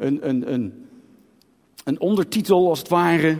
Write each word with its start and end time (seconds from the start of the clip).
een, 0.00 0.28
een, 0.28 0.52
een, 0.52 0.88
een 1.84 2.00
ondertitel 2.00 2.68
als 2.68 2.78
het 2.78 2.88
ware. 2.88 3.38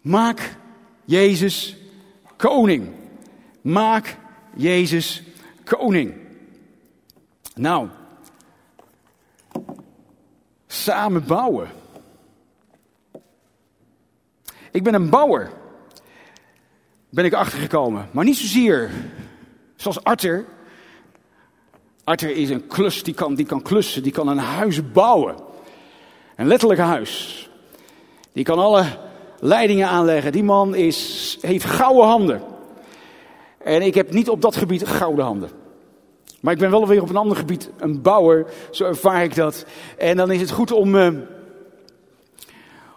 Maak 0.00 0.56
Jezus 1.04 1.76
koning. 2.36 2.88
Maak 3.60 4.16
Jezus 4.54 5.22
koning. 5.64 6.14
Nou, 7.54 7.88
samen 10.66 11.26
bouwen. 11.26 11.68
Ik 14.70 14.82
ben 14.82 14.94
een 14.94 15.10
bouwer, 15.10 15.52
ben 17.08 17.24
ik 17.24 17.32
achtergekomen. 17.32 18.08
Maar 18.12 18.24
niet 18.24 18.36
zozeer 18.36 18.90
zoals 19.76 20.04
Arthur. 20.04 20.46
Arthur 22.06 22.30
is 22.30 22.50
een 22.50 22.66
klus, 22.66 23.02
die 23.02 23.14
kan, 23.14 23.34
die 23.34 23.46
kan 23.46 23.62
klussen, 23.62 24.02
die 24.02 24.12
kan 24.12 24.28
een 24.28 24.38
huis 24.38 24.92
bouwen. 24.92 25.34
Een 26.36 26.46
letterlijk 26.46 26.80
huis. 26.80 27.48
Die 28.32 28.44
kan 28.44 28.58
alle 28.58 28.84
leidingen 29.40 29.88
aanleggen. 29.88 30.32
Die 30.32 30.44
man 30.44 30.74
is, 30.74 31.38
heeft 31.40 31.64
gouden 31.64 32.04
handen. 32.04 32.42
En 33.58 33.82
ik 33.82 33.94
heb 33.94 34.12
niet 34.12 34.28
op 34.28 34.42
dat 34.42 34.56
gebied 34.56 34.86
gouden 34.86 35.24
handen. 35.24 35.50
Maar 36.40 36.52
ik 36.52 36.58
ben 36.58 36.70
wel 36.70 36.86
weer 36.86 37.02
op 37.02 37.08
een 37.08 37.16
ander 37.16 37.36
gebied 37.36 37.70
een 37.78 38.02
bouwer, 38.02 38.46
zo 38.70 38.84
ervaar 38.84 39.24
ik 39.24 39.34
dat. 39.34 39.64
En 39.98 40.16
dan 40.16 40.30
is 40.30 40.40
het 40.40 40.50
goed 40.50 40.72
om, 40.72 40.94
uh, 40.94 41.08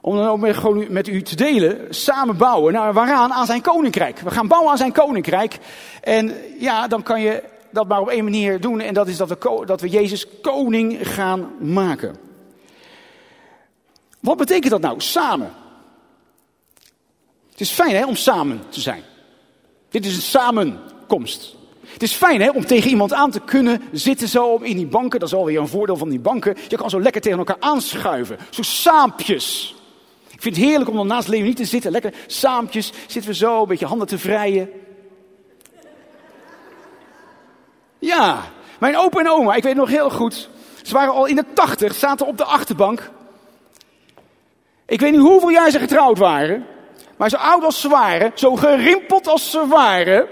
om 0.02 0.16
dan 0.16 0.28
ook 0.28 0.40
met, 0.40 0.58
gewoon 0.58 0.86
met 0.90 1.08
u 1.08 1.22
te 1.22 1.36
delen, 1.36 1.86
samen 1.90 2.38
bouwen. 2.38 2.74
Nou, 2.74 2.94
waaraan? 2.94 3.34
Aan 3.34 3.46
zijn 3.46 3.62
koninkrijk. 3.62 4.20
We 4.20 4.32
gaan 4.32 4.48
bouwen 4.48 4.72
aan 4.72 4.78
zijn 4.78 4.92
koninkrijk. 4.92 5.58
En 6.02 6.34
ja, 6.60 6.88
dan 6.88 7.04
kan 7.04 7.22
je 7.22 7.44
dat 7.72 7.88
maar 7.88 8.02
op 8.02 8.10
één 8.10 8.24
manier 8.24 8.62
doen. 8.62 8.80
En 8.80 8.94
dat 8.94 9.08
is 9.08 9.18
dat 9.18 9.30
we, 9.30 9.64
dat 9.66 9.82
we 9.82 9.90
Jezus 9.90 10.28
koning 10.42 11.08
gaan 11.08 11.52
maken. 11.60 12.16
Wat 14.20 14.38
betekent 14.38 14.72
dat 14.72 14.82
nou? 14.82 15.02
Samen. 15.02 15.52
Het 17.52 17.60
is 17.68 17.70
fijn 17.70 17.96
hè, 17.96 18.06
om 18.06 18.16
samen 18.16 18.62
te 18.70 18.82
zijn. 18.82 19.04
Dit 19.90 20.06
is 20.06 20.16
een 20.16 20.22
samenkomst. 20.22 21.56
Het 21.82 22.04
is 22.04 22.14
fijn 22.14 22.42
hè, 22.42 22.50
om 22.50 22.66
tegen 22.66 22.90
iemand 22.90 23.14
aan 23.14 23.32
te 23.32 23.40
kunnen 23.40 23.82
zitten 23.92 24.28
zo 24.28 24.56
in 24.56 24.76
die 24.76 24.88
banken. 24.88 25.20
Dat 25.20 25.30
is 25.30 25.36
alweer 25.36 25.60
een 25.60 25.68
voordeel 25.68 25.98
van 25.98 26.10
die 26.10 26.20
banken. 26.20 26.58
Je 26.68 26.78
kan 26.78 26.90
zo 26.90 27.02
lekker 27.02 27.22
tegen 27.22 27.38
elkaar 27.38 27.60
aanschuiven. 27.60 28.38
Zo 28.50 28.62
saampjes. 28.62 29.76
Ik 30.32 30.42
vind 30.42 30.56
het 30.56 30.66
heerlijk 30.66 30.90
om 30.90 30.96
dan 30.96 31.08
naast 31.08 31.28
Leonie 31.28 31.54
te 31.54 31.66
zitten. 31.66 31.92
Lekker 31.92 32.14
saampjes. 32.28 32.92
Zitten 33.08 33.32
we 33.32 33.38
zo 33.38 33.62
een 33.62 33.68
beetje 33.68 33.86
handen 33.86 34.08
te 34.08 34.18
vrijen. 34.18 34.70
Ja, 38.10 38.44
mijn 38.80 38.98
opa 38.98 39.20
en 39.20 39.30
oma, 39.30 39.56
ik 39.56 39.64
weet 39.64 39.76
nog 39.76 39.90
heel 39.90 40.10
goed. 40.10 40.50
Ze 40.84 40.94
waren 40.94 41.14
al 41.14 41.26
in 41.26 41.36
de 41.36 41.46
tachtig, 41.54 41.96
zaten 41.96 42.26
op 42.26 42.38
de 42.38 42.44
achterbank. 42.44 43.10
Ik 44.86 45.00
weet 45.00 45.12
niet 45.12 45.22
hoeveel 45.22 45.50
jaar 45.50 45.72
ze 45.72 45.80
getrouwd 45.80 46.18
waren. 46.18 46.66
Maar 47.18 47.30
zo 47.30 47.36
oud 47.36 47.64
als 47.64 47.82
ze 47.82 47.90
waren, 47.90 48.32
zo 48.36 48.56
gerimpeld 48.56 49.28
als 49.28 49.52
ze 49.52 49.68
waren. 49.68 50.28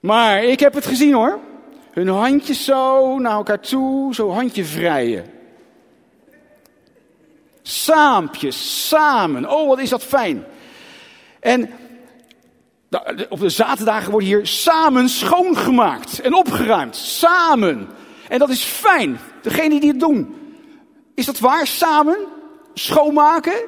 Maar 0.00 0.44
ik 0.44 0.60
heb 0.60 0.74
het 0.74 0.86
gezien 0.86 1.12
hoor. 1.12 1.38
Hun 1.90 2.08
handjes 2.08 2.64
zo 2.64 3.18
naar 3.18 3.32
elkaar 3.32 3.60
toe, 3.60 4.14
zo 4.14 4.30
handje 4.30 4.64
vrijen. 4.64 5.24
Saampjes, 7.62 8.88
samen. 8.88 9.50
Oh, 9.50 9.68
wat 9.68 9.78
is 9.78 9.90
dat 9.90 10.04
fijn. 10.04 10.44
En 11.40 11.70
op 13.28 13.40
de 13.40 13.48
zaterdagen 13.48 14.10
wordt 14.10 14.26
hier 14.26 14.46
samen 14.46 15.08
schoongemaakt 15.08 16.20
en 16.20 16.34
opgeruimd. 16.34 16.96
Samen. 16.96 17.88
En 18.28 18.38
dat 18.38 18.48
is 18.48 18.62
fijn. 18.62 19.18
Degene 19.42 19.80
die 19.80 19.90
het 19.90 20.00
doen. 20.00 20.34
Is 21.14 21.26
dat 21.26 21.38
waar? 21.38 21.66
Samen? 21.66 22.16
Schoonmaken? 22.74 23.60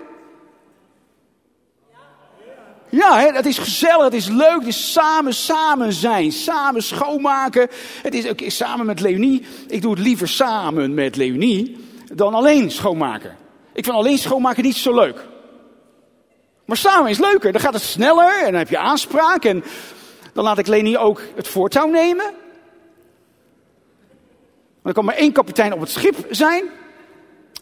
Ja, 2.89 3.19
hè, 3.19 3.33
het 3.33 3.47
is 3.47 3.59
gezellig, 3.59 4.05
het 4.05 4.15
is 4.15 4.29
leuk, 4.29 4.63
is 4.63 4.93
samen, 4.93 5.35
samen 5.35 5.93
zijn, 5.93 6.33
samen 6.33 6.83
schoonmaken. 6.83 7.69
Het 8.03 8.15
is 8.15 8.29
ook 8.29 8.41
samen 8.47 8.87
met 8.87 9.01
Leonie. 9.01 9.45
Ik 9.69 9.83
doe 9.83 9.91
het 9.91 10.01
liever 10.01 10.29
samen 10.29 10.95
met 10.95 11.17
Leonie 11.17 11.77
dan 12.15 12.35
alleen 12.35 12.71
schoonmaken. 12.71 13.37
Ik 13.73 13.85
vind 13.85 13.97
alleen 13.97 14.19
schoonmaken 14.19 14.63
niet 14.63 14.77
zo 14.77 14.95
leuk. 14.95 15.27
Maar 16.65 16.77
samen 16.77 17.11
is 17.11 17.19
leuker, 17.19 17.53
dan 17.53 17.61
gaat 17.61 17.73
het 17.73 17.83
sneller 17.83 18.39
en 18.39 18.51
dan 18.51 18.55
heb 18.55 18.69
je 18.69 18.79
aanspraak. 18.79 19.45
En 19.45 19.65
dan 20.33 20.45
laat 20.45 20.59
ik 20.59 20.67
Leni 20.67 20.99
ook 20.99 21.23
het 21.35 21.49
voortouw 21.49 21.87
nemen. 21.87 22.25
Er 24.83 24.93
kan 24.93 25.05
maar 25.05 25.15
één 25.15 25.33
kapitein 25.33 25.73
op 25.73 25.81
het 25.81 25.91
schip 25.91 26.27
zijn. 26.31 26.65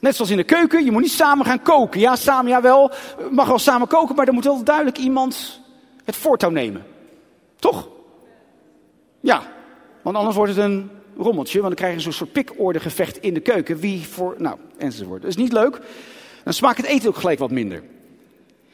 Net 0.00 0.16
zoals 0.16 0.30
in 0.30 0.36
de 0.36 0.44
keuken, 0.44 0.84
je 0.84 0.90
moet 0.90 1.02
niet 1.02 1.10
samen 1.10 1.46
gaan 1.46 1.62
koken. 1.62 2.00
Ja, 2.00 2.16
samen, 2.16 2.50
ja 2.50 2.60
wel, 2.62 2.90
mag 3.30 3.48
wel 3.48 3.58
samen 3.58 3.88
koken, 3.88 4.14
maar 4.14 4.24
dan 4.24 4.34
moet 4.34 4.44
wel 4.44 4.64
duidelijk 4.64 4.98
iemand 4.98 5.60
het 6.04 6.16
voortouw 6.16 6.50
nemen. 6.50 6.86
Toch? 7.56 7.88
Ja, 9.20 9.42
want 10.02 10.16
anders 10.16 10.36
wordt 10.36 10.54
het 10.54 10.64
een 10.64 10.90
rommeltje, 11.16 11.60
want 11.60 11.76
dan 11.76 11.84
krijg 11.84 11.94
je 11.94 12.00
zo'n 12.00 12.12
soort 12.12 12.32
pikorde 12.32 12.80
in 13.20 13.34
de 13.34 13.40
keuken. 13.40 13.78
Wie 13.78 14.06
voor, 14.06 14.34
nou, 14.38 14.58
enzovoort. 14.78 15.20
Dat 15.20 15.30
is 15.30 15.36
niet 15.36 15.52
leuk. 15.52 15.80
Dan 16.44 16.52
smaakt 16.52 16.76
het 16.76 16.86
eten 16.86 17.08
ook 17.08 17.16
gelijk 17.16 17.38
wat 17.38 17.50
minder. 17.50 17.82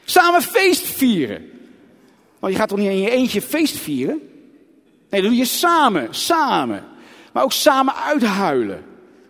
Samen 0.09 0.41
feest 0.41 0.87
vieren. 0.87 1.49
Want 2.39 2.53
je 2.53 2.59
gaat 2.59 2.69
toch 2.69 2.77
niet 2.77 2.89
in 2.89 2.99
je 2.99 3.09
eentje 3.09 3.41
feest 3.41 3.77
vieren? 3.77 4.19
Nee, 5.09 5.21
dat 5.21 5.29
doe 5.29 5.39
je 5.39 5.45
samen, 5.45 6.07
samen. 6.15 6.83
Maar 7.33 7.43
ook 7.43 7.51
samen 7.51 7.95
uithuilen. 7.95 8.85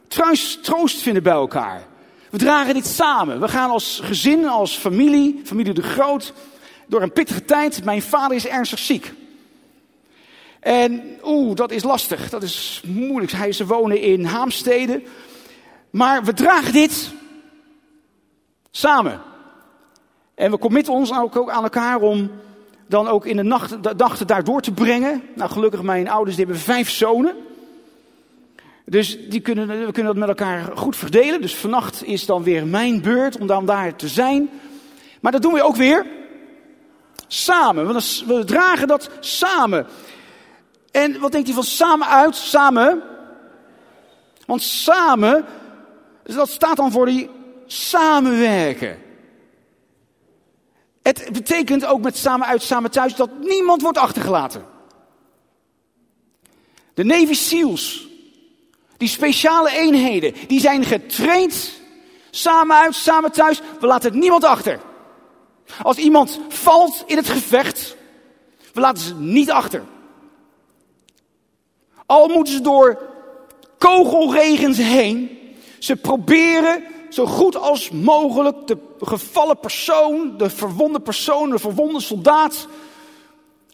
Troost, 0.07 0.63
troost 0.63 1.01
vinden 1.01 1.23
bij 1.23 1.33
elkaar. 1.33 1.87
We 2.29 2.37
dragen 2.37 2.73
dit 2.73 2.85
samen. 2.85 3.39
We 3.39 3.47
gaan 3.47 3.69
als 3.69 3.99
gezin, 4.03 4.47
als 4.47 4.77
familie, 4.77 5.41
familie 5.43 5.73
de 5.73 5.81
Groot, 5.81 6.33
door 6.87 7.01
een 7.01 7.13
pittige 7.13 7.45
tijd. 7.45 7.83
Mijn 7.83 8.01
vader 8.01 8.35
is 8.35 8.47
ernstig 8.47 8.79
ziek. 8.79 9.13
En 10.59 11.19
oeh, 11.23 11.55
dat 11.55 11.71
is 11.71 11.83
lastig. 11.83 12.29
Dat 12.29 12.43
is 12.43 12.81
moeilijk. 12.85 13.31
Hij 13.31 13.51
ze 13.51 13.65
wonen 13.65 14.01
in 14.01 14.25
Haamstede. 14.25 15.01
Maar 15.89 16.23
we 16.23 16.33
dragen 16.33 16.73
dit 16.73 17.11
samen. 18.71 19.21
En 20.37 20.51
we 20.51 20.57
committen 20.57 20.93
ons 20.93 21.13
ook 21.13 21.49
aan 21.49 21.63
elkaar 21.63 22.01
om 22.01 22.31
dan 22.87 23.07
ook 23.07 23.25
in 23.25 23.35
de 23.35 23.43
nacht, 23.43 23.83
de 23.83 23.95
dag 23.95 24.25
daar 24.25 24.43
door 24.43 24.61
te 24.61 24.71
brengen. 24.71 25.23
Nou, 25.35 25.49
gelukkig 25.51 25.81
mijn 25.81 26.09
ouders 26.09 26.35
die 26.35 26.45
hebben 26.45 26.63
vijf 26.63 26.89
zonen. 26.89 27.35
Dus 28.85 29.17
die 29.29 29.39
kunnen, 29.39 29.67
we 29.67 29.91
kunnen 29.91 30.05
dat 30.05 30.15
met 30.15 30.27
elkaar 30.27 30.77
goed 30.77 30.95
verdelen. 30.95 31.41
Dus 31.41 31.55
vannacht 31.55 32.03
is 32.03 32.25
dan 32.25 32.43
weer 32.43 32.67
mijn 32.67 33.01
beurt 33.01 33.37
om 33.37 33.47
dan 33.47 33.65
daar 33.65 33.95
te 33.95 34.07
zijn. 34.07 34.49
Maar 35.19 35.31
dat 35.31 35.41
doen 35.41 35.53
we 35.53 35.63
ook 35.63 35.75
weer 35.75 36.05
samen. 37.27 37.87
We, 38.27 38.43
dragen 38.45 38.87
dat 38.87 39.09
samen. 39.19 39.87
En 40.91 41.19
wat 41.19 41.31
denkt 41.31 41.49
u 41.49 41.53
van 41.53 41.63
samen 41.63 42.07
uit? 42.07 42.35
Samen. 42.35 43.01
Want 44.45 44.61
samen, 44.61 45.45
dat 46.23 46.49
staat 46.49 46.77
dan 46.77 46.91
voor 46.91 47.05
die 47.05 47.29
samenwerken. 47.65 49.05
Het 51.07 51.29
betekent 51.31 51.85
ook 51.85 52.01
met 52.01 52.17
samen 52.17 52.47
uit, 52.47 52.61
samen 52.61 52.91
thuis 52.91 53.15
dat 53.15 53.29
niemand 53.39 53.81
wordt 53.81 53.97
achtergelaten. 53.97 54.65
De 56.93 57.03
Navy 57.03 57.33
SEALs, 57.33 58.07
die 58.97 59.07
speciale 59.07 59.71
eenheden, 59.71 60.33
die 60.47 60.59
zijn 60.59 60.83
getraind. 60.83 61.71
Samen 62.29 62.75
uit, 62.75 62.95
samen 62.95 63.31
thuis. 63.31 63.61
We 63.79 63.87
laten 63.87 64.19
niemand 64.19 64.43
achter. 64.43 64.79
Als 65.81 65.97
iemand 65.97 66.39
valt 66.49 67.03
in 67.05 67.17
het 67.17 67.29
gevecht, 67.29 67.95
we 68.73 68.79
laten 68.79 69.03
ze 69.03 69.15
niet 69.15 69.51
achter. 69.51 69.83
Al 72.05 72.27
moeten 72.27 72.53
ze 72.53 72.61
door 72.61 73.01
kogelregens 73.77 74.77
heen, 74.77 75.37
ze 75.79 75.95
proberen 75.95 76.83
zo 77.17 77.25
goed 77.25 77.55
als 77.55 77.89
mogelijk 77.89 78.67
de 78.67 78.77
gevallen 78.99 79.59
persoon, 79.59 80.37
de 80.37 80.49
verwonde 80.49 80.99
persoon, 80.99 81.49
de 81.49 81.59
verwonde 81.59 82.01
soldaat 82.01 82.67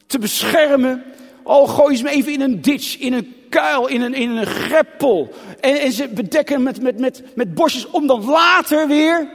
te 0.08 0.20
beschermen. 0.20 1.04
Al 1.44 1.68
gooi 1.68 1.96
ze 1.96 2.04
hem 2.04 2.14
even 2.14 2.34
in 2.34 2.42
een 2.42 2.62
ditch, 2.62 2.98
in 2.98 3.14
een 3.14 3.36
kuil, 3.50 3.88
in 3.88 4.02
een, 4.02 4.14
in 4.14 4.30
een 4.30 4.46
greppel. 4.46 5.30
En, 5.60 5.76
en 5.76 5.92
ze 5.92 6.08
bedekken 6.08 6.64
met, 6.64 6.82
met, 6.82 7.00
met, 7.00 7.24
met 7.36 7.54
bosjes 7.54 7.90
om 7.90 8.08
dan 8.08 8.26
later 8.26 8.88
weer 8.88 9.32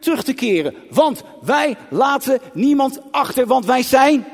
terug 0.00 0.22
te 0.22 0.32
keren. 0.32 0.74
Want 0.90 1.22
wij 1.42 1.76
laten 1.90 2.40
niemand 2.52 3.00
achter, 3.10 3.46
want 3.46 3.64
wij 3.64 3.82
zijn 3.82 4.26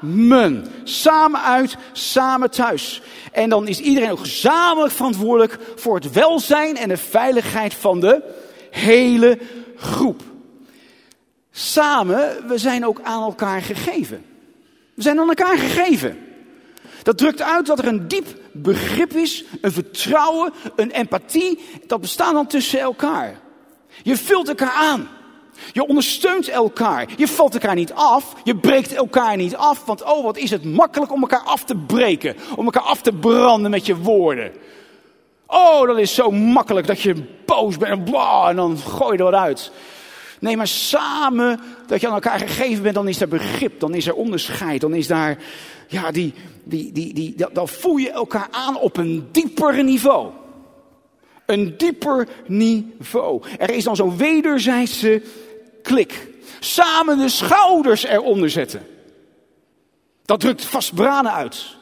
samen. 0.00 0.66
Samen 0.84 1.40
uit, 1.40 1.76
samen 1.92 2.50
thuis. 2.50 3.02
En 3.32 3.48
dan 3.48 3.68
is 3.68 3.80
iedereen 3.80 4.10
ook 4.10 4.18
gezamenlijk 4.18 4.92
verantwoordelijk 4.92 5.58
voor 5.76 5.94
het 5.94 6.12
welzijn 6.12 6.76
en 6.76 6.88
de 6.88 6.96
veiligheid 6.96 7.74
van 7.74 8.00
de 8.00 8.22
hele 8.70 9.38
groep. 9.76 10.22
Samen, 11.50 12.46
we 12.48 12.58
zijn 12.58 12.86
ook 12.86 13.00
aan 13.02 13.22
elkaar 13.22 13.62
gegeven. 13.62 14.24
We 14.94 15.02
zijn 15.02 15.18
aan 15.20 15.28
elkaar 15.28 15.58
gegeven. 15.58 16.18
Dat 17.02 17.18
drukt 17.18 17.42
uit 17.42 17.66
dat 17.66 17.78
er 17.78 17.86
een 17.86 18.08
diep 18.08 18.26
begrip 18.52 19.12
is, 19.12 19.44
een 19.60 19.72
vertrouwen, 19.72 20.52
een 20.76 20.90
empathie. 20.90 21.58
Dat 21.86 22.00
bestaat 22.00 22.32
dan 22.32 22.46
tussen 22.46 22.80
elkaar. 22.80 23.40
Je 24.02 24.16
vult 24.16 24.48
elkaar 24.48 24.72
aan. 24.72 25.08
Je 25.72 25.86
ondersteunt 25.86 26.48
elkaar. 26.48 27.08
Je 27.16 27.28
valt 27.28 27.54
elkaar 27.54 27.74
niet 27.74 27.92
af. 27.92 28.34
Je 28.44 28.56
breekt 28.56 28.94
elkaar 28.94 29.36
niet 29.36 29.56
af. 29.56 29.84
Want 29.84 30.04
oh, 30.04 30.24
wat 30.24 30.36
is 30.36 30.50
het 30.50 30.64
makkelijk 30.64 31.12
om 31.12 31.20
elkaar 31.20 31.44
af 31.44 31.64
te 31.64 31.76
breken. 31.76 32.36
Om 32.56 32.64
elkaar 32.64 32.82
af 32.82 33.02
te 33.02 33.12
branden 33.12 33.70
met 33.70 33.86
je 33.86 33.96
woorden. 33.96 34.52
Oh, 35.46 35.86
dat 35.86 35.98
is 35.98 36.14
zo 36.14 36.30
makkelijk 36.30 36.86
dat 36.86 37.00
je 37.00 37.24
boos 37.44 37.76
bent 37.76 37.92
en, 37.92 38.04
blah, 38.04 38.48
en 38.48 38.56
dan 38.56 38.78
gooi 38.78 39.12
je 39.12 39.18
er 39.18 39.24
wat 39.24 39.40
uit. 39.40 39.72
Nee, 40.40 40.56
maar 40.56 40.66
samen 40.66 41.60
dat 41.86 42.00
je 42.00 42.06
aan 42.06 42.14
elkaar 42.14 42.38
gegeven 42.38 42.82
bent, 42.82 42.94
dan 42.94 43.08
is 43.08 43.20
er 43.20 43.28
begrip, 43.28 43.80
dan 43.80 43.94
is 43.94 44.06
er 44.06 44.14
onderscheid, 44.14 44.80
dan 44.80 44.94
is 44.94 45.06
daar, 45.06 45.38
ja, 45.88 46.10
die, 46.10 46.34
die, 46.64 46.92
die, 46.92 47.14
die, 47.14 47.34
dan 47.52 47.68
voel 47.68 47.96
je 47.96 48.10
elkaar 48.10 48.48
aan 48.50 48.78
op 48.78 48.96
een 48.96 49.28
dieper 49.32 49.84
niveau. 49.84 50.30
Een 51.46 51.74
dieper 51.76 52.28
niveau. 52.46 53.42
Er 53.58 53.70
is 53.70 53.84
dan 53.84 53.96
zo'n 53.96 54.16
wederzijdse 54.16 55.22
klik. 55.88 56.28
Samen 56.60 57.18
de 57.18 57.28
schouders 57.28 58.04
eronder 58.04 58.50
zetten. 58.50 58.86
Dat 60.24 60.40
drukt 60.40 60.64
vastbraden 60.64 61.32
uit. 61.32 61.76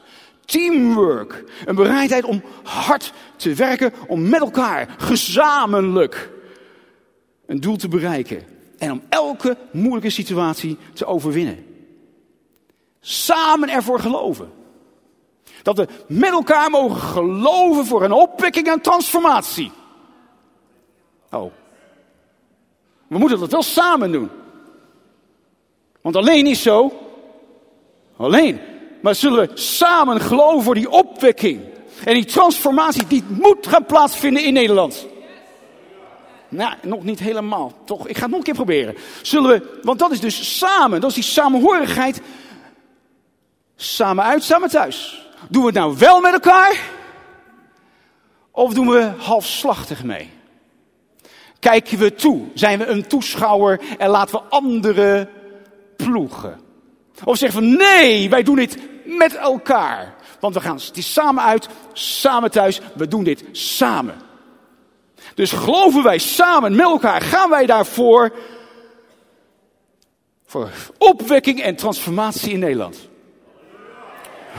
Teamwork. 0.45 1.45
Een 1.65 1.75
bereidheid 1.75 2.25
om 2.25 2.43
hard 2.63 3.13
te 3.37 3.55
werken, 3.55 3.93
om 4.07 4.29
met 4.29 4.41
elkaar 4.41 4.95
gezamenlijk 4.99 6.31
een 7.47 7.61
doel 7.61 7.77
te 7.77 7.89
bereiken. 7.89 8.43
En 8.79 8.93
om 8.93 9.03
elke 9.09 9.57
moeilijke 9.73 10.11
situatie 10.11 10.79
te 10.93 11.07
overwinnen. 11.07 11.67
Samen 13.01 13.69
ervoor 13.69 14.01
geloven. 14.01 14.53
Dat 15.63 15.77
we 15.77 15.89
met 16.09 16.31
elkaar 16.31 16.71
mogen 16.71 17.01
geloven 17.01 17.87
voor 17.87 18.03
een 18.03 18.13
opwekking 18.13 18.67
en 18.67 18.81
transformatie. 18.81 19.73
Oh. 21.31 21.53
We 23.07 23.19
moeten 23.19 23.39
dat 23.39 23.51
wel 23.51 23.63
samen 23.63 24.13
doen. 24.13 24.31
Want 26.01 26.17
alleen 26.17 26.47
is 26.47 26.63
zo. 26.63 26.93
Alleen. 28.17 28.61
Maar 29.03 29.15
zullen 29.15 29.49
we 29.49 29.57
samen 29.59 30.21
geloven 30.21 30.63
voor 30.63 30.75
die 30.75 30.91
opwekking. 30.91 31.61
En 32.05 32.15
die 32.15 32.25
transformatie 32.25 33.07
die 33.07 33.25
moet 33.29 33.67
gaan 33.67 33.85
plaatsvinden 33.85 34.45
in 34.45 34.53
Nederland. 34.53 35.07
Nou, 36.49 36.75
nog 36.83 37.03
niet 37.03 37.19
helemaal. 37.19 37.73
Toch, 37.85 38.09
ik 38.09 38.17
ga 38.17 38.23
het 38.23 38.31
nog 38.31 38.39
een 38.39 38.45
keer 38.45 38.55
proberen. 38.55 38.97
Zullen 39.23 39.51
we, 39.51 39.81
want 39.83 39.99
dat 39.99 40.11
is 40.11 40.21
dus 40.21 40.59
samen, 40.59 41.01
dat 41.01 41.11
is 41.11 41.17
die 41.17 41.25
samenhorigheid. 41.25 42.21
Samen 43.77 44.25
uit, 44.25 44.45
samen 44.45 44.69
thuis. 44.69 45.29
Doen 45.49 45.61
we 45.61 45.69
het 45.69 45.77
nou 45.77 45.97
wel 45.99 46.21
met 46.21 46.33
elkaar? 46.33 46.81
Of 48.51 48.75
doen 48.75 48.89
we 48.89 49.13
halfslachtig 49.19 50.05
mee? 50.05 50.31
Kijken 51.67 51.99
we 51.99 52.15
toe? 52.15 52.43
Zijn 52.55 52.79
we 52.79 52.87
een 52.87 53.07
toeschouwer 53.07 53.81
en 53.99 54.09
laten 54.09 54.35
we 54.35 54.43
anderen 54.49 55.29
ploegen? 55.97 56.61
Of 57.25 57.37
zeggen 57.37 57.61
we 57.61 57.67
nee, 57.67 58.31
wij 58.31 58.43
doen 58.43 58.57
dit 58.57 58.79
met 59.05 59.35
elkaar. 59.35 60.15
Want 60.41 60.55
we 60.55 60.61
gaan 60.61 60.77
het 60.77 60.97
is 60.97 61.13
samen 61.13 61.43
uit, 61.43 61.69
samen 61.93 62.51
thuis, 62.51 62.81
we 62.95 63.09
doen 63.09 63.25
dit 63.25 63.45
samen. 63.53 64.15
Dus 65.35 65.53
geloven 65.53 66.03
wij 66.03 66.19
samen 66.19 66.77
met 66.77 66.87
elkaar, 66.87 67.21
gaan 67.21 67.51
wij 67.51 67.67
daarvoor 67.67 68.33
voor 70.47 70.71
opwekking 70.99 71.63
en 71.63 71.77
transformatie 71.77 72.53
in 72.53 72.59
Nederland. 72.59 73.09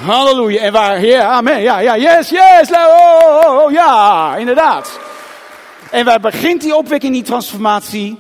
Halleluja. 0.06 0.62
En 0.62 0.71
waar, 0.71 1.06
ja, 1.06 1.24
amen, 1.24 1.62
ja, 1.62 1.80
ja, 1.80 1.98
yes, 1.98 2.30
yes, 2.30 2.71
oh, 2.71 3.45
oh, 3.45 3.63
oh, 3.63 3.71
ja, 3.71 4.36
inderdaad. 4.36 5.06
En 5.91 6.05
waar 6.05 6.19
begint 6.19 6.61
die 6.61 6.75
opwekking, 6.75 7.13
die 7.13 7.23
transformatie? 7.23 8.17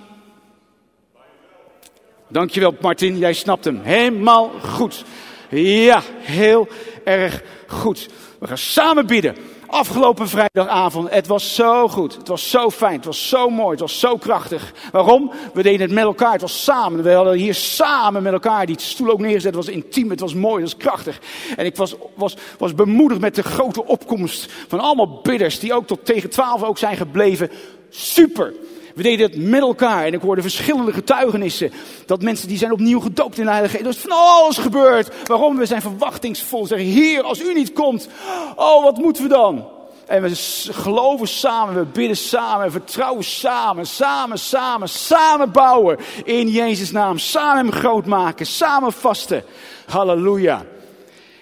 Dankjewel 2.27 2.75
Martin, 2.81 3.17
jij 3.17 3.33
snapt 3.33 3.65
hem. 3.65 3.81
Helemaal 3.81 4.51
goed. 4.63 5.03
Ja, 5.49 6.01
heel 6.19 6.67
erg 7.03 7.41
goed. 7.67 8.09
We 8.39 8.47
gaan 8.47 8.57
samen 8.57 9.07
bidden. 9.07 9.35
Afgelopen 9.67 10.29
vrijdagavond, 10.29 11.09
het 11.09 11.27
was 11.27 11.55
zo 11.55 11.87
goed. 11.87 12.15
Het 12.15 12.27
was 12.27 12.49
zo 12.49 12.69
fijn. 12.69 12.95
Het 12.95 13.05
was 13.05 13.29
zo 13.29 13.49
mooi. 13.49 13.71
Het 13.71 13.79
was 13.79 13.99
zo 13.99 14.17
krachtig. 14.17 14.73
Waarom? 14.91 15.31
We 15.53 15.63
deden 15.63 15.81
het 15.81 15.91
met 15.91 16.03
elkaar. 16.03 16.31
Het 16.31 16.41
was 16.41 16.63
samen. 16.63 17.03
We 17.03 17.11
hadden 17.11 17.33
hier 17.33 17.55
samen 17.55 18.23
met 18.23 18.33
elkaar 18.33 18.65
die 18.65 18.79
stoel 18.79 19.09
ook 19.09 19.19
neergezet. 19.19 19.55
Het 19.55 19.65
was 19.65 19.73
intiem. 19.73 20.09
Het 20.09 20.19
was 20.19 20.33
mooi. 20.33 20.63
Het 20.63 20.73
was 20.73 20.77
krachtig. 20.77 21.19
En 21.57 21.65
ik 21.65 21.75
was, 21.75 21.95
was, 22.15 22.35
was 22.57 22.75
bemoedigd 22.75 23.21
met 23.21 23.35
de 23.35 23.43
grote 23.43 23.85
opkomst 23.85 24.51
van 24.67 24.79
allemaal 24.79 25.19
bidders. 25.21 25.59
Die 25.59 25.73
ook 25.73 25.87
tot 25.87 26.05
tegen 26.05 26.29
twaalf 26.29 26.63
ook 26.63 26.77
zijn 26.77 26.97
gebleven. 26.97 27.51
Super. 27.89 28.53
We 28.97 29.03
deden 29.03 29.31
het 29.31 29.41
met 29.41 29.61
elkaar 29.61 30.05
en 30.05 30.13
ik 30.13 30.21
hoorde 30.21 30.41
verschillende 30.41 30.93
getuigenissen. 30.93 31.71
Dat 32.05 32.21
mensen 32.21 32.47
die 32.47 32.57
zijn 32.57 32.71
opnieuw 32.71 32.99
gedoopt 32.99 33.37
in 33.37 33.45
de 33.45 33.51
Heilige 33.51 33.77
Geest. 33.77 33.89
Er 33.89 33.95
is 33.95 34.01
van 34.01 34.17
alles 34.17 34.57
gebeurd. 34.57 35.27
Waarom? 35.27 35.57
We 35.57 35.65
zijn 35.65 35.81
verwachtingsvol. 35.81 36.65
Zeggen, 36.65 36.87
Heer, 36.87 37.21
als 37.21 37.41
u 37.41 37.53
niet 37.53 37.73
komt, 37.73 38.07
oh, 38.55 38.83
wat 38.83 38.97
moeten 38.97 39.23
we 39.23 39.29
dan? 39.29 39.67
En 40.05 40.21
we 40.21 40.35
geloven 40.73 41.27
samen, 41.27 41.75
we 41.75 41.85
bidden 41.85 42.17
samen, 42.17 42.65
we 42.65 42.71
vertrouwen 42.71 43.23
samen, 43.23 43.87
samen, 43.87 44.39
samen, 44.39 44.89
samen 44.89 45.51
bouwen. 45.51 45.97
In 46.23 46.47
Jezus' 46.47 46.91
naam, 46.91 47.17
samen 47.17 47.65
hem 47.65 47.71
groot 47.71 48.05
maken, 48.05 48.45
samen 48.45 48.93
vasten. 48.93 49.43
Halleluja. 49.85 50.65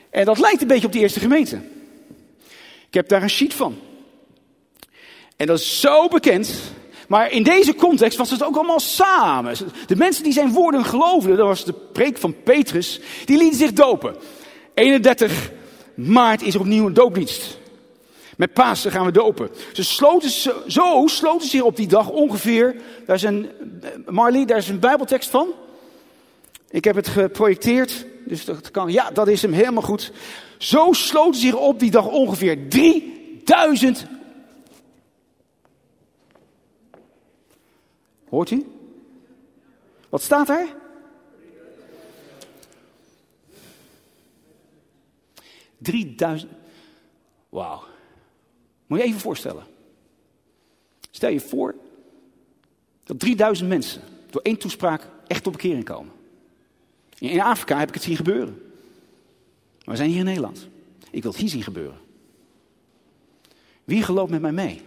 En 0.09 0.25
dat 0.25 0.39
lijkt 0.39 0.61
een 0.61 0.67
beetje 0.67 0.87
op 0.87 0.93
die 0.93 1.01
eerste 1.01 1.19
gemeente. 1.19 1.61
Ik 2.87 2.93
heb 2.93 3.07
daar 3.07 3.21
een 3.21 3.29
sheet 3.29 3.53
van. 3.53 3.79
En 5.37 5.47
dat 5.47 5.59
is 5.59 5.79
zo 5.79 6.07
bekend. 6.07 6.73
Maar 7.07 7.31
in 7.31 7.43
deze 7.43 7.75
context 7.75 8.17
was 8.17 8.31
het 8.31 8.43
ook 8.43 8.55
allemaal 8.55 8.79
samen. 8.79 9.55
De 9.87 9.95
mensen 9.95 10.23
die 10.23 10.33
zijn 10.33 10.51
woorden 10.51 10.85
geloofden, 10.85 11.37
dat 11.37 11.47
was 11.47 11.65
de 11.65 11.73
preek 11.73 12.17
van 12.17 12.35
Petrus, 12.43 12.99
die 13.25 13.37
lieten 13.37 13.57
zich 13.57 13.73
dopen. 13.73 14.15
31 14.73 15.51
maart 15.95 16.41
is 16.41 16.53
er 16.53 16.59
opnieuw 16.59 16.85
een 16.85 16.93
doopdienst. 16.93 17.57
Met 18.37 18.53
Pasen 18.53 18.91
gaan 18.91 19.05
we 19.05 19.11
dopen. 19.11 19.49
Ze 19.73 19.83
sloten, 19.83 20.29
zo 20.67 21.03
sloten 21.05 21.47
zich 21.47 21.61
op 21.61 21.75
die 21.75 21.87
dag 21.87 22.09
ongeveer. 22.09 22.75
Daar 23.05 23.15
is 23.15 23.23
een, 23.23 23.49
Marley, 24.05 24.45
daar 24.45 24.57
is 24.57 24.69
een 24.69 24.79
Bijbeltekst 24.79 25.29
van. 25.29 25.47
Ik 26.69 26.83
heb 26.83 26.95
het 26.95 27.07
geprojecteerd, 27.07 28.05
dus 28.25 28.45
dat 28.45 28.71
kan. 28.71 28.91
Ja, 28.91 29.11
dat 29.11 29.27
is 29.27 29.41
hem 29.41 29.53
helemaal 29.53 29.83
goed. 29.83 30.11
Zo 30.57 30.93
sloten 30.93 31.41
zich 31.41 31.55
op 31.55 31.79
die 31.79 31.91
dag 31.91 32.07
ongeveer 32.07 32.69
3000 32.69 34.05
Hoort 38.35 38.51
u? 38.51 38.65
Wat 40.09 40.21
staat 40.21 40.49
er? 40.49 40.75
Drieduizend. 45.77 46.51
Wauw. 47.49 47.83
Moet 48.87 48.99
je 48.99 49.05
even 49.05 49.19
voorstellen. 49.19 49.63
Stel 51.11 51.29
je 51.29 51.39
voor 51.39 51.75
dat 53.03 53.19
3000 53.19 53.69
mensen 53.69 54.01
door 54.29 54.41
één 54.41 54.57
toespraak 54.57 55.07
echt 55.27 55.47
op 55.47 55.53
bekering 55.53 55.83
komen. 55.83 56.13
In 57.17 57.41
Afrika 57.41 57.79
heb 57.79 57.87
ik 57.87 57.93
het 57.93 58.03
zien 58.03 58.15
gebeuren. 58.15 58.53
Maar 59.77 59.93
we 59.93 59.95
zijn 59.95 60.09
hier 60.09 60.19
in 60.19 60.25
Nederland. 60.25 60.67
Ik 61.11 61.21
wil 61.21 61.31
het 61.31 61.39
hier 61.39 61.49
zien 61.49 61.63
gebeuren. 61.63 61.99
Wie 63.83 64.03
gelooft 64.03 64.31
met 64.31 64.41
mij 64.41 64.51
mee? 64.51 64.81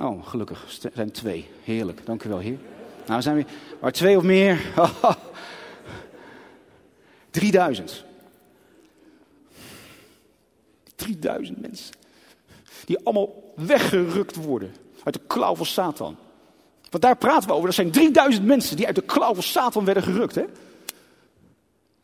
Oh, 0.00 0.26
gelukkig. 0.26 0.82
Er 0.82 0.90
zijn 0.94 1.10
twee. 1.10 1.48
Heerlijk. 1.64 2.06
Dank 2.06 2.24
u 2.24 2.28
wel, 2.28 2.38
Heer. 2.38 2.58
Nou, 3.06 3.22
zijn 3.22 3.36
we. 3.36 3.44
Maar 3.80 3.92
twee 3.92 4.16
of 4.16 4.22
meer. 4.22 4.60
3000. 7.30 8.04
3000 10.94 11.60
mensen. 11.60 11.94
Die 12.84 12.98
allemaal 13.04 13.52
weggerukt 13.56 14.36
worden 14.36 14.74
uit 15.04 15.14
de 15.14 15.20
klauw 15.26 15.54
van 15.54 15.66
Satan. 15.66 16.16
Want 16.90 17.02
daar 17.02 17.16
praten 17.16 17.48
we 17.48 17.54
over. 17.54 17.66
Dat 17.66 17.74
zijn 17.74 17.90
3000 17.90 18.46
mensen 18.46 18.76
die 18.76 18.86
uit 18.86 18.94
de 18.94 19.02
klauw 19.02 19.34
van 19.34 19.42
Satan 19.42 19.84
werden 19.84 20.02
gerukt. 20.02 20.34
Hè? 20.34 20.44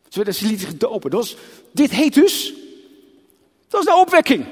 Ze 0.07 0.15
werden 0.15 0.33
ze 0.33 0.45
lieten 0.45 0.67
gedopen. 0.67 1.11
Dat 1.11 1.19
was, 1.19 1.37
dit 1.71 1.91
heet 1.91 2.13
dus. 2.13 2.53
Dat 3.67 3.79
is 3.79 3.85
de 3.85 3.95
opwekking. 3.95 4.45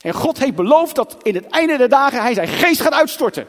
En 0.00 0.12
God 0.12 0.38
heeft 0.38 0.54
beloofd 0.54 0.94
dat 0.94 1.16
in 1.22 1.34
het 1.34 1.46
einde 1.46 1.76
der 1.76 1.88
dagen 1.88 2.22
hij 2.22 2.34
zijn 2.34 2.48
geest 2.48 2.80
gaat 2.80 2.92
uitstorten. 2.92 3.46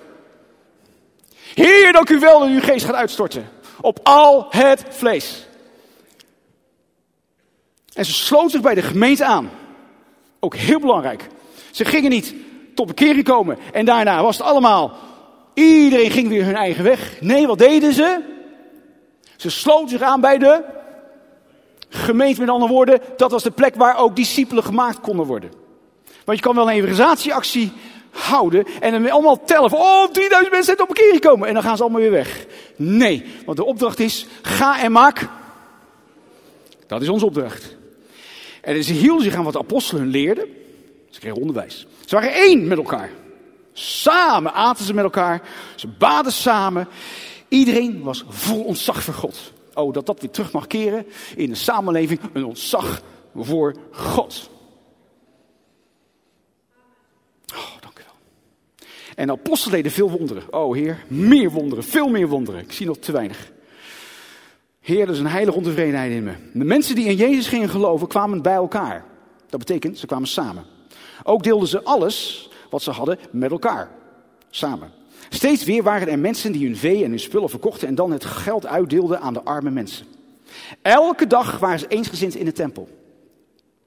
Heer, 1.54 1.92
dank 1.92 2.10
u 2.10 2.20
wel 2.20 2.40
dat 2.40 2.50
uw 2.50 2.62
geest 2.62 2.86
gaat 2.86 2.96
uitstorten. 2.96 3.50
Op 3.82 4.00
al 4.04 4.48
het 4.50 4.84
vlees. 4.90 5.46
En 7.94 8.06
ze 8.06 8.14
sloot 8.14 8.52
zich 8.52 8.62
bij 8.62 8.76
de 8.76 8.82
gemeente 8.82 9.26
aan. 9.26 9.50
Ook 10.40 10.56
heel 10.56 10.80
belangrijk. 10.80 11.28
Ze 11.72 11.86
gingen 11.86 12.10
niet 12.10 12.34
tot 12.76 12.88
bekering 12.88 13.24
komen. 13.24 13.58
En 13.74 13.86
daarna 13.86 14.24
was 14.24 14.38
het 14.38 14.46
allemaal. 14.46 14.98
Iedereen 15.54 16.12
ging 16.12 16.28
weer 16.28 16.46
hun 16.46 16.56
eigen 16.56 16.84
weg. 16.84 17.22
Nee, 17.22 17.48
wat 17.48 17.58
deden 17.58 17.94
ze? 17.94 18.20
Ze 19.36 19.50
sloten 19.50 19.90
zich 19.90 20.02
aan 20.02 20.22
bij 20.22 20.38
de 20.38 20.64
gemeente, 21.90 22.40
met 22.40 22.50
andere 22.50 22.72
woorden. 22.72 23.00
Dat 23.18 23.32
was 23.32 23.44
de 23.44 23.52
plek 23.52 23.76
waar 23.76 23.98
ook 23.98 24.16
discipelen 24.16 24.64
gemaakt 24.64 25.00
konden 25.00 25.26
worden. 25.26 25.61
Want 26.26 26.38
je 26.38 26.44
kan 26.44 26.56
wel 26.56 26.70
een 26.70 26.76
evangelisatieactie 26.76 27.72
houden 28.12 28.66
en 28.80 28.92
dan 28.92 29.12
allemaal 29.12 29.44
tellen 29.44 29.70
van, 29.70 29.80
oh, 29.80 30.12
3000 30.12 30.52
mensen 30.52 30.64
zijn 30.64 30.82
op 30.82 30.90
een 30.90 31.04
keer 31.04 31.14
gekomen. 31.14 31.48
En 31.48 31.54
dan 31.54 31.64
gaan 31.64 31.78
ze 31.78 31.84
allemaal 31.84 32.02
weer 32.02 32.12
weg. 32.12 32.46
Nee, 32.76 33.26
want 33.46 33.58
de 33.58 33.66
opdracht 33.66 34.00
is, 34.00 34.26
ga 34.42 34.82
en 34.82 34.92
maak. 34.92 35.28
Dat 36.88 37.02
is 37.02 37.10
onze 37.10 37.26
opdracht. 37.26 37.76
En 38.62 38.84
ze 38.84 38.94
hielden 38.94 39.24
zich 39.24 39.36
aan 39.36 39.44
wat 39.44 39.54
de 39.54 39.60
apostelen 39.60 40.02
hun 40.02 40.12
leerden. 40.12 40.46
Ze 41.10 41.20
kregen 41.20 41.40
onderwijs. 41.40 41.88
Ze 42.06 42.16
waren 42.16 42.34
één 42.34 42.68
met 42.68 42.78
elkaar. 42.78 43.10
Samen 43.74 44.54
aten 44.54 44.86
ze 44.86 44.94
met 44.94 45.04
elkaar. 45.04 45.42
Ze 45.76 45.88
baden 45.88 46.32
samen. 46.32 46.88
Iedereen 47.48 48.04
was 48.04 48.24
vol 48.28 48.64
ontzag 48.64 49.04
voor 49.04 49.14
God. 49.14 49.54
Oh, 49.74 49.94
dat 49.94 50.06
dat 50.06 50.22
weer 50.22 50.30
terug 50.30 50.52
mag 50.52 50.68
keren 50.68 51.08
in 51.36 51.50
de 51.50 51.56
samenleving. 51.56 52.20
Een 52.34 52.46
ontzag 52.46 53.02
voor 53.36 53.76
God. 53.92 54.50
Oh, 57.56 57.72
dank 57.80 58.00
u 58.00 58.04
wel. 58.04 58.16
En 59.22 59.28
de 59.28 59.34
apostelen 59.34 59.76
deden 59.76 59.92
veel 59.92 60.10
wonderen. 60.10 60.44
Oh, 60.54 60.76
Heer, 60.76 61.04
meer 61.08 61.52
wonderen, 61.52 61.84
veel 61.84 62.10
meer 62.10 62.28
wonderen. 62.28 62.62
Ik 62.62 62.72
zie 62.72 62.86
nog 62.86 62.98
te 62.98 63.12
weinig. 63.12 63.52
Heer, 64.80 65.02
er 65.02 65.10
is 65.10 65.20
een 65.20 65.28
heilige 65.28 65.58
ontevredenheid 65.58 66.12
in 66.12 66.24
me. 66.24 66.34
De 66.54 66.64
mensen 66.64 66.96
die 66.96 67.06
in 67.06 67.16
Jezus 67.16 67.48
gingen 67.48 67.70
geloven, 67.70 68.08
kwamen 68.08 68.42
bij 68.42 68.54
elkaar. 68.54 69.06
Dat 69.50 69.60
betekent, 69.60 69.98
ze 69.98 70.06
kwamen 70.06 70.28
samen. 70.28 70.66
Ook 71.24 71.44
deelden 71.44 71.68
ze 71.68 71.84
alles 71.84 72.50
wat 72.70 72.82
ze 72.82 72.92
hadden 72.92 73.20
met 73.32 73.52
elkaar. 73.52 73.92
Samen. 74.50 74.92
Steeds 75.30 75.64
weer 75.64 75.84
waren 75.84 76.08
er 76.08 76.20
mensen 76.20 76.52
die 76.52 76.66
hun 76.66 76.78
vee 76.78 77.04
en 77.04 77.10
hun 77.10 77.20
spullen 77.20 77.50
verkochten 77.50 77.88
en 77.88 77.96
dan 77.96 78.12
het 78.12 78.26
geld 78.26 78.66
uitdeelden 78.66 79.22
aan 79.22 79.34
de 79.34 79.44
arme 79.44 79.70
mensen. 79.70 80.06
Elke 80.82 81.28
dag 81.28 81.60
waren 81.60 81.80
ze 81.80 81.88
eensgezind 81.88 82.36
in 82.36 82.46
de 82.46 82.52
tempel. 82.52 82.90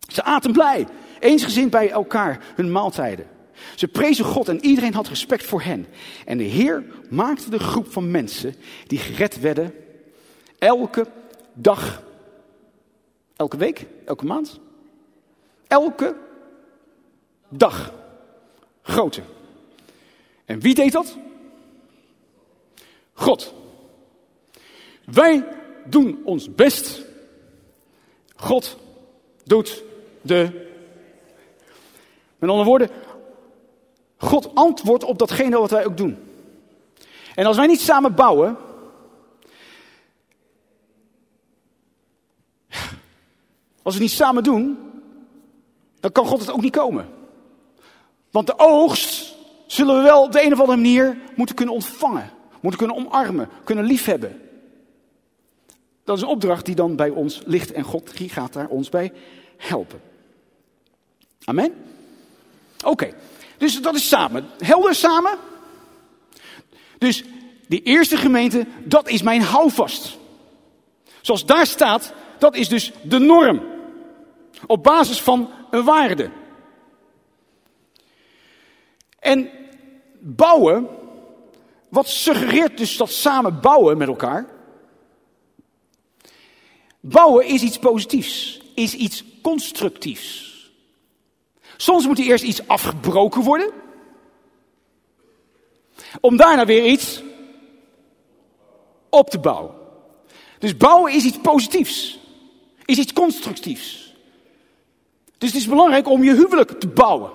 Ze 0.09 0.23
aten 0.23 0.53
blij, 0.53 0.87
eensgezind 1.21 1.71
bij 1.71 1.91
elkaar 1.91 2.45
hun 2.55 2.73
maaltijden. 2.73 3.33
Ze 3.75 3.89
prezen 3.89 4.25
God 4.25 4.49
en 4.49 4.65
iedereen 4.65 4.95
had 4.95 5.09
respect 5.09 5.45
voor 5.45 5.63
hen. 5.63 5.87
En 6.25 6.39
de 6.39 6.45
Heer 6.45 6.85
maakte 7.11 7.51
de 7.51 7.59
groep 7.59 7.93
van 7.93 8.11
mensen 8.11 8.55
die 8.87 8.99
gered 8.99 9.41
werden 9.41 9.75
elke 10.59 11.07
dag, 11.53 12.03
elke 13.37 13.57
week, 13.57 13.87
elke 14.05 14.25
maand, 14.25 14.61
elke 15.67 16.17
dag 17.49 17.93
groter. 18.83 19.25
En 20.45 20.61
wie 20.61 20.75
deed 20.75 20.93
dat? 20.93 21.17
God. 23.13 23.55
Wij 25.05 25.49
doen 25.87 26.21
ons 26.25 26.55
best. 26.55 27.03
God 28.37 28.79
doet 29.45 29.83
de. 30.23 30.63
Met 32.39 32.51
andere 32.51 32.69
woorden, 32.69 32.91
God 34.25 34.55
antwoordt 34.55 35.05
op 35.05 35.19
datgene 35.19 35.59
wat 35.59 35.71
wij 35.71 35.87
ook 35.87 35.97
doen. 35.97 36.19
En 37.35 37.47
als 37.47 37.57
wij 37.57 37.67
niet 37.67 37.81
samen 37.81 38.15
bouwen. 38.15 38.57
Als 43.83 43.95
we 43.95 44.01
het 44.01 44.11
niet 44.11 44.19
samen 44.19 44.43
doen, 44.43 44.79
dan 46.01 46.13
kan 46.13 46.27
God 46.27 46.41
het 46.41 46.51
ook 46.51 46.63
niet 46.63 46.77
komen. 46.77 47.09
Want 48.31 48.47
de 48.47 48.59
oogst 48.59 49.35
zullen 49.67 49.97
we 49.97 50.03
wel 50.03 50.23
op 50.23 50.33
de 50.33 50.45
een 50.45 50.53
of 50.53 50.61
andere 50.61 50.79
manier 50.79 51.19
moeten 51.35 51.55
kunnen 51.55 51.75
ontvangen. 51.75 52.31
Moeten 52.61 52.87
kunnen 52.87 53.07
omarmen, 53.07 53.49
kunnen 53.65 53.85
liefhebben. 53.85 54.41
Dat 56.05 56.17
is 56.17 56.23
een 56.23 56.29
opdracht 56.29 56.67
die 56.67 56.75
dan 56.75 56.97
bij 56.97 57.11
ons 57.11 57.43
ligt 57.47 57.73
en 57.73 57.83
God 57.83 58.11
gaat 58.15 58.53
daar 58.53 58.69
ons 58.69 58.89
bij 58.89 59.13
helpen. 59.57 60.01
Amen? 61.45 61.75
Oké, 62.85 63.15
dus 63.59 63.83
dat 63.83 63.95
is 63.95 64.09
samen. 64.09 64.47
Helder 64.59 64.95
samen? 64.95 65.39
Dus 66.99 67.25
die 67.69 67.83
eerste 67.83 68.17
gemeente, 68.17 68.67
dat 68.85 69.09
is 69.09 69.23
mijn 69.23 69.43
houvast. 69.43 70.19
Zoals 71.21 71.47
daar 71.47 71.67
staat, 71.67 72.13
dat 72.39 72.57
is 72.57 72.69
dus 72.69 72.93
de 73.03 73.19
norm. 73.19 73.63
Op 74.67 74.83
basis 74.83 75.21
van 75.21 75.51
een 75.71 75.85
waarde. 75.85 76.31
En 79.19 79.51
bouwen, 80.21 80.89
wat 81.89 82.09
suggereert 82.09 82.79
dus 82.79 82.97
dat 82.97 83.11
samen 83.11 83.61
bouwen 83.61 83.99
met 83.99 84.09
elkaar? 84.09 84.47
Bouwen 87.01 87.47
is 87.47 87.63
iets 87.63 87.79
positiefs, 87.79 88.61
is 88.75 88.95
iets 88.95 89.25
constructiefs. 89.43 90.54
Soms 91.77 92.07
moet 92.07 92.19
er 92.19 92.25
eerst 92.25 92.45
iets 92.45 92.69
afgebroken 92.69 93.43
worden, 93.43 93.71
om 96.21 96.37
daarna 96.37 96.67
weer 96.67 96.85
iets 96.85 97.23
op 99.11 99.31
te 99.31 99.39
bouwen. 99.39 99.75
Dus 100.59 100.77
bouwen 100.77 101.13
is 101.13 101.25
iets 101.25 101.39
positiefs, 101.39 102.19
is 102.85 102.99
iets 102.99 103.13
constructiefs. 103.13 104.15
Dus 105.39 105.49
het 105.53 105.61
is 105.61 105.69
belangrijk 105.69 106.09
om 106.09 106.25
je 106.25 106.35
huwelijk 106.35 106.81
te 106.81 106.89
bouwen, 106.89 107.31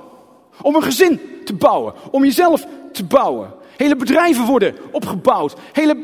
om 0.61 0.75
een 0.75 0.83
gezin 0.83 1.21
te 1.45 1.53
bouwen, 1.53 1.93
om 2.11 2.23
jezelf 2.23 2.65
te 2.91 3.03
bouwen. 3.03 3.53
Hele 3.77 3.95
bedrijven 3.95 4.45
worden 4.45 4.75
opgebouwd. 4.91 5.55
Hele, 5.73 6.03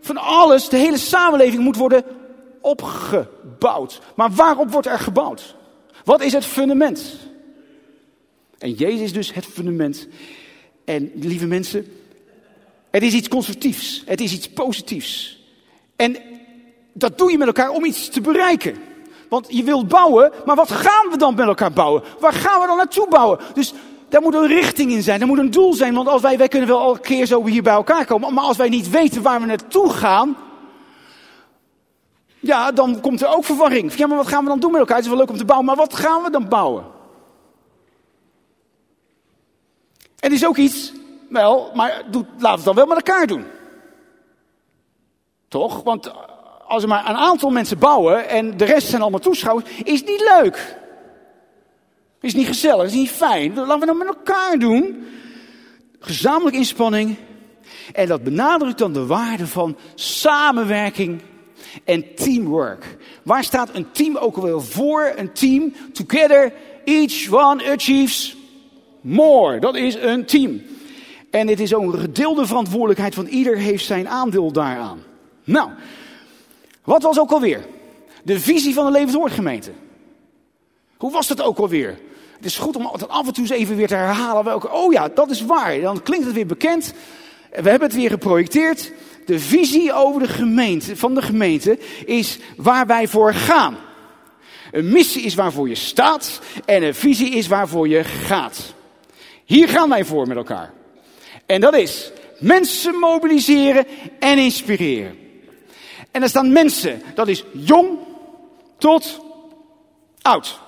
van 0.00 0.16
alles, 0.16 0.68
de 0.68 0.76
hele 0.76 0.98
samenleving 0.98 1.62
moet 1.62 1.76
worden 1.76 2.04
opgebouwd. 2.60 4.00
Maar 4.14 4.30
waarop 4.30 4.70
wordt 4.70 4.86
er 4.86 4.98
gebouwd? 4.98 5.56
Wat 6.04 6.20
is 6.20 6.32
het 6.32 6.44
fundament? 6.44 7.29
En 8.60 8.72
Jezus 8.72 9.00
is 9.00 9.12
dus 9.12 9.34
het 9.34 9.46
fundament. 9.46 10.08
En 10.84 11.12
lieve 11.14 11.46
mensen, 11.46 11.86
het 12.90 13.02
is 13.02 13.14
iets 13.14 13.28
constructiefs. 13.28 14.02
Het 14.06 14.20
is 14.20 14.32
iets 14.32 14.48
positiefs. 14.48 15.38
En 15.96 16.16
dat 16.92 17.18
doe 17.18 17.30
je 17.30 17.38
met 17.38 17.46
elkaar 17.46 17.70
om 17.70 17.84
iets 17.84 18.08
te 18.08 18.20
bereiken. 18.20 18.76
Want 19.28 19.46
je 19.48 19.62
wilt 19.62 19.88
bouwen, 19.88 20.32
maar 20.44 20.56
wat 20.56 20.70
gaan 20.70 21.10
we 21.10 21.16
dan 21.16 21.34
met 21.34 21.46
elkaar 21.46 21.72
bouwen? 21.72 22.02
Waar 22.18 22.32
gaan 22.32 22.60
we 22.60 22.66
dan 22.66 22.76
naartoe 22.76 23.08
bouwen? 23.08 23.38
Dus 23.54 23.72
daar 24.08 24.22
moet 24.22 24.34
een 24.34 24.46
richting 24.46 24.90
in 24.90 25.02
zijn, 25.02 25.18
daar 25.18 25.28
moet 25.28 25.38
een 25.38 25.50
doel 25.50 25.74
zijn. 25.74 25.94
Want 25.94 26.08
als 26.08 26.22
wij, 26.22 26.38
wij 26.38 26.48
kunnen 26.48 26.68
wel 26.68 26.80
elke 26.80 27.00
keer 27.00 27.26
zo 27.26 27.46
hier 27.46 27.62
bij 27.62 27.72
elkaar 27.72 28.04
komen, 28.04 28.34
maar 28.34 28.44
als 28.44 28.56
wij 28.56 28.68
niet 28.68 28.90
weten 28.90 29.22
waar 29.22 29.40
we 29.40 29.46
naartoe 29.46 29.90
gaan, 29.90 30.36
ja, 32.40 32.72
dan 32.72 33.00
komt 33.00 33.22
er 33.22 33.34
ook 33.34 33.44
verwarring. 33.44 33.94
Ja, 33.94 34.06
maar 34.06 34.16
wat 34.16 34.28
gaan 34.28 34.42
we 34.42 34.48
dan 34.48 34.60
doen 34.60 34.70
met 34.70 34.80
elkaar? 34.80 34.96
Het 34.96 35.04
is 35.04 35.10
wel 35.10 35.20
leuk 35.20 35.30
om 35.30 35.36
te 35.36 35.44
bouwen, 35.44 35.66
maar 35.66 35.76
wat 35.76 35.94
gaan 35.94 36.22
we 36.22 36.30
dan 36.30 36.48
bouwen? 36.48 36.84
Het 40.20 40.32
is 40.32 40.46
ook 40.46 40.56
iets, 40.56 40.92
wel, 41.28 41.70
maar 41.74 42.02
doe, 42.10 42.24
laten 42.24 42.40
we 42.40 42.48
het 42.48 42.64
dan 42.64 42.74
wel 42.74 42.86
met 42.86 42.96
elkaar 42.96 43.26
doen. 43.26 43.44
Toch? 45.48 45.82
Want 45.82 46.12
als 46.66 46.82
we 46.82 46.88
maar 46.88 47.08
een 47.08 47.16
aantal 47.16 47.50
mensen 47.50 47.78
bouwen 47.78 48.28
en 48.28 48.56
de 48.56 48.64
rest 48.64 48.88
zijn 48.88 49.02
allemaal 49.02 49.20
toeschouwers, 49.20 49.70
is 49.82 50.04
niet 50.04 50.32
leuk. 50.38 50.78
Is 52.20 52.34
niet 52.34 52.46
gezellig, 52.46 52.86
is 52.86 52.92
niet 52.92 53.10
fijn. 53.10 53.54
Laten 53.54 53.80
we 53.80 53.86
dat 53.86 53.96
met 53.96 54.06
elkaar 54.06 54.58
doen. 54.58 55.06
Gezamenlijke 55.98 56.58
inspanning. 56.58 57.16
En 57.92 58.06
dat 58.06 58.22
benadrukt 58.22 58.78
dan 58.78 58.92
de 58.92 59.06
waarde 59.06 59.46
van 59.46 59.76
samenwerking 59.94 61.22
en 61.84 62.14
teamwork. 62.14 62.96
Waar 63.22 63.44
staat 63.44 63.74
een 63.74 63.90
team 63.92 64.16
ook 64.16 64.36
alweer 64.36 64.62
voor? 64.62 65.12
Een 65.16 65.32
team, 65.32 65.72
together, 65.92 66.52
each 66.84 67.32
one 67.32 67.72
achieves 67.72 68.36
more. 69.00 69.58
Dat 69.58 69.76
is 69.76 69.94
een 69.94 70.24
team. 70.24 70.62
En 71.30 71.48
het 71.48 71.60
is 71.60 71.74
ook 71.74 71.92
een 71.92 72.00
gedeelde 72.00 72.46
verantwoordelijkheid 72.46 73.14
van 73.14 73.26
ieder 73.26 73.56
heeft 73.56 73.84
zijn 73.84 74.08
aandeel 74.08 74.52
daaraan. 74.52 75.02
Nou, 75.44 75.70
wat 76.84 77.02
was 77.02 77.18
ook 77.18 77.30
alweer 77.30 77.66
de 78.22 78.40
visie 78.40 78.74
van 78.74 78.84
de 78.84 78.90
Levenswoordgemeente? 78.90 79.70
Hoe 80.96 81.10
was 81.10 81.26
dat 81.26 81.42
ook 81.42 81.58
alweer? 81.58 81.98
Het 82.36 82.44
is 82.44 82.58
goed 82.58 82.76
om 82.76 82.88
het 82.92 83.08
af 83.08 83.26
en 83.26 83.32
toe 83.32 83.42
eens 83.42 83.52
even 83.52 83.76
weer 83.76 83.86
te 83.86 83.94
herhalen. 83.94 84.44
Welke, 84.44 84.70
oh 84.70 84.92
ja, 84.92 85.08
dat 85.08 85.30
is 85.30 85.44
waar. 85.44 85.80
Dan 85.80 86.02
klinkt 86.02 86.24
het 86.26 86.34
weer 86.34 86.46
bekend. 86.46 86.92
We 87.50 87.70
hebben 87.70 87.88
het 87.88 87.94
weer 87.94 88.10
geprojecteerd. 88.10 88.92
De 89.26 89.38
visie 89.38 89.92
over 89.92 90.20
de 90.20 90.28
gemeente, 90.28 90.96
van 90.96 91.14
de 91.14 91.22
gemeente 91.22 91.78
is 92.04 92.38
waar 92.56 92.86
wij 92.86 93.08
voor 93.08 93.34
gaan. 93.34 93.76
Een 94.70 94.88
missie 94.88 95.22
is 95.22 95.34
waarvoor 95.34 95.68
je 95.68 95.74
staat 95.74 96.40
en 96.64 96.82
een 96.82 96.94
visie 96.94 97.30
is 97.30 97.46
waarvoor 97.46 97.88
je 97.88 98.04
gaat. 98.04 98.74
Hier 99.50 99.68
gaan 99.68 99.88
wij 99.88 100.04
voor 100.04 100.26
met 100.26 100.36
elkaar. 100.36 100.72
En 101.46 101.60
dat 101.60 101.74
is 101.74 102.10
mensen 102.38 102.94
mobiliseren 102.94 103.86
en 104.18 104.38
inspireren. 104.38 105.18
En 106.10 106.22
er 106.22 106.28
staan 106.28 106.52
mensen, 106.52 107.02
dat 107.14 107.28
is 107.28 107.44
jong 107.52 107.88
tot 108.78 109.20
oud. 110.22 110.60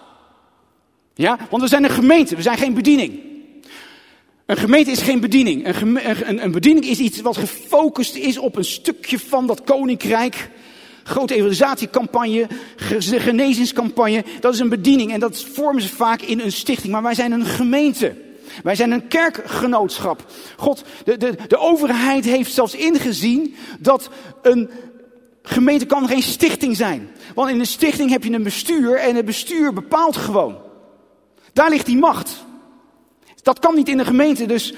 Ja, 1.15 1.39
want 1.51 1.63
we 1.63 1.69
zijn 1.69 1.85
een 1.85 1.91
gemeente, 1.91 2.37
we 2.37 2.43
zijn 2.43 2.59
geen 2.59 2.75
bediening. 2.75 3.21
Een 4.47 4.57
gemeente 4.57 4.91
is 4.91 5.03
geen 5.03 5.21
bediening. 5.21 5.67
Een, 5.67 6.29
een, 6.29 6.45
een 6.45 6.53
bediening 6.53 6.87
is 6.87 6.99
iets 6.99 7.21
wat 7.21 7.37
gefocust 7.37 8.15
is 8.15 8.39
op 8.39 8.57
een 8.57 8.65
stukje 8.65 9.19
van 9.19 9.47
dat 9.47 9.65
koninkrijk. 9.65 10.51
Grote 11.03 11.35
evangelisatiecampagne, 11.35 12.47
genezingscampagne, 12.77 14.25
dat 14.41 14.55
is 14.55 14.61
een 14.61 14.69
bediening 14.69 15.13
en 15.13 15.21
dat 15.21 15.43
vormen 15.43 15.83
ze 15.83 15.89
vaak 15.89 16.23
in 16.23 16.41
een 16.41 16.53
stichting. 16.53 16.93
Maar 16.93 17.03
wij 17.03 17.15
zijn 17.15 17.33
een 17.33 17.47
gemeente. 17.47 18.31
Wij 18.63 18.75
zijn 18.75 18.91
een 18.91 19.09
kerkgenootschap. 19.09 20.25
God, 20.57 20.85
de, 21.05 21.17
de, 21.17 21.37
de 21.49 21.59
overheid 21.59 22.25
heeft 22.25 22.53
zelfs 22.53 22.75
ingezien 22.75 23.55
dat 23.79 24.11
een 24.43 24.71
gemeente 25.43 25.87
kan 25.87 26.09
geen 26.09 26.23
stichting 26.23 26.77
zijn. 26.77 27.11
Want 27.35 27.51
in 27.51 27.61
een 27.61 27.67
stichting 27.67 28.11
heb 28.11 28.25
je 28.25 28.33
een 28.33 28.43
bestuur 28.43 28.97
en 28.97 29.17
het 29.17 29.25
bestuur 29.25 29.73
bepaalt 29.73 30.17
gewoon. 30.17 30.59
Daar 31.53 31.71
ligt 31.71 31.87
die 31.87 31.99
macht. 31.99 32.45
Dat 33.43 33.59
kan 33.59 33.75
niet 33.75 33.89
in 33.89 33.99
een 33.99 34.07
gemeente, 34.07 34.47
dus 34.47 34.75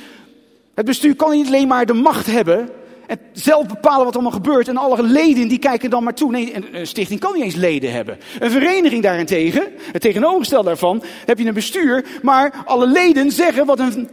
het 0.74 0.86
bestuur 0.86 1.16
kan 1.16 1.30
niet 1.30 1.46
alleen 1.46 1.68
maar 1.68 1.86
de 1.86 1.92
macht 1.92 2.26
hebben 2.26 2.70
en 3.06 3.18
zelf 3.32 3.66
bepalen 3.66 4.04
wat 4.04 4.14
allemaal 4.14 4.32
gebeurt 4.32 4.68
en 4.68 4.76
alle 4.76 5.02
leden 5.02 5.48
die 5.48 5.58
kijken 5.58 5.90
dan 5.90 6.04
maar 6.04 6.14
toe. 6.14 6.30
Nee, 6.30 6.54
een 6.72 6.86
stichting 6.86 7.20
kan 7.20 7.34
niet 7.34 7.42
eens 7.42 7.54
leden 7.54 7.92
hebben. 7.92 8.18
Een 8.38 8.50
vereniging 8.50 9.02
daarentegen, 9.02 9.72
het 9.92 10.02
tegenovergestelde 10.02 10.66
daarvan, 10.66 11.02
heb 11.26 11.38
je 11.38 11.46
een 11.46 11.54
bestuur, 11.54 12.04
maar 12.22 12.62
alle 12.64 12.86
leden 12.86 13.30
zeggen 13.30 13.66
wat 13.66 13.78
een, 13.78 14.08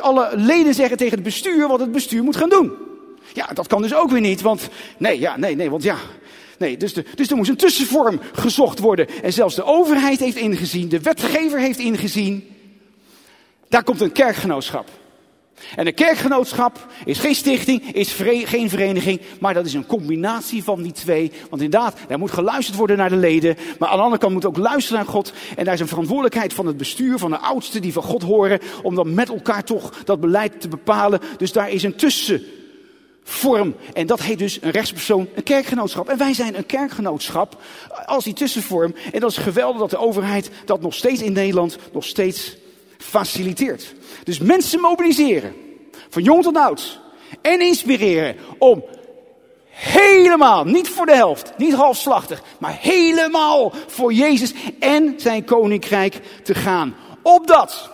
alle 0.00 0.30
leden 0.34 0.74
zeggen 0.74 0.96
tegen 0.96 1.14
het 1.14 1.22
bestuur 1.22 1.68
wat 1.68 1.80
het 1.80 1.92
bestuur 1.92 2.22
moet 2.22 2.36
gaan 2.36 2.48
doen. 2.48 2.72
Ja, 3.32 3.46
dat 3.54 3.66
kan 3.66 3.82
dus 3.82 3.94
ook 3.94 4.10
weer 4.10 4.20
niet, 4.20 4.40
want 4.40 4.68
nee, 4.98 5.20
ja, 5.20 5.36
nee, 5.36 5.56
nee, 5.56 5.70
want 5.70 5.82
ja, 5.82 5.96
Nee, 6.58 6.76
dus, 6.76 6.92
de, 6.92 7.04
dus 7.14 7.30
er 7.30 7.36
moest 7.36 7.50
een 7.50 7.56
tussenvorm 7.56 8.20
gezocht 8.32 8.78
worden. 8.78 9.08
En 9.22 9.32
zelfs 9.32 9.54
de 9.54 9.64
overheid 9.64 10.18
heeft 10.18 10.36
ingezien, 10.36 10.88
de 10.88 11.00
wetgever 11.00 11.58
heeft 11.58 11.78
ingezien. 11.78 12.48
Daar 13.68 13.84
komt 13.84 14.00
een 14.00 14.12
kerkgenootschap. 14.12 14.88
En 15.76 15.86
een 15.86 15.94
kerkgenootschap 15.94 16.86
is 17.04 17.18
geen 17.18 17.34
stichting, 17.34 17.92
is 17.92 18.12
geen 18.44 18.68
vereniging, 18.68 19.20
maar 19.40 19.54
dat 19.54 19.66
is 19.66 19.74
een 19.74 19.86
combinatie 19.86 20.64
van 20.64 20.82
die 20.82 20.92
twee. 20.92 21.32
Want 21.50 21.62
inderdaad, 21.62 21.98
er 22.08 22.18
moet 22.18 22.30
geluisterd 22.30 22.76
worden 22.76 22.96
naar 22.96 23.08
de 23.08 23.16
leden, 23.16 23.56
maar 23.78 23.88
aan 23.88 23.96
de 23.96 24.02
andere 24.02 24.20
kant 24.20 24.32
moet 24.32 24.44
ook 24.44 24.56
luisteren 24.56 24.98
naar 24.98 25.12
God. 25.12 25.32
En 25.56 25.64
daar 25.64 25.74
is 25.74 25.80
een 25.80 25.88
verantwoordelijkheid 25.88 26.52
van 26.52 26.66
het 26.66 26.76
bestuur, 26.76 27.18
van 27.18 27.30
de 27.30 27.38
oudsten 27.38 27.82
die 27.82 27.92
van 27.92 28.02
God 28.02 28.22
horen, 28.22 28.60
om 28.82 28.94
dan 28.94 29.14
met 29.14 29.28
elkaar 29.28 29.64
toch 29.64 30.04
dat 30.04 30.20
beleid 30.20 30.60
te 30.60 30.68
bepalen. 30.68 31.20
Dus 31.36 31.52
daar 31.52 31.70
is 31.70 31.82
een 31.82 31.96
tussenvorm. 31.96 33.74
En 33.92 34.06
dat 34.06 34.22
heet 34.22 34.38
dus 34.38 34.58
een 34.62 34.70
rechtspersoon, 34.70 35.28
een 35.34 35.42
kerkgenootschap. 35.42 36.08
En 36.08 36.18
wij 36.18 36.34
zijn 36.34 36.56
een 36.56 36.66
kerkgenootschap 36.66 37.62
als 38.06 38.24
die 38.24 38.34
tussenvorm. 38.34 38.94
En 39.12 39.20
dat 39.20 39.30
is 39.30 39.36
geweldig 39.36 39.80
dat 39.80 39.90
de 39.90 39.98
overheid 39.98 40.50
dat 40.64 40.80
nog 40.80 40.94
steeds 40.94 41.22
in 41.22 41.32
Nederland 41.32 41.78
nog 41.92 42.04
steeds 42.04 42.56
faciliteert. 43.04 43.94
Dus 44.24 44.38
mensen 44.38 44.80
mobiliseren, 44.80 45.54
van 46.08 46.22
jong 46.22 46.42
tot 46.42 46.56
oud. 46.56 47.00
En 47.42 47.60
inspireren 47.60 48.36
om 48.58 48.84
helemaal, 49.68 50.64
niet 50.64 50.88
voor 50.88 51.06
de 51.06 51.14
helft, 51.14 51.52
niet 51.56 51.74
halfslachtig, 51.74 52.42
maar 52.58 52.76
helemaal 52.80 53.72
voor 53.86 54.12
Jezus 54.12 54.52
en 54.80 55.14
zijn 55.16 55.44
koninkrijk 55.44 56.20
te 56.42 56.54
gaan. 56.54 56.94
Opdat, 57.22 57.90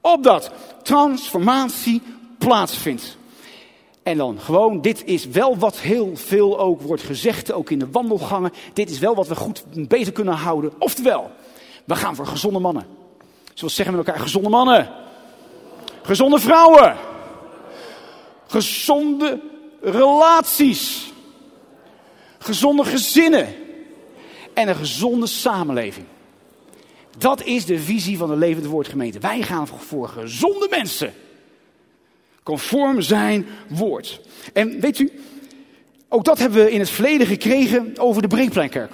opdat 0.00 0.50
transformatie 0.82 2.02
plaatsvindt. 2.38 3.16
En 4.02 4.16
dan 4.16 4.40
gewoon, 4.40 4.80
dit 4.80 5.04
is 5.04 5.26
wel 5.26 5.58
wat 5.58 5.78
heel 5.78 6.10
veel 6.14 6.58
ook 6.58 6.82
wordt 6.82 7.02
gezegd, 7.02 7.52
ook 7.52 7.70
in 7.70 7.78
de 7.78 7.90
wandelgangen. 7.90 8.52
Dit 8.72 8.90
is 8.90 8.98
wel 8.98 9.14
wat 9.14 9.28
we 9.28 9.34
goed 9.34 9.64
beter 9.88 10.12
kunnen 10.12 10.34
houden. 10.34 10.72
Oftewel, 10.78 11.30
we 11.84 11.96
gaan 11.96 12.16
voor 12.16 12.26
gezonde 12.26 12.58
mannen. 12.58 13.03
Zoals 13.54 13.74
zeggen 13.74 13.98
we 13.98 14.04
elkaar, 14.04 14.20
gezonde 14.22 14.48
mannen. 14.48 14.90
Gezonde 16.02 16.38
vrouwen. 16.38 16.96
Gezonde 18.46 19.40
relaties. 19.80 21.12
Gezonde 22.38 22.84
gezinnen. 22.84 23.54
En 24.54 24.68
een 24.68 24.76
gezonde 24.76 25.26
samenleving. 25.26 26.06
Dat 27.18 27.42
is 27.42 27.66
de 27.66 27.78
visie 27.78 28.18
van 28.18 28.28
de 28.28 28.36
levende 28.36 28.68
woordgemeente. 28.68 29.18
Wij 29.18 29.42
gaan 29.42 29.68
voor 29.68 30.08
gezonde 30.08 30.66
mensen. 30.70 31.14
Conform 32.42 33.00
zijn 33.00 33.46
woord. 33.68 34.20
En 34.52 34.80
weet 34.80 34.98
u, 34.98 35.12
ook 36.08 36.24
dat 36.24 36.38
hebben 36.38 36.64
we 36.64 36.70
in 36.70 36.80
het 36.80 36.90
verleden 36.90 37.26
gekregen 37.26 37.98
over 37.98 38.22
de 38.22 38.28
Breekpleinkerk. 38.28 38.92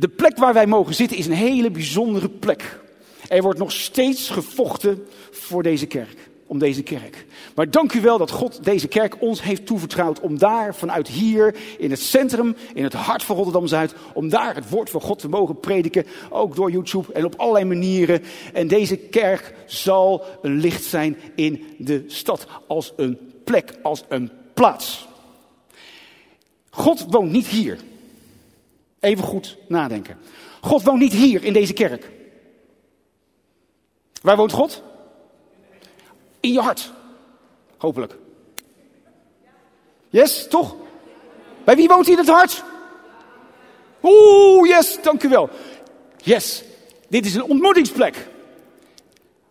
De 0.00 0.08
plek 0.08 0.36
waar 0.36 0.54
wij 0.54 0.66
mogen 0.66 0.94
zitten 0.94 1.16
is 1.16 1.26
een 1.26 1.32
hele 1.32 1.70
bijzondere 1.70 2.28
plek. 2.28 2.80
Er 3.28 3.42
wordt 3.42 3.58
nog 3.58 3.72
steeds 3.72 4.30
gevochten 4.30 5.06
voor 5.30 5.62
deze 5.62 5.86
kerk, 5.86 6.30
om 6.46 6.58
deze 6.58 6.82
kerk. 6.82 7.26
Maar 7.54 7.70
dank 7.70 7.92
u 7.92 8.00
wel 8.00 8.18
dat 8.18 8.30
God 8.30 8.64
deze 8.64 8.88
kerk 8.88 9.22
ons 9.22 9.42
heeft 9.42 9.66
toevertrouwd 9.66 10.20
om 10.20 10.38
daar 10.38 10.74
vanuit 10.74 11.08
hier 11.08 11.56
in 11.78 11.90
het 11.90 12.00
centrum, 12.00 12.56
in 12.74 12.84
het 12.84 12.92
hart 12.92 13.22
van 13.22 13.36
Rotterdam-Zuid, 13.36 13.94
om 14.14 14.28
daar 14.28 14.54
het 14.54 14.70
woord 14.70 14.90
van 14.90 15.00
God 15.00 15.18
te 15.18 15.28
mogen 15.28 15.60
prediken, 15.60 16.06
ook 16.30 16.56
door 16.56 16.70
YouTube 16.70 17.12
en 17.12 17.24
op 17.24 17.34
allerlei 17.36 17.64
manieren. 17.64 18.22
En 18.52 18.68
deze 18.68 18.96
kerk 18.96 19.54
zal 19.66 20.24
een 20.42 20.60
licht 20.60 20.84
zijn 20.84 21.16
in 21.34 21.64
de 21.78 22.04
stad, 22.06 22.46
als 22.66 22.92
een 22.96 23.18
plek, 23.44 23.72
als 23.82 24.04
een 24.08 24.30
plaats. 24.54 25.08
God 26.70 27.06
woont 27.08 27.30
niet 27.32 27.46
hier. 27.46 27.78
Even 29.00 29.24
goed 29.24 29.56
nadenken. 29.68 30.18
God 30.60 30.82
woont 30.82 31.00
niet 31.00 31.12
hier 31.12 31.44
in 31.44 31.52
deze 31.52 31.72
kerk. 31.72 32.10
Waar 34.22 34.36
woont 34.36 34.52
God? 34.52 34.82
In 36.40 36.52
je 36.52 36.60
hart. 36.60 36.92
Hopelijk. 37.76 38.16
Yes, 40.08 40.48
toch? 40.48 40.76
Bij 41.64 41.76
wie 41.76 41.88
woont 41.88 42.04
hij 42.04 42.12
in 42.12 42.20
het 42.20 42.28
hart? 42.28 42.64
Oeh, 44.02 44.68
yes, 44.68 44.98
dank 45.02 45.22
u 45.22 45.28
wel. 45.28 45.50
Yes, 46.16 46.62
dit 47.08 47.26
is 47.26 47.34
een 47.34 47.42
ontmoetingsplek. 47.42 48.28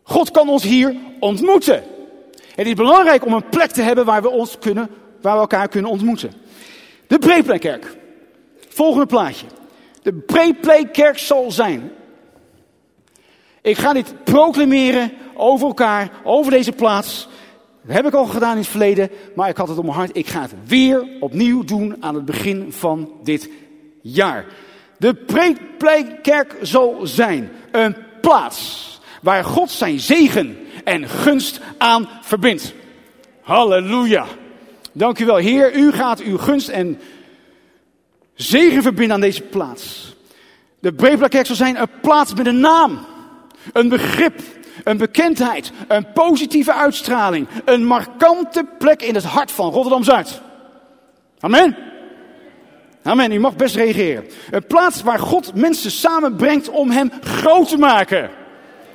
God 0.04 0.32
kan 0.32 0.50
ons 0.50 0.64
hier 0.64 0.96
ontmoeten. 1.20 1.84
Het 2.56 2.68
is 2.68 2.74
belangrijk 2.74 3.26
om 3.26 3.34
een 3.34 3.50
plek 3.50 3.72
te 3.72 3.82
hebben 3.82 4.06
waar 4.06 4.22
we, 4.22 4.30
ons 4.30 4.58
kunnen, 4.60 4.90
waar 5.22 5.34
we 5.34 5.40
elkaar 5.40 5.68
kunnen 5.68 5.92
ontmoeten. 5.92 6.34
De 7.08 7.20
Breepleinkerk. 7.20 7.98
Volgende 8.80 9.06
plaatje. 9.06 9.46
De 10.02 10.14
Breepleinkerk 10.14 11.18
zal 11.18 11.52
zijn 11.52 11.92
ik 13.62 13.78
ga 13.78 13.94
dit 13.94 14.14
proclameren 14.24 15.12
over 15.36 15.68
elkaar, 15.68 16.12
over 16.24 16.52
deze 16.52 16.72
plaats. 16.72 17.28
Heb 17.88 18.06
ik 18.06 18.14
al 18.14 18.26
gedaan 18.26 18.52
in 18.52 18.58
het 18.58 18.68
verleden, 18.68 19.10
maar 19.36 19.50
ik 19.50 19.58
had 19.58 19.68
het 19.68 19.78
op 19.78 19.84
mijn 19.84 19.96
hart. 19.96 20.18
Ik 20.18 20.28
ga 20.28 20.42
het 20.42 20.54
weer 20.66 21.08
opnieuw 21.20 21.64
doen 21.64 21.96
aan 22.00 22.16
het 22.16 22.26
begin 22.26 22.72
van 22.72 23.12
dit 23.24 23.50
jaar. 24.02 24.46
De 24.98 25.14
Preekpleinkerk 25.14 26.58
zal 26.62 27.00
zijn 27.04 27.52
een 27.72 27.96
plaats 28.22 29.00
waar 29.22 29.44
God 29.44 29.72
zijn 29.72 30.00
zegen 30.00 30.58
en 30.84 31.08
gunst 31.08 31.60
aan 31.78 32.10
verbindt. 32.22 32.74
Halleluja. 33.42 34.26
Dank 34.92 35.20
u 35.20 35.26
wel, 35.26 35.38
Heer. 35.38 35.76
U 35.76 35.92
gaat 35.92 36.20
uw 36.20 36.38
gunst 36.38 36.68
en 36.68 37.00
zegen 38.42 38.82
verbinden 38.82 39.16
aan 39.16 39.22
deze 39.22 39.42
plaats. 39.42 40.16
De 40.80 40.94
Breepleinkerk 40.94 41.46
zal 41.46 41.56
zijn 41.56 41.82
een 41.82 41.90
plaats 42.02 42.34
met 42.34 42.48
een 42.48 42.60
naam. 42.60 43.00
Een 43.74 43.90
begrip, 43.90 44.42
een 44.84 44.98
bekendheid, 44.98 45.72
een 45.88 46.12
positieve 46.14 46.74
uitstraling, 46.74 47.48
een 47.66 47.86
markante 47.86 48.66
plek 48.78 49.02
in 49.02 49.16
het 49.16 49.24
hart 49.24 49.52
van 49.52 49.72
Rotterdam-Zuid. 49.72 50.42
Amen. 51.40 51.78
Amen, 53.04 53.32
u 53.32 53.40
mag 53.40 53.56
best 53.56 53.76
reageren. 53.76 54.26
Een 54.52 54.68
plaats 54.68 55.02
waar 55.02 55.20
God 55.20 55.56
mensen 55.56 55.92
samenbrengt 55.92 56.70
om 56.70 56.92
hem 56.92 57.12
groot 57.22 57.70
te 57.70 57.78
maken. 57.78 58.30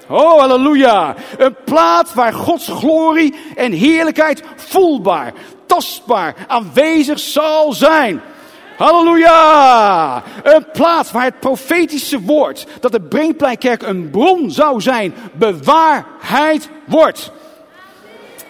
Oh, 0.09 0.39
halleluja. 0.39 1.15
Een 1.39 1.57
plaats 1.65 2.15
waar 2.15 2.33
Gods 2.33 2.69
glorie 2.69 3.35
en 3.57 3.73
heerlijkheid 3.73 4.43
voelbaar, 4.57 5.33
tastbaar, 5.67 6.35
aanwezig 6.47 7.19
zal 7.19 7.73
zijn. 7.73 8.21
Halleluja! 8.77 10.23
Een 10.43 10.67
plaats 10.73 11.11
waar 11.11 11.25
het 11.25 11.41
profetische 11.41 12.21
woord, 12.21 12.67
dat 12.81 12.93
de 12.93 13.01
Breenpleinkerk 13.01 13.83
een 13.83 14.11
bron 14.11 14.51
zou 14.51 14.81
zijn, 14.81 15.15
bewaarheid 15.33 16.69
wordt. 16.85 17.33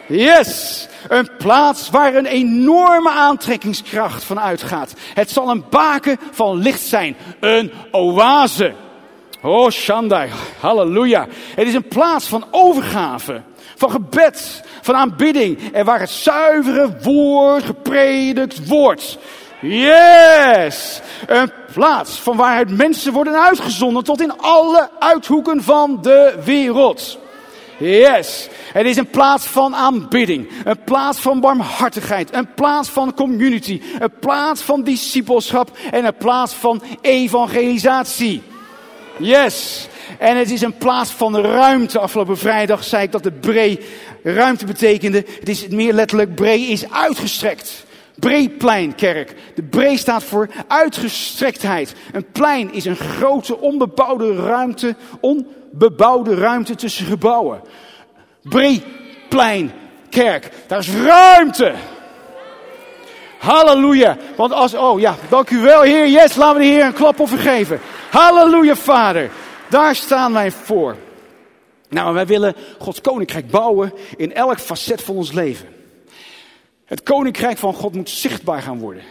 Yes! 0.06 0.88
Een 1.08 1.28
plaats 1.38 1.90
waar 1.90 2.14
een 2.14 2.26
enorme 2.26 3.10
aantrekkingskracht 3.10 4.24
van 4.24 4.40
uitgaat. 4.40 4.92
Het 5.14 5.30
zal 5.30 5.50
een 5.50 5.64
baken 5.70 6.18
van 6.30 6.56
licht 6.56 6.80
zijn. 6.80 7.16
Een 7.40 7.72
oase. 7.90 8.72
Oh, 9.42 9.70
Shandai. 9.70 10.30
Halleluja. 10.60 11.26
Het 11.54 11.66
is 11.66 11.74
een 11.74 11.88
plaats 11.88 12.26
van 12.26 12.44
overgave. 12.50 13.42
Van 13.76 13.90
gebed. 13.90 14.62
Van 14.82 14.94
aanbidding. 14.94 15.72
En 15.72 15.84
waar 15.84 16.00
het 16.00 16.10
zuivere 16.10 16.96
woord 17.02 17.64
gepredikt 17.64 18.68
wordt. 18.68 19.18
Yes! 19.68 21.00
Een 21.26 21.52
plaats 21.72 22.18
van 22.18 22.36
waaruit 22.36 22.76
mensen 22.76 23.12
worden 23.12 23.42
uitgezonden 23.42 24.04
tot 24.04 24.20
in 24.20 24.38
alle 24.38 24.90
uithoeken 24.98 25.62
van 25.62 25.98
de 26.02 26.34
wereld. 26.44 27.18
Yes. 27.78 28.48
Het 28.72 28.86
is 28.86 28.96
een 28.96 29.10
plaats 29.10 29.46
van 29.46 29.74
aanbidding. 29.74 30.50
Een 30.64 30.84
plaats 30.84 31.18
van 31.18 31.40
barmhartigheid. 31.40 32.34
Een 32.34 32.54
plaats 32.54 32.88
van 32.88 33.14
community. 33.14 33.82
Een 33.98 34.12
plaats 34.20 34.62
van 34.62 34.82
discipelschap. 34.82 35.70
En 35.90 36.04
een 36.04 36.16
plaats 36.16 36.54
van 36.54 36.82
evangelisatie. 37.00 38.42
Yes. 39.18 39.88
En 40.18 40.36
het 40.36 40.50
is 40.50 40.60
een 40.60 40.76
plaats 40.76 41.10
van 41.10 41.36
ruimte. 41.36 41.98
Afgelopen 41.98 42.38
vrijdag 42.38 42.84
zei 42.84 43.02
ik 43.02 43.12
dat 43.12 43.22
de 43.22 43.32
bree 43.32 43.80
ruimte 44.22 44.66
betekende. 44.66 45.24
Het 45.38 45.48
is 45.48 45.68
meer 45.68 45.92
letterlijk, 45.92 46.34
bree 46.34 46.60
is 46.60 46.90
uitgestrekt. 46.90 47.83
Breepleinkerk. 48.14 49.34
De 49.54 49.62
bree 49.62 49.96
staat 49.96 50.24
voor 50.24 50.48
uitgestrektheid. 50.68 51.94
Een 52.12 52.26
plein 52.32 52.72
is 52.72 52.84
een 52.84 52.96
grote 52.96 53.60
onbebouwde 53.60 54.34
ruimte, 54.34 54.96
onbebouwde 55.20 56.34
ruimte 56.34 56.74
tussen 56.74 57.06
gebouwen. 57.06 57.60
Breepleinkerk. 58.42 60.50
Daar 60.66 60.78
is 60.78 60.90
ruimte. 60.90 61.72
Halleluja. 63.38 64.16
Want 64.36 64.52
als, 64.52 64.74
oh 64.74 65.00
ja, 65.00 65.16
dank 65.28 65.50
u 65.50 65.60
wel 65.60 65.82
Heer. 65.82 66.08
Yes, 66.08 66.36
laten 66.36 66.56
we 66.56 66.62
de 66.62 66.70
Heer 66.70 66.84
een 66.84 66.92
klap 66.92 67.20
op 67.20 67.28
geven. 67.28 67.80
Halleluja 68.10 68.74
Vader. 68.74 69.30
Daar 69.68 69.94
staan 69.94 70.32
wij 70.32 70.50
voor. 70.50 70.96
Nou, 71.88 72.14
wij 72.14 72.26
willen 72.26 72.54
Gods 72.78 73.00
koninkrijk 73.00 73.50
bouwen 73.50 73.92
in 74.16 74.34
elk 74.34 74.58
facet 74.58 75.02
van 75.02 75.16
ons 75.16 75.32
leven. 75.32 75.73
Het 76.84 77.02
koninkrijk 77.02 77.58
van 77.58 77.74
God 77.74 77.94
moet 77.94 78.10
zichtbaar 78.10 78.62
gaan 78.62 78.78
worden. 78.78 79.02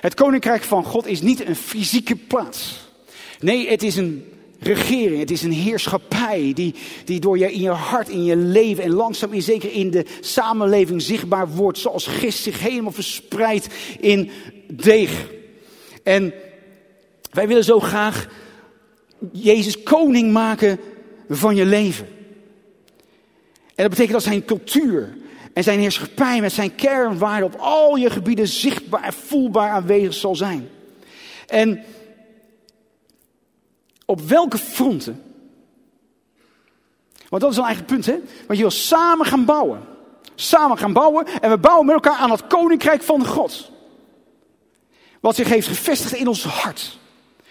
Het 0.00 0.14
koninkrijk 0.14 0.62
van 0.62 0.84
God 0.84 1.06
is 1.06 1.20
niet 1.20 1.46
een 1.46 1.56
fysieke 1.56 2.16
plaats. 2.16 2.88
Nee, 3.40 3.68
het 3.68 3.82
is 3.82 3.96
een 3.96 4.24
regering, 4.58 5.20
het 5.20 5.30
is 5.30 5.42
een 5.42 5.52
heerschappij 5.52 6.52
die, 6.54 6.74
die 7.04 7.20
door 7.20 7.38
je 7.38 7.52
in 7.52 7.60
je 7.60 7.70
hart, 7.70 8.08
in 8.08 8.24
je 8.24 8.36
leven 8.36 8.84
en 8.84 8.92
langzaam 8.92 9.32
en 9.32 9.42
zeker 9.42 9.72
in 9.72 9.90
de 9.90 10.04
samenleving 10.20 11.02
zichtbaar 11.02 11.48
wordt, 11.48 11.78
zoals 11.78 12.06
gist 12.06 12.42
zich 12.42 12.60
helemaal 12.60 12.92
verspreidt 12.92 13.68
in 14.00 14.30
deeg. 14.72 15.26
En 16.02 16.34
wij 17.30 17.48
willen 17.48 17.64
zo 17.64 17.80
graag 17.80 18.28
Jezus 19.32 19.82
koning 19.82 20.32
maken 20.32 20.80
van 21.28 21.56
je 21.56 21.64
leven. 21.64 22.06
En 23.74 23.82
dat 23.82 23.90
betekent 23.90 24.12
dat 24.12 24.22
zijn 24.22 24.44
cultuur 24.44 25.16
en 25.56 25.62
zijn 25.62 25.78
heerschappij 25.78 26.40
met 26.40 26.52
zijn 26.52 26.74
kernwaarden 26.74 27.52
op 27.52 27.60
al 27.60 27.96
je 27.96 28.10
gebieden 28.10 28.48
zichtbaar 28.48 29.02
en 29.02 29.12
voelbaar 29.12 29.70
aanwezig 29.70 30.14
zal 30.14 30.34
zijn. 30.34 30.68
En 31.46 31.84
op 34.04 34.20
welke 34.20 34.58
fronten? 34.58 35.22
Want 37.28 37.42
dat 37.42 37.50
is 37.50 37.56
een 37.56 37.64
eigen 37.64 37.84
punt, 37.84 38.06
hè? 38.06 38.12
Want 38.46 38.58
je 38.58 38.64
wil 38.64 38.70
samen 38.70 39.26
gaan 39.26 39.44
bouwen. 39.44 39.80
Samen 40.34 40.78
gaan 40.78 40.92
bouwen 40.92 41.26
en 41.26 41.50
we 41.50 41.58
bouwen 41.58 41.86
met 41.86 41.94
elkaar 41.94 42.18
aan 42.18 42.30
het 42.30 42.46
koninkrijk 42.46 43.02
van 43.02 43.26
God. 43.26 43.70
Wat 45.20 45.36
zich 45.36 45.48
heeft 45.48 45.68
gevestigd 45.68 46.14
in 46.14 46.28
ons 46.28 46.44
hart. 46.44 46.98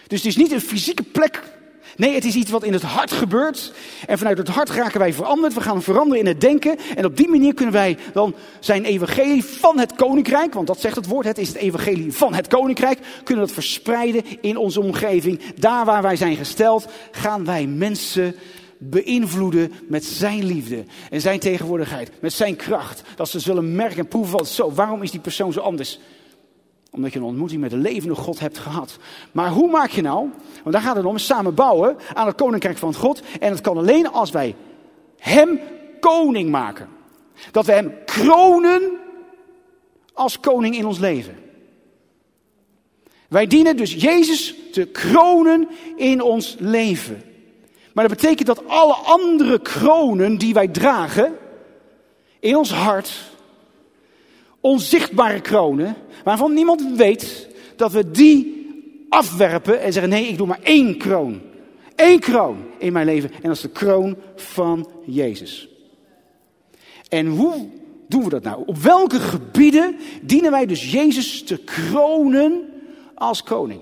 Dus 0.08 0.18
het 0.18 0.28
is 0.28 0.38
niet 0.38 0.52
een 0.52 0.62
fysieke 0.62 1.04
plek 1.04 1.44
Nee, 1.96 2.14
het 2.14 2.26
is 2.26 2.36
iets 2.36 2.52
wat 2.52 2.64
in 2.64 2.74
het 2.74 2.82
hart 2.82 3.12
gebeurt. 3.12 3.74
En 4.08 4.18
vanuit 4.18 4.38
het 4.38 4.48
hart 4.48 4.70
raken 4.70 5.00
wij 5.00 5.14
veranderd. 5.14 5.54
We 5.54 5.62
gaan 5.62 5.82
veranderen 5.82 6.20
in 6.20 6.28
het 6.28 6.42
denken. 6.42 6.78
En 6.96 7.06
op 7.06 7.18
die 7.18 7.30
manier 7.30 7.54
kunnen 7.54 7.74
wij 7.74 7.98
dan 8.14 8.36
zijn 8.60 8.86
evangelie 8.86 9.46
van 9.46 9.80
het 9.80 9.96
koninkrijk, 9.96 10.54
want 10.54 10.68
dat 10.68 10.80
zegt 10.80 10.96
het 10.96 11.08
woord, 11.08 11.26
het 11.26 11.38
is 11.38 11.48
het 11.48 11.58
evangelie 11.58 12.14
van 12.14 12.34
het 12.34 12.48
koninkrijk, 12.48 13.00
kunnen 13.24 13.46
dat 13.46 13.54
verspreiden 13.54 14.24
in 14.42 14.58
onze 14.58 14.82
omgeving. 14.82 15.42
Daar 15.56 15.86
waar 15.86 16.02
wij 16.02 16.16
zijn 16.16 16.36
gesteld, 16.36 16.88
gaan 17.12 17.46
wij 17.46 17.68
mensen 17.68 18.36
beïnvloeden 18.78 19.72
met 19.88 20.06
zijn 20.06 20.46
liefde 20.46 20.84
en 21.10 21.22
zijn 21.22 21.40
tegenwoordigheid, 21.40 22.12
met 22.20 22.34
zijn 22.34 22.56
kracht. 22.56 23.04
Dat 23.16 23.30
ze 23.30 23.40
zullen 23.40 23.76
merken 23.76 23.98
en 23.98 24.08
proeven 24.08 24.38
van 24.38 24.46
zo, 24.46 24.72
waarom 24.72 25.02
is 25.02 25.12
die 25.12 25.20
persoon 25.20 25.54
zo 25.54 25.60
anders? 25.60 26.00
Omdat 26.96 27.14
je 27.14 27.20
een 27.20 27.26
ontmoeting 27.26 27.62
met 27.62 27.70
de 27.70 27.78
levende 27.78 28.16
God 28.16 28.40
hebt 28.40 28.58
gehad. 28.58 28.98
Maar 29.32 29.50
hoe 29.50 29.70
maak 29.70 29.90
je 29.90 30.02
nou? 30.02 30.30
Want 30.64 30.76
daar 30.76 30.82
gaat 30.82 30.96
het 30.96 31.06
om 31.06 31.18
samen 31.18 31.54
bouwen 31.54 31.98
aan 32.14 32.28
het 32.28 32.36
koninkrijk 32.36 32.78
van 32.78 32.94
God. 32.94 33.22
En 33.40 33.52
het 33.52 33.62
kan 33.62 33.78
alleen 33.78 34.12
als 34.12 34.32
wij 34.32 34.56
Hem 35.18 35.60
koning 36.00 36.50
maken. 36.50 36.90
Dat 37.52 37.66
we 37.66 37.72
Hem 37.72 37.94
kronen 38.06 38.82
als 40.14 40.40
koning 40.40 40.76
in 40.76 40.86
ons 40.86 41.00
leven. 41.00 41.36
Wij 43.28 43.48
dienen 43.48 43.78
dus 43.78 43.94
Jezus 43.94 44.56
te 44.72 44.86
kronen 44.86 45.70
in 45.96 46.22
ons 46.22 46.56
leven. 46.60 47.22
Maar 47.94 48.08
dat 48.08 48.18
betekent 48.18 48.48
dat 48.48 48.68
alle 48.68 48.94
andere 48.94 49.62
kronen 49.62 50.38
die 50.38 50.54
wij 50.54 50.68
dragen 50.68 51.38
in 52.40 52.56
ons 52.56 52.72
hart, 52.72 53.12
onzichtbare 54.66 55.42
kronen, 55.42 55.96
waarvan 56.24 56.54
niemand 56.54 56.96
weet 56.96 57.48
dat 57.76 57.92
we 57.92 58.12
die 58.12 58.68
afwerpen 59.10 59.82
en 59.82 59.94
zeggen: 59.94 60.12
nee, 60.12 60.28
ik 60.28 60.38
doe 60.38 60.48
maar 60.48 60.62
één 60.64 60.98
kroon. 60.98 61.42
Eén 61.96 62.20
kroon 62.20 62.66
in 62.78 62.94
mijn 62.94 63.06
leven 63.06 63.32
en 63.32 63.42
dat 63.42 63.56
is 63.56 63.62
de 63.62 63.70
kroon 63.70 64.18
van 64.36 64.90
Jezus. 65.06 65.68
En 67.10 67.28
hoe 67.28 67.70
doen 68.08 68.24
we 68.24 68.30
dat 68.30 68.44
nou? 68.44 68.64
Op 68.66 68.78
welke 68.78 69.20
gebieden 69.20 69.98
dienen 70.22 70.52
wij 70.52 70.66
dus 70.66 70.92
Jezus 70.92 71.44
te 71.44 71.58
kronen 71.58 72.62
als 73.16 73.44
koning? 73.44 73.82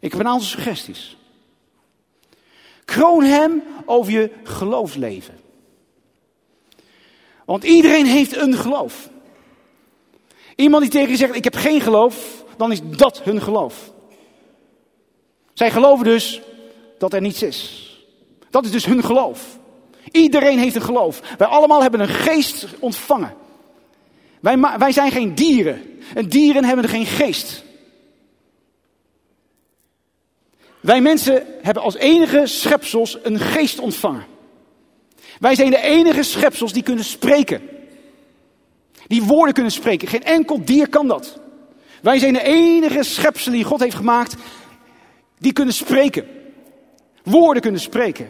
Ik 0.00 0.10
heb 0.10 0.20
een 0.20 0.26
aantal 0.26 0.46
suggesties. 0.46 1.16
Kroon 2.84 3.24
hem 3.24 3.62
over 3.84 4.12
je 4.12 4.30
geloofsleven. 4.42 5.38
Want 7.44 7.64
iedereen 7.64 8.06
heeft 8.06 8.36
een 8.36 8.54
geloof. 8.54 9.09
Iemand 10.60 10.82
die 10.82 10.90
tegen 10.90 11.10
je 11.10 11.16
zegt, 11.16 11.34
ik 11.34 11.44
heb 11.44 11.54
geen 11.54 11.80
geloof, 11.80 12.44
dan 12.56 12.72
is 12.72 12.80
dat 12.82 13.22
hun 13.22 13.42
geloof. 13.42 13.92
Zij 15.52 15.70
geloven 15.70 16.04
dus 16.04 16.40
dat 16.98 17.12
er 17.12 17.20
niets 17.20 17.42
is. 17.42 17.88
Dat 18.50 18.64
is 18.64 18.70
dus 18.70 18.84
hun 18.84 19.04
geloof. 19.04 19.58
Iedereen 20.10 20.58
heeft 20.58 20.74
een 20.74 20.82
geloof. 20.82 21.20
Wij 21.38 21.46
allemaal 21.46 21.82
hebben 21.82 22.00
een 22.00 22.08
geest 22.08 22.66
ontvangen. 22.78 23.34
Wij, 24.40 24.58
wij 24.58 24.92
zijn 24.92 25.10
geen 25.10 25.34
dieren. 25.34 26.00
En 26.14 26.28
dieren 26.28 26.64
hebben 26.64 26.88
geen 26.88 27.06
geest. 27.06 27.64
Wij 30.80 31.00
mensen 31.00 31.46
hebben 31.62 31.82
als 31.82 31.96
enige 31.96 32.46
schepsels 32.46 33.18
een 33.22 33.38
geest 33.38 33.78
ontvangen. 33.78 34.26
Wij 35.38 35.54
zijn 35.54 35.70
de 35.70 35.82
enige 35.82 36.22
schepsels 36.22 36.72
die 36.72 36.82
kunnen 36.82 37.04
spreken. 37.04 37.79
Die 39.10 39.22
woorden 39.22 39.54
kunnen 39.54 39.72
spreken. 39.72 40.08
Geen 40.08 40.22
enkel 40.22 40.64
dier 40.64 40.88
kan 40.88 41.08
dat. 41.08 41.40
Wij 42.02 42.18
zijn 42.18 42.32
de 42.32 42.42
enige 42.42 43.02
schepselen 43.02 43.56
die 43.56 43.64
God 43.64 43.80
heeft 43.80 43.96
gemaakt 43.96 44.36
die 45.38 45.52
kunnen 45.52 45.74
spreken. 45.74 46.26
Woorden 47.22 47.62
kunnen 47.62 47.80
spreken. 47.80 48.28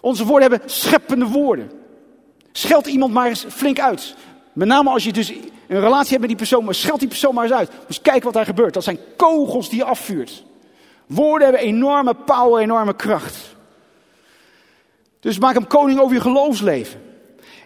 Onze 0.00 0.24
woorden 0.24 0.50
hebben 0.50 0.70
scheppende 0.70 1.26
woorden. 1.26 1.70
Scheld 2.52 2.86
iemand 2.86 3.12
maar 3.12 3.28
eens 3.28 3.46
flink 3.48 3.80
uit. 3.80 4.14
Met 4.52 4.68
name 4.68 4.90
als 4.90 5.04
je 5.04 5.12
dus 5.12 5.28
een 5.68 5.80
relatie 5.80 6.08
hebt 6.08 6.20
met 6.20 6.28
die 6.28 6.38
persoon, 6.38 6.64
maar 6.64 6.74
scheld 6.74 6.98
die 6.98 7.08
persoon 7.08 7.34
maar 7.34 7.44
eens 7.44 7.52
uit. 7.52 7.70
Dus 7.86 8.00
kijk 8.00 8.24
wat 8.24 8.32
daar 8.32 8.44
gebeurt. 8.44 8.74
Dat 8.74 8.84
zijn 8.84 8.98
kogels 9.16 9.68
die 9.68 9.78
je 9.78 9.84
afvuurt. 9.84 10.44
Woorden 11.06 11.48
hebben 11.48 11.66
enorme 11.66 12.14
power, 12.14 12.62
enorme 12.62 12.96
kracht. 12.96 13.56
Dus 15.20 15.38
maak 15.38 15.54
hem 15.54 15.66
koning 15.66 16.00
over 16.00 16.14
je 16.14 16.20
geloofsleven. 16.20 17.13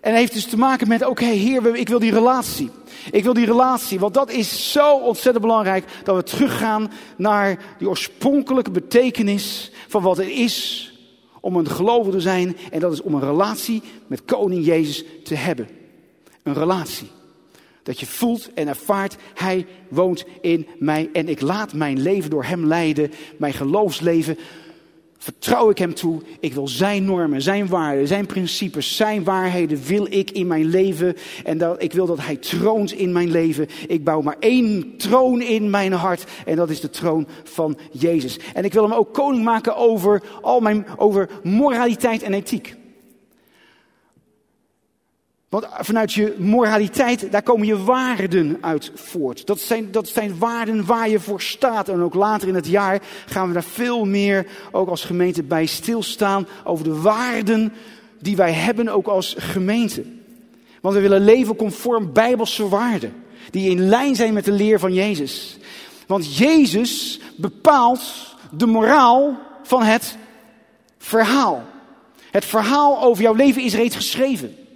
En 0.01 0.15
heeft 0.15 0.33
dus 0.33 0.47
te 0.47 0.59
maken 0.59 0.89
met, 0.89 1.07
oké 1.07 1.25
Heer, 1.25 1.77
ik 1.77 1.89
wil 1.89 1.99
die 1.99 2.13
relatie. 2.13 2.71
Ik 3.11 3.25
wil 3.25 3.33
die 3.33 3.47
relatie, 3.47 3.99
want 3.99 4.15
dat 4.15 4.31
is 4.31 4.73
zo 4.73 4.97
ontzettend 4.97 5.45
belangrijk 5.45 5.85
dat 6.05 6.17
we 6.17 6.23
teruggaan 6.23 6.91
naar 7.17 7.59
die 7.79 7.89
oorspronkelijke 7.89 8.71
betekenis 8.71 9.73
van 9.89 10.03
wat 10.03 10.17
het 10.17 10.29
is 10.29 10.93
om 11.41 11.57
een 11.57 11.71
gelovige 11.71 12.17
te 12.17 12.23
zijn. 12.23 12.57
En 12.71 12.81
dat 12.81 12.93
is 12.93 13.03
om 13.03 13.15
een 13.15 13.21
relatie 13.21 13.83
met 14.07 14.25
koning 14.25 14.65
Jezus 14.65 15.05
te 15.25 15.35
hebben. 15.35 15.69
Een 16.43 16.55
relatie. 16.55 17.09
Dat 17.83 18.01
je 18.01 18.07
voelt 18.07 18.53
en 18.55 18.69
ervaart, 18.69 19.17
Hij 19.35 19.67
woont 19.89 20.25
in 20.41 20.67
mij 20.79 21.11
en 21.13 21.29
ik 21.29 21.41
laat 21.41 21.73
mijn 21.73 22.01
leven 22.03 22.31
door 22.31 22.45
Hem 22.45 22.67
leiden, 22.67 23.11
mijn 23.37 23.53
geloofsleven 23.53 24.39
vertrouw 25.19 25.71
ik 25.71 25.79
Hem 25.79 25.95
toe. 25.95 26.23
Ik 26.41 26.55
wil 26.55 26.69
Zijn 26.69 27.05
normen, 27.05 27.43
Zijn 27.43 27.69
waarden, 27.69 28.07
Zijn 28.07 28.27
principes, 28.27 28.97
Zijn 28.97 29.25
waarheden 29.25 29.83
wil 29.87 30.07
ik 30.11 30.31
in 30.31 30.47
mijn 30.47 30.65
leven. 30.65 31.17
En 31.45 31.59
dat, 31.59 31.83
ik 31.83 31.93
wil 31.93 32.07
dat 32.07 32.21
Hij 32.21 32.37
troont 32.37 32.93
in 32.93 33.13
mijn 33.13 33.31
leven. 33.31 33.67
Ik 33.87 34.05
bouw 34.05 34.21
maar 34.21 34.37
één 34.39 34.97
troon 34.97 35.41
in 35.41 35.71
mijn 35.71 35.93
hart 35.93 36.25
en 36.47 36.57
dat 36.57 36.71
is 36.71 36.81
de 36.81 36.91
troon 36.91 37.27
van 37.45 37.79
Jezus. 37.91 38.39
En 38.55 38.65
ik 38.65 38.73
wil 38.73 38.83
Hem 38.83 38.93
ook 38.93 39.15
koning 39.15 39.45
maken 39.45 39.77
over, 39.77 40.23
al 40.43 40.61
mijn, 40.61 40.87
over 40.97 41.29
moraliteit 41.43 42.23
en 42.23 42.35
ethiek. 42.35 42.78
Want 45.49 45.67
vanuit 45.79 46.13
je 46.13 46.35
moraliteit, 46.39 47.33
daar 47.33 47.43
komen 47.43 47.67
je 47.67 47.85
waarden 47.85 48.59
uit 48.61 48.91
voort. 48.95 49.47
Dat 49.47 49.61
zijn, 49.61 49.91
dat 49.91 50.09
zijn 50.09 50.39
waarden 50.39 50.87
waar 50.87 51.09
je 51.09 51.21
voor 51.21 51.41
staat. 51.41 51.89
En 51.89 52.01
ook 52.01 52.15
later 52.15 52.49
in 52.49 52.55
het 52.55 52.67
jaar 52.67 53.03
gaan 53.27 53.47
we 53.49 53.53
daar 53.53 53.63
veel 53.63 54.05
meer, 54.05 54.47
ook 54.73 54.89
als 54.89 55.05
gemeente, 55.05 55.43
bij 55.43 55.67
stilstaan 55.67 56.47
over 56.65 56.85
de 56.85 57.01
waarden 57.01 57.73
die 58.21 58.37
wij 58.37 58.53
hebben 58.53 58.89
ook 58.89 59.07
als 59.07 59.35
gemeente. 59.39 60.05
Want 60.81 60.95
we 60.95 61.01
willen 61.01 61.25
leven 61.25 61.57
conform 61.57 62.13
bijbelse 62.13 62.69
waarden, 62.69 63.13
die 63.51 63.71
in 63.71 63.89
lijn 63.89 64.17
zijn 64.17 64.35
met 64.35 64.45
de 64.45 64.53
leer 64.53 64.79
van 64.79 64.95
Jezus. 64.95 65.59
Want 66.07 66.37
Jezus 66.37 67.21
bepaalt 67.37 68.37
de 68.51 68.67
moraal 68.67 69.39
van 69.63 69.83
het 69.83 70.17
verhaal. 70.99 71.65
Het 72.31 72.45
verhaal 72.45 73.03
over 73.03 73.23
jouw 73.23 73.35
leven 73.35 73.63
is 73.63 73.75
reeds 73.75 73.97
geschreven. 73.97 74.68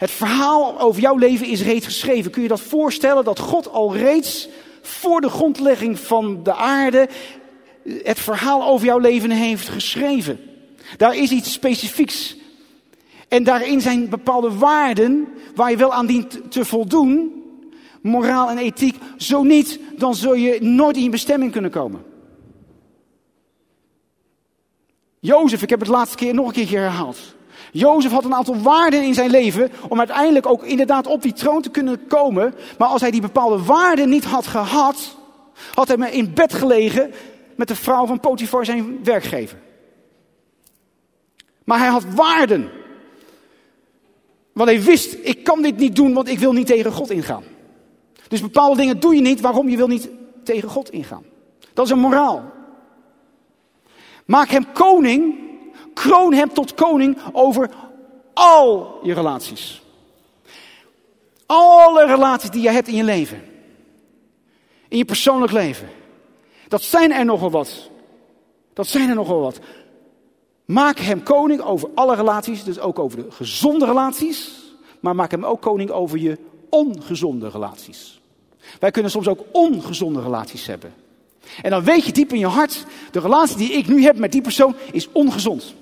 Het 0.00 0.10
verhaal 0.10 0.80
over 0.80 1.00
jouw 1.00 1.16
leven 1.16 1.46
is 1.46 1.62
reeds 1.62 1.86
geschreven. 1.86 2.30
Kun 2.30 2.42
je 2.42 2.48
dat 2.48 2.60
voorstellen 2.60 3.24
dat 3.24 3.38
God 3.38 3.68
al 3.68 3.96
reeds 3.96 4.48
voor 4.82 5.20
de 5.20 5.28
grondlegging 5.28 5.98
van 5.98 6.42
de 6.42 6.54
aarde 6.54 7.08
het 7.84 8.20
verhaal 8.20 8.64
over 8.64 8.86
jouw 8.86 8.98
leven 8.98 9.30
heeft 9.30 9.68
geschreven? 9.68 10.40
Daar 10.96 11.16
is 11.16 11.30
iets 11.30 11.52
specifieks. 11.52 12.36
En 13.28 13.44
daarin 13.44 13.80
zijn 13.80 14.08
bepaalde 14.08 14.58
waarden 14.58 15.28
waar 15.54 15.70
je 15.70 15.76
wel 15.76 15.92
aan 15.92 16.06
dient 16.06 16.40
te 16.48 16.64
voldoen. 16.64 17.42
Moraal 18.02 18.50
en 18.50 18.58
ethiek. 18.58 18.96
Zo 19.16 19.42
niet, 19.42 19.80
dan 19.96 20.14
zul 20.14 20.34
je 20.34 20.62
nooit 20.62 20.96
in 20.96 21.02
je 21.02 21.10
bestemming 21.10 21.52
kunnen 21.52 21.70
komen. 21.70 22.02
Jozef, 25.18 25.62
ik 25.62 25.70
heb 25.70 25.80
het 25.80 25.88
laatste 25.88 26.16
keer 26.16 26.34
nog 26.34 26.46
een 26.46 26.52
keertje 26.52 26.78
herhaald. 26.78 27.38
Jozef 27.72 28.12
had 28.12 28.24
een 28.24 28.34
aantal 28.34 28.56
waarden 28.56 29.02
in 29.02 29.14
zijn 29.14 29.30
leven 29.30 29.70
om 29.88 29.98
uiteindelijk 29.98 30.46
ook 30.46 30.64
inderdaad 30.64 31.06
op 31.06 31.22
die 31.22 31.32
troon 31.32 31.62
te 31.62 31.70
kunnen 31.70 32.06
komen. 32.06 32.54
Maar 32.78 32.88
als 32.88 33.00
hij 33.00 33.10
die 33.10 33.20
bepaalde 33.20 33.64
waarden 33.64 34.08
niet 34.08 34.24
had 34.24 34.46
gehad, 34.46 35.16
had 35.74 35.88
hij 35.88 36.10
in 36.10 36.34
bed 36.34 36.54
gelegen 36.54 37.12
met 37.56 37.68
de 37.68 37.76
vrouw 37.76 38.06
van 38.06 38.20
Potifar, 38.20 38.64
zijn 38.64 39.04
werkgever. 39.04 39.58
Maar 41.64 41.78
hij 41.78 41.88
had 41.88 42.04
waarden. 42.14 42.70
Want 44.52 44.68
hij 44.68 44.82
wist, 44.82 45.16
ik 45.22 45.44
kan 45.44 45.62
dit 45.62 45.76
niet 45.76 45.96
doen, 45.96 46.12
want 46.12 46.28
ik 46.28 46.38
wil 46.38 46.52
niet 46.52 46.66
tegen 46.66 46.92
God 46.92 47.10
ingaan. 47.10 47.44
Dus 48.28 48.40
bepaalde 48.40 48.76
dingen 48.76 49.00
doe 49.00 49.14
je 49.14 49.20
niet, 49.20 49.40
waarom 49.40 49.68
je 49.68 49.76
wil 49.76 49.88
niet 49.88 50.08
tegen 50.44 50.68
God 50.68 50.90
ingaan. 50.90 51.24
Dat 51.72 51.84
is 51.84 51.92
een 51.92 51.98
moraal. 51.98 52.52
Maak 54.26 54.48
hem 54.48 54.72
koning, 54.72 55.34
kroon 56.00 56.32
hem 56.32 56.52
tot 56.52 56.74
koning 56.74 57.18
over 57.32 57.70
al 58.34 58.98
je 59.02 59.14
relaties. 59.14 59.82
Alle 61.46 62.06
relaties 62.06 62.50
die 62.50 62.62
je 62.62 62.70
hebt 62.70 62.88
in 62.88 62.94
je 62.94 63.04
leven. 63.04 63.42
In 64.88 64.98
je 64.98 65.04
persoonlijk 65.04 65.52
leven. 65.52 65.88
Dat 66.68 66.82
zijn 66.82 67.12
er 67.12 67.24
nogal 67.24 67.50
wat. 67.50 67.90
Dat 68.72 68.86
zijn 68.86 69.08
er 69.08 69.14
nogal 69.14 69.40
wat. 69.40 69.58
Maak 70.64 70.98
hem 70.98 71.22
koning 71.22 71.60
over 71.60 71.88
alle 71.94 72.14
relaties, 72.14 72.64
dus 72.64 72.78
ook 72.78 72.98
over 72.98 73.22
de 73.22 73.30
gezonde 73.30 73.84
relaties. 73.84 74.50
Maar 75.00 75.14
maak 75.14 75.30
hem 75.30 75.44
ook 75.44 75.60
koning 75.60 75.90
over 75.90 76.18
je 76.18 76.38
ongezonde 76.68 77.48
relaties. 77.48 78.20
Wij 78.78 78.90
kunnen 78.90 79.10
soms 79.10 79.28
ook 79.28 79.44
ongezonde 79.52 80.22
relaties 80.22 80.66
hebben. 80.66 80.94
En 81.62 81.70
dan 81.70 81.84
weet 81.84 82.04
je 82.04 82.12
diep 82.12 82.32
in 82.32 82.38
je 82.38 82.46
hart, 82.46 82.84
de 83.10 83.20
relatie 83.20 83.56
die 83.56 83.72
ik 83.72 83.86
nu 83.86 84.02
heb 84.02 84.18
met 84.18 84.32
die 84.32 84.42
persoon 84.42 84.74
is 84.92 85.08
ongezond. 85.12 85.74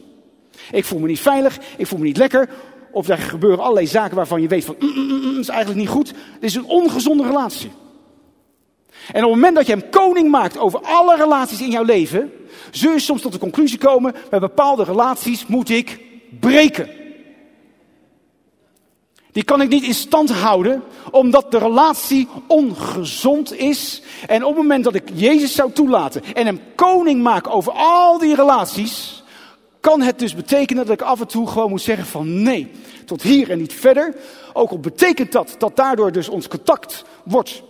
Ik 0.73 0.85
voel 0.85 0.99
me 0.99 1.07
niet 1.07 1.21
veilig, 1.21 1.59
ik 1.77 1.87
voel 1.87 1.99
me 1.99 2.05
niet 2.05 2.17
lekker. 2.17 2.49
Of 2.93 3.09
er 3.09 3.19
gebeuren 3.19 3.61
allerlei 3.61 3.87
zaken 3.87 4.17
waarvan 4.17 4.43
je 4.43 4.49
weet 4.49 4.65
van, 4.65 4.77
mm, 4.79 4.93
mm, 4.95 5.21
mm, 5.21 5.39
is 5.39 5.49
eigenlijk 5.49 5.81
niet 5.81 5.89
goed. 5.89 6.09
Het 6.09 6.43
is 6.43 6.55
een 6.55 6.65
ongezonde 6.65 7.23
relatie. 7.23 7.71
En 9.13 9.25
op 9.25 9.31
het 9.31 9.41
moment 9.41 9.57
dat 9.57 9.67
je 9.67 9.73
hem 9.73 9.91
koning 9.91 10.31
maakt 10.31 10.59
over 10.59 10.81
alle 10.81 11.17
relaties 11.17 11.61
in 11.61 11.71
jouw 11.71 11.85
leven, 11.85 12.33
zul 12.71 12.93
je 12.93 12.99
soms 12.99 13.23
tot 13.23 13.33
de 13.33 13.39
conclusie 13.39 13.79
komen, 13.79 14.15
bij 14.31 14.39
bepaalde 14.39 14.85
relaties 14.85 15.47
moet 15.47 15.69
ik 15.69 16.01
breken. 16.41 16.89
Die 19.33 19.47
kan 19.47 19.61
ik 19.61 19.69
niet 19.69 19.85
in 19.85 19.95
stand 19.95 20.31
houden, 20.31 20.83
omdat 21.11 21.51
de 21.51 21.59
relatie 21.59 22.29
ongezond 22.47 23.53
is. 23.55 24.03
En 24.27 24.43
op 24.43 24.49
het 24.49 24.63
moment 24.63 24.85
dat 24.85 24.95
ik 24.95 25.11
Jezus 25.15 25.55
zou 25.55 25.73
toelaten 25.73 26.23
en 26.35 26.47
hem 26.47 26.61
koning 26.75 27.23
maak 27.23 27.49
over 27.49 27.73
al 27.73 28.19
die 28.19 28.35
relaties, 28.35 29.23
kan 29.81 30.01
het 30.01 30.19
dus 30.19 30.35
betekenen 30.35 30.87
dat 30.87 31.01
ik 31.01 31.07
af 31.07 31.21
en 31.21 31.27
toe 31.27 31.47
gewoon 31.47 31.71
moet 31.71 31.83
zeggen 31.83 32.07
van 32.07 32.43
nee, 32.43 32.71
tot 33.05 33.23
hier 33.23 33.51
en 33.51 33.59
niet 33.59 33.73
verder. 33.73 34.15
Ook 34.53 34.71
al 34.71 34.79
betekent 34.79 35.33
dat 35.33 35.55
dat 35.59 35.77
daardoor 35.77 36.13
dus 36.13 36.29
ons 36.29 36.49
contact 36.49 37.05
wordt, 37.25 37.63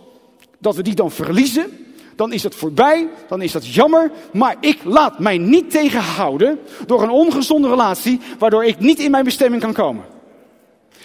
dat 0.57 0.75
we 0.75 0.81
die 0.81 0.95
dan 0.95 1.11
verliezen, 1.11 1.87
dan 2.15 2.33
is 2.33 2.41
dat 2.41 2.55
voorbij, 2.55 3.07
dan 3.27 3.41
is 3.41 3.51
dat 3.51 3.73
jammer. 3.73 4.11
Maar 4.33 4.55
ik 4.59 4.83
laat 4.83 5.19
mij 5.19 5.37
niet 5.37 5.71
tegenhouden 5.71 6.59
door 6.85 7.03
een 7.03 7.09
ongezonde 7.09 7.69
relatie, 7.69 8.19
waardoor 8.39 8.65
ik 8.65 8.79
niet 8.79 8.99
in 8.99 9.11
mijn 9.11 9.23
bestemming 9.23 9.61
kan 9.61 9.73
komen. 9.73 10.05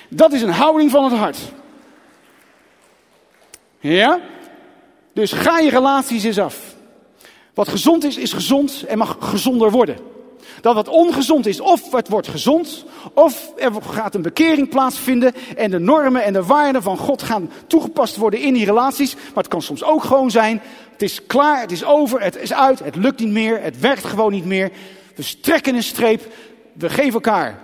Dat 0.09 0.33
is 0.33 0.43
een 0.43 0.51
houding 0.51 0.91
van 0.91 1.05
het 1.05 1.13
hart. 1.13 1.39
Ja? 3.81 4.21
Dus 5.13 5.33
ga 5.33 5.59
je 5.59 5.71
relaties 5.71 6.25
eens 6.25 6.39
af. 6.39 6.75
Wat 7.55 7.69
gezond 7.69 8.05
is, 8.05 8.17
is 8.17 8.33
gezond 8.33 8.85
en 8.89 8.99
mag 8.99 9.17
gezonder 9.21 9.71
worden. 9.71 10.14
Dat 10.65 10.75
wat 10.75 10.89
ongezond 10.89 11.47
is, 11.47 11.61
of 11.61 11.93
het 11.93 12.09
wordt 12.09 12.29
gezond, 12.29 12.85
of 13.15 13.53
er 13.57 13.73
gaat 13.83 14.15
een 14.15 14.23
bekering 14.23 14.69
plaatsvinden 14.69 15.33
en 15.57 15.71
de 15.71 15.79
normen 15.79 16.23
en 16.23 16.33
de 16.33 16.43
waarden 16.43 16.83
van 16.83 16.97
God 16.97 17.23
gaan 17.23 17.51
toegepast 17.67 18.17
worden 18.17 18.41
in 18.41 18.55
die 18.55 18.65
relaties. 18.65 19.15
Maar 19.15 19.43
het 19.43 19.49
kan 19.49 19.63
soms 19.63 19.85
ook 19.85 20.05
gewoon 20.05 20.31
zijn, 20.31 20.63
het 20.93 21.03
is 21.03 21.27
klaar, 21.27 21.61
het 21.61 21.73
is 21.73 21.85
over, 21.85 22.21
het 22.21 22.37
is 22.37 22.53
uit, 22.53 22.79
het 22.79 22.97
lukt 22.97 23.21
niet 23.21 23.29
meer, 23.29 23.63
het 23.63 23.81
werkt 23.81 24.05
gewoon 24.05 24.33
niet 24.33 24.45
meer. 24.45 24.71
We 25.15 25.23
strekken 25.23 25.75
een 25.75 25.83
streep, 25.83 26.23
we 26.73 26.91
geven 26.91 27.13
elkaar 27.13 27.61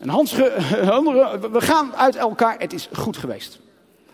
een 0.00 0.08
handschud, 0.08 0.52
we 1.52 1.60
gaan 1.60 1.96
uit 1.96 2.16
elkaar, 2.16 2.54
het 2.58 2.72
is 2.72 2.88
goed 2.92 3.16
geweest. 3.16 3.60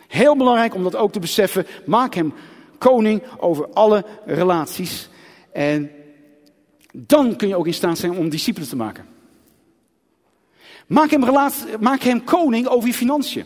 Heel 0.08 0.36
belangrijk 0.36 0.74
om 0.74 0.82
dat 0.82 0.96
ook 0.96 1.12
te 1.12 1.20
beseffen. 1.20 1.66
Maak 1.84 2.14
hem 2.14 2.34
koning 2.78 3.22
over 3.38 3.68
alle 3.72 4.04
relaties. 4.24 5.08
En 5.52 5.90
dan 6.98 7.36
kun 7.36 7.48
je 7.48 7.56
ook 7.56 7.66
in 7.66 7.74
staat 7.74 7.98
zijn 7.98 8.12
om 8.12 8.28
discipelen 8.28 8.68
te 8.68 8.76
maken. 8.76 9.06
Maak 10.86 11.10
hem, 11.10 11.20
maak 11.80 12.02
hem 12.02 12.24
koning 12.24 12.66
over 12.66 12.88
je 12.88 12.94
financiën. 12.94 13.44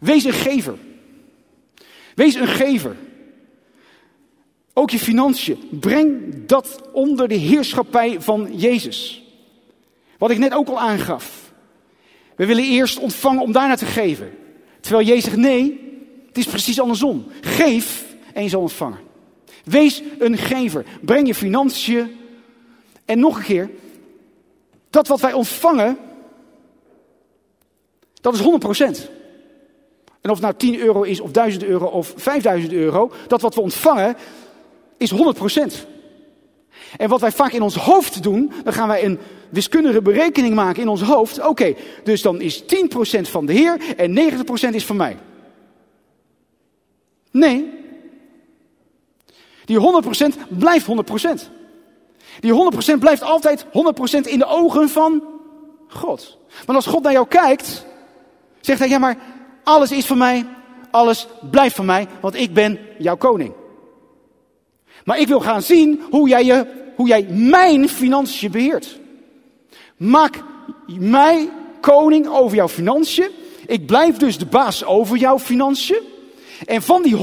Wees 0.00 0.24
een 0.24 0.32
gever. 0.32 0.78
Wees 2.14 2.34
een 2.34 2.46
gever. 2.46 2.96
Ook 4.72 4.90
je 4.90 4.98
financiën. 4.98 5.68
Breng 5.70 6.32
dat 6.46 6.90
onder 6.92 7.28
de 7.28 7.34
heerschappij 7.34 8.20
van 8.20 8.48
Jezus. 8.56 9.22
Wat 10.18 10.30
ik 10.30 10.38
net 10.38 10.54
ook 10.54 10.68
al 10.68 10.80
aangaf. 10.80 11.52
We 12.36 12.46
willen 12.46 12.64
eerst 12.64 12.98
ontvangen 12.98 13.42
om 13.42 13.52
daarna 13.52 13.74
te 13.74 13.86
geven. 13.86 14.32
Terwijl 14.80 15.06
Jezus 15.06 15.24
zegt 15.24 15.36
nee, 15.36 15.80
het 16.26 16.38
is 16.38 16.46
precies 16.46 16.80
andersom. 16.80 17.26
Geef 17.40 18.04
en 18.34 18.42
je 18.42 18.48
zal 18.48 18.60
ontvangen. 18.60 19.10
Wees 19.64 20.02
een 20.18 20.38
gever. 20.38 20.84
Breng 21.00 21.26
je 21.26 21.34
financiën. 21.34 22.16
En 23.04 23.18
nog 23.18 23.36
een 23.36 23.42
keer, 23.42 23.70
dat 24.90 25.08
wat 25.08 25.20
wij 25.20 25.32
ontvangen, 25.32 25.98
dat 28.20 28.34
is 28.34 28.40
100%. 28.40 29.10
En 30.20 30.30
of 30.30 30.36
het 30.36 30.40
nou 30.40 30.54
10 30.56 30.78
euro 30.78 31.02
is, 31.02 31.20
of 31.20 31.30
1000 31.30 31.64
euro, 31.64 31.86
of 31.86 32.12
5000 32.16 32.72
euro, 32.72 33.12
dat 33.26 33.40
wat 33.40 33.54
we 33.54 33.60
ontvangen, 33.60 34.16
is 34.96 35.12
100%. 35.12 35.16
En 36.96 37.08
wat 37.08 37.20
wij 37.20 37.32
vaak 37.32 37.52
in 37.52 37.62
ons 37.62 37.76
hoofd 37.76 38.22
doen, 38.22 38.52
dan 38.64 38.72
gaan 38.72 38.88
wij 38.88 39.04
een 39.04 39.18
wiskundige 39.48 40.02
berekening 40.02 40.54
maken 40.54 40.82
in 40.82 40.88
ons 40.88 41.02
hoofd. 41.02 41.46
Oké, 41.46 41.74
dus 42.04 42.22
dan 42.22 42.40
is 42.40 42.62
10% 42.62 42.64
van 43.20 43.46
de 43.46 43.52
Heer 43.52 43.94
en 43.96 44.18
90% 44.70 44.74
is 44.74 44.84
van 44.84 44.96
mij. 44.96 45.16
Nee. 47.30 47.81
Die 49.64 49.78
100% 49.78 50.48
blijft 50.48 50.86
100%. 50.86 51.50
Die 52.40 52.52
100% 52.94 52.98
blijft 52.98 53.22
altijd 53.22 53.64
100% 53.64 53.68
in 54.22 54.38
de 54.38 54.46
ogen 54.46 54.88
van 54.88 55.22
God. 55.88 56.38
Want 56.66 56.78
als 56.78 56.86
God 56.86 57.02
naar 57.02 57.12
jou 57.12 57.26
kijkt, 57.26 57.86
zegt 58.60 58.78
hij, 58.78 58.88
ja 58.88 58.98
maar 58.98 59.16
alles 59.64 59.92
is 59.92 60.06
van 60.06 60.18
mij, 60.18 60.46
alles 60.90 61.26
blijft 61.50 61.76
van 61.76 61.84
mij, 61.84 62.06
want 62.20 62.34
ik 62.34 62.54
ben 62.54 62.78
jouw 62.98 63.16
koning. 63.16 63.52
Maar 65.04 65.18
ik 65.18 65.28
wil 65.28 65.40
gaan 65.40 65.62
zien 65.62 66.00
hoe 66.10 66.28
jij, 66.28 66.44
je, 66.44 66.66
hoe 66.96 67.08
jij 67.08 67.26
mijn 67.28 67.88
financiën 67.88 68.50
beheert. 68.50 69.00
Maak 69.96 70.42
mij 70.86 71.50
koning 71.80 72.28
over 72.28 72.56
jouw 72.56 72.68
financiën. 72.68 73.28
Ik 73.66 73.86
blijf 73.86 74.16
dus 74.16 74.38
de 74.38 74.46
baas 74.46 74.84
over 74.84 75.16
jouw 75.16 75.38
financiën. 75.38 76.00
En 76.66 76.82
van 76.82 77.02
die 77.02 77.16
100% 77.16 77.18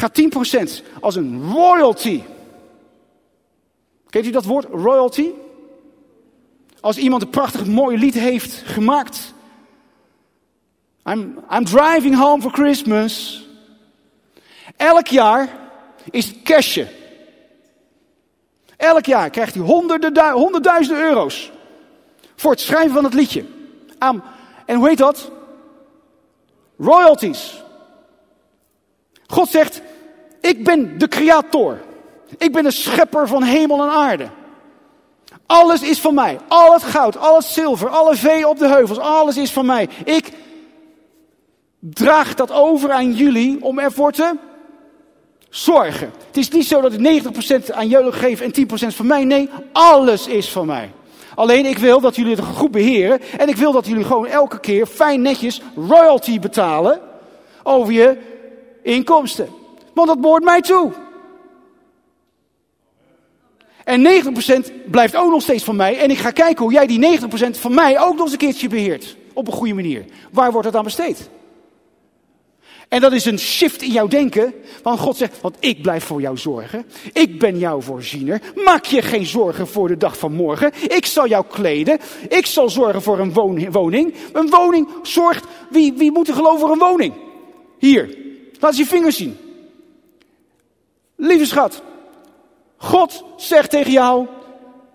gaat 0.00 0.80
10% 0.80 0.84
als 1.00 1.16
een 1.16 1.50
royalty. 1.52 2.22
Kent 4.08 4.26
u 4.26 4.30
dat 4.30 4.44
woord, 4.44 4.66
royalty? 4.72 5.30
Als 6.80 6.96
iemand 6.96 7.22
een 7.22 7.30
prachtig 7.30 7.66
mooi 7.66 7.98
lied 7.98 8.14
heeft 8.14 8.52
gemaakt. 8.52 9.34
I'm, 11.04 11.44
I'm 11.50 11.64
driving 11.64 12.16
home 12.16 12.42
for 12.42 12.52
Christmas. 12.52 13.44
Elk 14.76 15.06
jaar 15.06 15.48
is 16.10 16.26
het 16.26 16.42
cashje. 16.42 16.88
Elk 18.76 19.04
jaar 19.04 19.30
krijgt 19.30 19.54
hij 19.54 19.62
honderden, 19.62 20.32
honderdduizenden 20.32 21.04
euro's. 21.04 21.50
Voor 22.36 22.50
het 22.50 22.60
schrijven 22.60 22.92
van 22.92 23.04
het 23.04 23.14
liedje. 23.14 23.44
En 24.66 24.76
hoe 24.76 24.88
heet 24.88 24.98
dat? 24.98 25.30
Royalties. 26.78 27.62
God 29.26 29.48
zegt, 29.48 29.82
ik 30.40 30.64
ben 30.64 30.98
de 30.98 31.08
creator. 31.08 31.80
Ik 32.38 32.52
ben 32.52 32.62
de 32.62 32.70
schepper 32.70 33.28
van 33.28 33.42
hemel 33.42 33.82
en 33.82 33.88
aarde. 33.88 34.28
Alles 35.46 35.82
is 35.82 36.00
van 36.00 36.14
mij. 36.14 36.38
Al 36.48 36.72
het 36.72 36.82
goud, 36.82 37.16
al 37.16 37.36
het 37.36 37.44
zilver, 37.44 37.88
alle 37.88 38.16
vee 38.16 38.48
op 38.48 38.58
de 38.58 38.68
heuvels, 38.68 38.98
alles 38.98 39.36
is 39.36 39.52
van 39.52 39.66
mij. 39.66 39.88
Ik 40.04 40.30
draag 41.78 42.34
dat 42.34 42.52
over 42.52 42.90
aan 42.90 43.12
jullie 43.12 43.64
om 43.64 43.78
ervoor 43.78 44.12
te 44.12 44.36
zorgen. 45.48 46.12
Het 46.26 46.36
is 46.36 46.48
niet 46.48 46.66
zo 46.66 46.80
dat 46.80 46.92
ik 46.92 47.22
90% 47.70 47.72
aan 47.72 47.88
jullie 47.88 48.12
geef 48.12 48.40
en 48.40 48.52
10% 48.52 48.94
van 48.94 49.06
mij. 49.06 49.24
Nee, 49.24 49.48
alles 49.72 50.26
is 50.26 50.50
van 50.50 50.66
mij. 50.66 50.90
Alleen 51.34 51.66
ik 51.66 51.78
wil 51.78 52.00
dat 52.00 52.16
jullie 52.16 52.36
het 52.36 52.44
goed 52.44 52.70
beheren. 52.70 53.20
En 53.38 53.48
ik 53.48 53.56
wil 53.56 53.72
dat 53.72 53.86
jullie 53.86 54.04
gewoon 54.04 54.26
elke 54.26 54.60
keer 54.60 54.86
fijn 54.86 55.22
netjes 55.22 55.62
royalty 55.76 56.40
betalen 56.40 57.00
over 57.62 57.92
je 57.92 58.16
inkomsten. 58.82 59.48
Want 60.00 60.12
dat 60.12 60.20
behoort 60.20 60.44
mij 60.44 60.60
toe. 60.60 60.92
En 63.84 64.22
90% 64.86 64.90
blijft 64.90 65.16
ook 65.16 65.30
nog 65.30 65.42
steeds 65.42 65.64
van 65.64 65.76
mij. 65.76 65.98
En 65.98 66.10
ik 66.10 66.18
ga 66.18 66.30
kijken 66.30 66.62
hoe 66.62 66.72
jij 66.72 66.86
die 66.86 67.18
90% 67.20 67.24
van 67.50 67.74
mij 67.74 68.00
ook 68.00 68.12
nog 68.14 68.22
eens 68.22 68.32
een 68.32 68.38
keertje 68.38 68.68
beheert. 68.68 69.16
Op 69.32 69.46
een 69.46 69.52
goede 69.52 69.74
manier. 69.74 70.04
Waar 70.30 70.52
wordt 70.52 70.66
het 70.66 70.76
aan 70.76 70.84
besteed? 70.84 71.30
En 72.88 73.00
dat 73.00 73.12
is 73.12 73.24
een 73.24 73.38
shift 73.38 73.82
in 73.82 73.90
jouw 73.90 74.06
denken. 74.06 74.54
Want 74.82 75.00
God 75.00 75.16
zegt, 75.16 75.40
want 75.40 75.56
ik 75.58 75.82
blijf 75.82 76.04
voor 76.04 76.20
jou 76.20 76.36
zorgen. 76.36 76.86
Ik 77.12 77.38
ben 77.38 77.58
jouw 77.58 77.80
voorziener. 77.80 78.40
Maak 78.64 78.84
je 78.84 79.02
geen 79.02 79.26
zorgen 79.26 79.66
voor 79.66 79.88
de 79.88 79.96
dag 79.96 80.18
van 80.18 80.32
morgen. 80.32 80.72
Ik 80.82 81.06
zal 81.06 81.28
jou 81.28 81.44
kleden. 81.48 81.98
Ik 82.28 82.46
zal 82.46 82.70
zorgen 82.70 83.02
voor 83.02 83.18
een 83.18 83.32
woning. 83.72 84.14
Een 84.32 84.50
woning 84.50 84.88
zorgt, 85.02 85.44
wie, 85.70 85.92
wie 85.92 86.12
moet 86.12 86.28
er 86.28 86.34
geloven 86.34 86.60
voor 86.60 86.70
een 86.70 86.78
woning? 86.78 87.14
Hier, 87.78 88.16
laat 88.60 88.70
eens 88.70 88.78
je 88.78 88.86
vingers 88.86 89.16
zien. 89.16 89.36
Lieve 91.20 91.44
schat, 91.44 91.82
God 92.76 93.24
zegt 93.36 93.70
tegen 93.70 93.92
jou, 93.92 94.26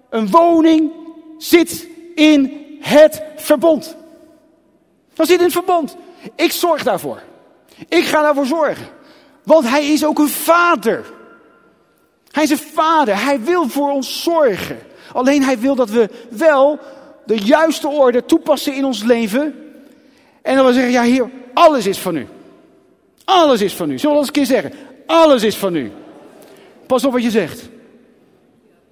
een 0.09 0.29
woning 0.29 0.91
zit 1.37 1.87
in 2.15 2.67
het 2.79 3.23
verbond. 3.35 3.95
Dat 5.13 5.27
zit 5.27 5.37
in 5.37 5.43
het 5.43 5.53
verbond. 5.53 5.95
Ik 6.35 6.51
zorg 6.51 6.83
daarvoor. 6.83 7.21
Ik 7.87 8.03
ga 8.03 8.21
daarvoor 8.21 8.45
zorgen. 8.45 8.87
Want 9.43 9.69
hij 9.69 9.85
is 9.85 10.05
ook 10.05 10.19
een 10.19 10.29
vader. 10.29 11.05
Hij 12.31 12.43
is 12.43 12.49
een 12.49 12.57
vader. 12.57 13.23
Hij 13.23 13.41
wil 13.41 13.69
voor 13.69 13.91
ons 13.91 14.23
zorgen. 14.23 14.79
Alleen 15.13 15.43
hij 15.43 15.59
wil 15.59 15.75
dat 15.75 15.89
we 15.89 16.09
wel 16.29 16.79
de 17.25 17.37
juiste 17.37 17.87
orde 17.87 18.25
toepassen 18.25 18.75
in 18.75 18.85
ons 18.85 19.03
leven. 19.03 19.73
En 20.41 20.55
dan 20.55 20.65
we 20.65 20.73
zeggen, 20.73 20.91
ja 20.91 21.03
hier, 21.03 21.29
alles 21.53 21.85
is 21.85 21.99
van 21.99 22.15
u. 22.15 22.27
Alles 23.25 23.61
is 23.61 23.73
van 23.73 23.91
u. 23.91 23.99
Zullen 23.99 24.15
we 24.15 24.25
dat 24.25 24.35
eens 24.35 24.51
een 24.51 24.61
keer 24.61 24.61
zeggen? 24.61 24.73
Alles 25.05 25.43
is 25.43 25.55
van 25.55 25.75
u. 25.75 25.91
Pas 26.87 27.05
op 27.05 27.11
wat 27.11 27.23
je 27.23 27.31
zegt. 27.31 27.69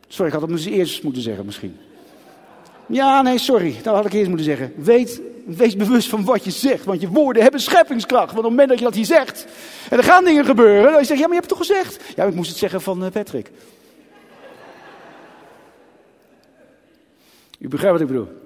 Sorry, 0.07 0.33
ik 0.33 0.39
had 0.39 0.49
het 0.49 0.65
eerst 0.65 1.03
moeten 1.03 1.21
zeggen 1.21 1.45
misschien. 1.45 1.77
Ja, 2.85 3.21
nee, 3.21 3.37
sorry. 3.37 3.75
Dat 3.83 3.95
had 3.95 4.05
ik 4.05 4.13
eerst 4.13 4.27
moeten 4.27 4.45
zeggen. 4.45 4.73
Weet, 4.75 5.21
wees 5.45 5.75
bewust 5.75 6.09
van 6.09 6.25
wat 6.25 6.43
je 6.43 6.51
zegt. 6.51 6.85
Want 6.85 7.01
je 7.01 7.07
woorden 7.07 7.41
hebben 7.41 7.61
scheppingskracht. 7.61 8.33
Want 8.33 8.37
op 8.37 8.43
het 8.43 8.51
moment 8.51 8.69
dat 8.69 8.79
je 8.79 8.85
dat 8.85 8.95
hier 8.95 9.05
zegt. 9.05 9.47
En 9.89 9.97
er 9.97 10.03
gaan 10.03 10.23
dingen 10.23 10.45
gebeuren. 10.45 10.91
Dan 10.91 11.05
zeg 11.05 11.17
je, 11.17 11.23
ja, 11.23 11.27
maar 11.27 11.35
je 11.35 11.41
hebt 11.41 11.49
het 11.49 11.59
toch 11.59 11.67
gezegd? 11.67 12.15
Ja, 12.15 12.23
ik 12.23 12.35
moest 12.35 12.49
het 12.49 12.57
zeggen 12.57 12.81
van 12.81 13.03
uh, 13.03 13.09
Patrick. 13.11 13.51
U 17.59 17.67
begrijpt 17.67 17.99
wat 17.99 18.09
ik 18.09 18.13
bedoel. 18.13 18.41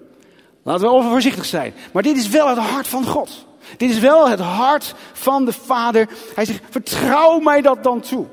Laten 0.63 0.81
we 0.81 0.93
over 0.93 1.09
voorzichtig 1.09 1.45
zijn. 1.45 1.73
Maar 1.93 2.03
dit 2.03 2.17
is 2.17 2.29
wel 2.29 2.47
het 2.47 2.57
hart 2.57 2.87
van 2.87 3.05
God. 3.05 3.45
Dit 3.77 3.89
is 3.89 3.99
wel 3.99 4.29
het 4.29 4.39
hart 4.39 4.93
van 5.13 5.45
de 5.45 5.53
Vader. 5.53 6.07
Hij 6.35 6.45
zegt, 6.45 6.61
vertrouw 6.69 7.39
mij 7.39 7.61
dat 7.61 7.83
dan 7.83 7.99
toe. 7.99 8.25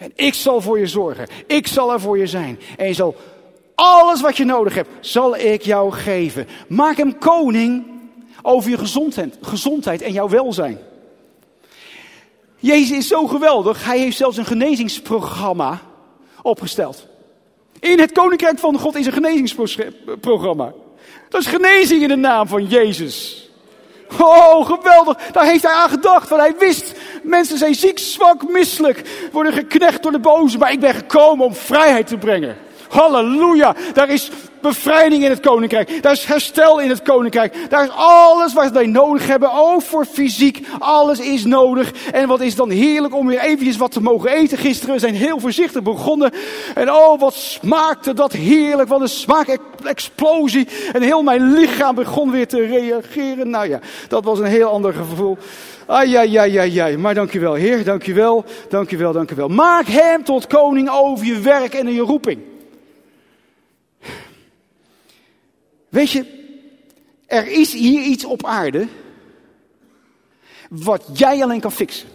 En 0.00 0.12
ik 0.14 0.34
zal 0.34 0.60
voor 0.60 0.78
je 0.78 0.86
zorgen. 0.86 1.26
Ik 1.46 1.66
zal 1.66 1.92
er 1.92 2.00
voor 2.00 2.18
je 2.18 2.26
zijn. 2.26 2.60
En 2.76 2.86
je 2.86 2.94
zal 2.94 3.16
alles 3.74 4.20
wat 4.20 4.36
je 4.36 4.44
nodig 4.44 4.74
hebt, 4.74 4.90
zal 5.00 5.36
ik 5.36 5.62
jou 5.62 5.92
geven. 5.92 6.48
Maak 6.68 6.96
hem 6.96 7.18
koning 7.18 7.84
over 8.42 8.70
je 8.70 8.78
gezondheid, 8.78 9.38
gezondheid 9.40 10.02
en 10.02 10.12
jouw 10.12 10.28
welzijn. 10.28 10.78
Jezus 12.56 12.96
is 12.96 13.08
zo 13.08 13.26
geweldig. 13.26 13.84
Hij 13.84 13.98
heeft 13.98 14.16
zelfs 14.16 14.36
een 14.36 14.44
genezingsprogramma 14.44 15.80
opgesteld. 16.42 17.06
In 17.80 17.98
het 17.98 18.12
koninkrijk 18.12 18.58
van 18.58 18.78
God 18.78 18.96
is 18.96 19.06
een 19.06 19.12
genezingsprogramma. 19.12 20.72
Dat 21.28 21.40
is 21.40 21.46
genezing 21.46 22.02
in 22.02 22.08
de 22.08 22.16
naam 22.16 22.46
van 22.46 22.66
Jezus. 22.66 23.48
Oh, 24.18 24.66
geweldig. 24.66 25.16
Daar 25.32 25.44
heeft 25.44 25.62
hij 25.62 25.72
aan 25.72 25.90
gedacht. 25.90 26.28
Want 26.28 26.40
hij 26.40 26.54
wist, 26.58 26.94
mensen 27.22 27.58
zijn 27.58 27.74
ziek, 27.74 27.98
zwak, 27.98 28.48
misselijk. 28.48 29.02
Worden 29.32 29.52
geknecht 29.52 30.02
door 30.02 30.12
de 30.12 30.18
boze. 30.18 30.58
Maar 30.58 30.72
ik 30.72 30.80
ben 30.80 30.94
gekomen 30.94 31.46
om 31.46 31.54
vrijheid 31.54 32.06
te 32.06 32.16
brengen. 32.16 32.56
Halleluja. 32.90 33.74
Daar 33.92 34.08
is 34.08 34.30
bevrijding 34.60 35.24
in 35.24 35.30
het 35.30 35.40
koninkrijk. 35.40 36.02
Daar 36.02 36.12
is 36.12 36.24
herstel 36.24 36.80
in 36.80 36.88
het 36.88 37.02
koninkrijk. 37.02 37.54
Daar 37.68 37.84
is 37.84 37.90
alles 37.94 38.52
wat 38.52 38.70
wij 38.70 38.86
nodig 38.86 39.26
hebben. 39.26 39.52
Ook 39.52 39.82
voor 39.82 40.04
fysiek. 40.04 40.66
Alles 40.78 41.18
is 41.18 41.44
nodig. 41.44 41.92
En 42.12 42.28
wat 42.28 42.40
is 42.40 42.54
dan 42.54 42.70
heerlijk 42.70 43.14
om 43.14 43.26
weer 43.26 43.40
eventjes 43.40 43.76
wat 43.76 43.92
te 43.92 44.00
mogen 44.00 44.30
eten. 44.30 44.58
Gisteren 44.58 44.94
we 44.94 45.00
zijn 45.00 45.14
heel 45.14 45.40
voorzichtig 45.40 45.82
begonnen. 45.82 46.32
En 46.74 46.92
oh, 46.92 47.20
wat 47.20 47.34
smaakte 47.34 48.14
dat 48.14 48.32
heerlijk. 48.32 48.88
Wat 48.88 49.00
een 49.00 49.08
smaakexplosie. 49.08 50.68
En 50.92 51.02
heel 51.02 51.22
mijn 51.22 51.52
lichaam 51.52 51.94
begon 51.94 52.30
weer 52.30 52.48
te 52.48 52.66
reageren. 52.66 53.50
Nou 53.50 53.68
ja, 53.68 53.78
dat 54.08 54.24
was 54.24 54.38
een 54.38 54.44
heel 54.44 54.68
ander 54.68 54.92
gevoel. 54.92 55.38
Ai, 55.86 56.16
ai, 56.16 56.36
ai, 56.36 56.58
ai, 56.58 56.78
ai. 56.78 56.96
Maar 56.96 57.14
dankjewel, 57.14 57.54
Heer. 57.54 57.84
Dankjewel, 57.84 58.44
dankjewel, 58.68 59.12
dankjewel. 59.12 59.48
Maak 59.48 59.86
hem 59.86 60.24
tot 60.24 60.46
koning 60.46 60.90
over 60.90 61.26
je 61.26 61.40
werk 61.40 61.74
en 61.74 61.92
je 61.92 62.00
roeping. 62.00 62.38
Weet 65.90 66.10
je, 66.10 66.24
er 67.26 67.46
is 67.46 67.72
hier 67.72 68.02
iets 68.02 68.24
op 68.24 68.44
aarde 68.44 68.88
wat 70.70 71.04
jij 71.12 71.42
alleen 71.42 71.60
kan 71.60 71.72
fixen. 71.72 72.08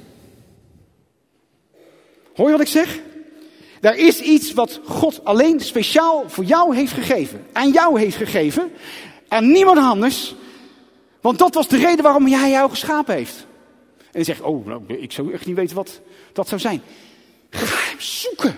Hoor 2.35 2.45
je 2.45 2.51
wat 2.51 2.61
ik 2.61 2.67
zeg? 2.67 2.99
Er 3.81 3.95
is 3.95 4.21
iets 4.21 4.53
wat 4.53 4.79
God 4.85 5.25
alleen 5.25 5.59
speciaal 5.59 6.29
voor 6.29 6.43
jou 6.43 6.75
heeft 6.75 6.93
gegeven. 6.93 7.45
Aan 7.53 7.71
jou 7.71 7.99
heeft 7.99 8.17
gegeven. 8.17 8.71
Aan 9.27 9.51
niemand 9.51 9.77
anders. 9.77 10.35
Want 11.21 11.37
dat 11.37 11.53
was 11.53 11.67
de 11.67 11.77
reden 11.77 12.03
waarom 12.03 12.27
hij 12.27 12.49
jou 12.49 12.69
geschapen 12.69 13.15
heeft. 13.15 13.47
En 13.97 14.19
je 14.19 14.23
zegt, 14.23 14.41
oh, 14.41 14.65
nou, 14.65 14.83
ik 14.87 15.11
zou 15.11 15.33
echt 15.33 15.45
niet 15.45 15.55
weten 15.55 15.75
wat 15.75 16.01
dat 16.33 16.47
zou 16.47 16.61
zijn. 16.61 16.81
Ga 17.49 17.89
hem 17.89 17.99
zoeken. 17.99 18.55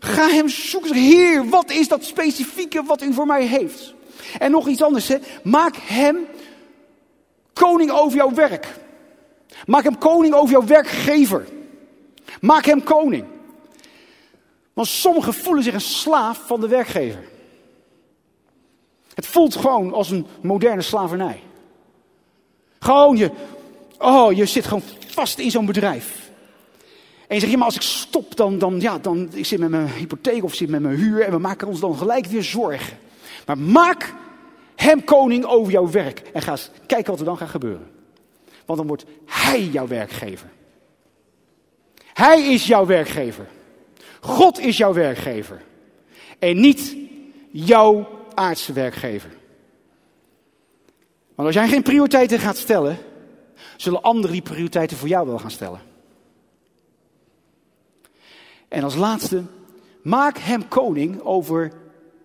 Ga 0.00 0.28
hem 0.28 0.48
zoeken. 0.48 0.94
Heer, 0.94 1.48
wat 1.48 1.70
is 1.70 1.88
dat 1.88 2.04
specifieke 2.04 2.82
wat 2.82 3.02
u 3.02 3.12
voor 3.12 3.26
mij 3.26 3.46
heeft? 3.46 3.94
En 4.38 4.50
nog 4.50 4.68
iets 4.68 4.82
anders, 4.82 5.08
hè? 5.08 5.16
maak 5.42 5.76
hem 5.76 6.16
koning 7.52 7.90
over 7.90 8.16
jouw 8.16 8.34
werk. 8.34 8.74
Maak 9.66 9.84
hem 9.84 9.98
koning 9.98 10.34
over 10.34 10.50
jouw 10.50 10.66
werkgever. 10.66 11.46
Maak 12.40 12.64
hem 12.64 12.82
koning. 12.82 13.24
Want 14.72 14.88
sommigen 14.88 15.34
voelen 15.34 15.64
zich 15.64 15.74
een 15.74 15.80
slaaf 15.80 16.42
van 16.46 16.60
de 16.60 16.68
werkgever. 16.68 17.24
Het 19.14 19.26
voelt 19.26 19.56
gewoon 19.56 19.92
als 19.92 20.10
een 20.10 20.26
moderne 20.40 20.82
slavernij. 20.82 21.42
Gewoon 22.78 23.16
je, 23.16 23.30
oh, 23.98 24.32
je 24.32 24.46
zit 24.46 24.64
gewoon 24.64 24.82
vast 25.06 25.38
in 25.38 25.50
zo'n 25.50 25.66
bedrijf. 25.66 26.30
En 27.28 27.34
je 27.34 27.40
zegt, 27.40 27.52
ja, 27.52 27.58
maar 27.58 27.66
als 27.66 27.76
ik 27.76 27.82
stop, 27.82 28.36
dan, 28.36 28.58
dan, 28.58 28.80
ja, 28.80 28.98
dan 28.98 29.28
ik 29.32 29.46
zit 29.46 29.58
met 29.58 29.70
mijn 29.70 29.88
hypotheek 29.88 30.44
of 30.44 30.54
zit 30.54 30.68
met 30.68 30.80
mijn 30.80 30.96
huur 30.96 31.20
en 31.20 31.30
we 31.30 31.38
maken 31.38 31.68
ons 31.68 31.80
dan 31.80 31.96
gelijk 31.96 32.26
weer 32.26 32.42
zorgen. 32.42 32.98
Maar 33.46 33.58
maak 33.58 34.14
hem 34.76 35.04
koning 35.04 35.44
over 35.44 35.72
jouw 35.72 35.90
werk. 35.90 36.18
En 36.18 36.42
ga 36.42 36.50
eens 36.50 36.70
kijken 36.86 37.10
wat 37.10 37.20
er 37.20 37.26
dan 37.26 37.36
gaat 37.36 37.48
gebeuren. 37.48 37.90
Want 38.66 38.78
dan 38.78 38.88
wordt 38.88 39.04
hij 39.24 39.64
jouw 39.64 39.86
werkgever. 39.86 40.50
Hij 42.12 42.42
is 42.42 42.66
jouw 42.66 42.86
werkgever. 42.86 43.46
God 44.20 44.58
is 44.58 44.76
jouw 44.76 44.92
werkgever. 44.92 45.62
En 46.38 46.60
niet 46.60 46.96
jouw 47.50 48.08
aardse 48.34 48.72
werkgever. 48.72 49.30
Want 51.34 51.48
als 51.48 51.56
jij 51.56 51.68
geen 51.68 51.82
prioriteiten 51.82 52.38
gaat 52.38 52.56
stellen, 52.56 52.98
zullen 53.76 54.02
anderen 54.02 54.32
die 54.32 54.42
prioriteiten 54.42 54.96
voor 54.96 55.08
jou 55.08 55.26
wel 55.26 55.38
gaan 55.38 55.50
stellen. 55.50 55.80
En 58.68 58.82
als 58.82 58.94
laatste, 58.94 59.42
maak 60.02 60.38
hem 60.38 60.68
koning 60.68 61.20
over 61.20 61.72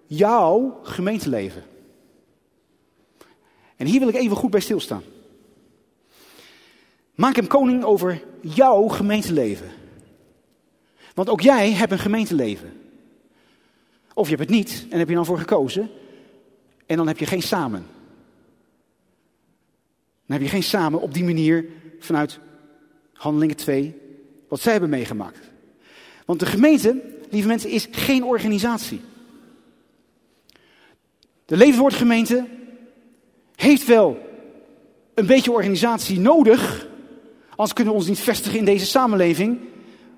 jouw 0.05 0.79
gemeenteleven. 0.83 1.63
En 3.79 3.85
hier 3.85 3.99
wil 3.99 4.07
ik 4.07 4.15
even 4.15 4.37
goed 4.37 4.51
bij 4.51 4.59
stilstaan. 4.59 5.03
Maak 7.15 7.35
hem 7.35 7.47
koning 7.47 7.83
over 7.83 8.23
jouw 8.41 8.87
gemeenteleven. 8.87 9.71
Want 11.13 11.29
ook 11.29 11.41
jij 11.41 11.71
hebt 11.71 11.91
een 11.91 11.99
gemeenteleven. 11.99 12.73
Of 14.13 14.29
je 14.29 14.35
hebt 14.35 14.49
het 14.49 14.57
niet 14.57 14.85
en 14.89 14.99
heb 14.99 15.09
je 15.09 15.15
dan 15.15 15.25
voor 15.25 15.37
gekozen. 15.37 15.89
En 16.85 16.97
dan 16.97 17.07
heb 17.07 17.17
je 17.17 17.25
geen 17.25 17.41
samen. 17.41 17.85
Dan 20.25 20.37
heb 20.37 20.41
je 20.41 20.49
geen 20.49 20.63
samen 20.63 21.01
op 21.01 21.13
die 21.13 21.23
manier 21.23 21.65
vanuit 21.99 22.39
Handelingen 23.13 23.55
2, 23.55 23.95
wat 24.47 24.59
zij 24.59 24.71
hebben 24.71 24.89
meegemaakt. 24.89 25.51
Want 26.25 26.39
de 26.39 26.45
gemeente, 26.45 27.01
lieve 27.29 27.47
mensen, 27.47 27.69
is 27.69 27.87
geen 27.91 28.23
organisatie. 28.23 29.01
De 31.45 31.57
levenswoordgemeente 31.57 32.47
heeft 33.59 33.85
wel 33.85 34.17
een 35.13 35.25
beetje 35.25 35.51
organisatie 35.51 36.19
nodig. 36.19 36.87
Anders 37.49 37.73
kunnen 37.73 37.93
we 37.93 37.99
ons 37.99 38.07
niet 38.07 38.19
vestigen 38.19 38.59
in 38.59 38.65
deze 38.65 38.85
samenleving. 38.85 39.59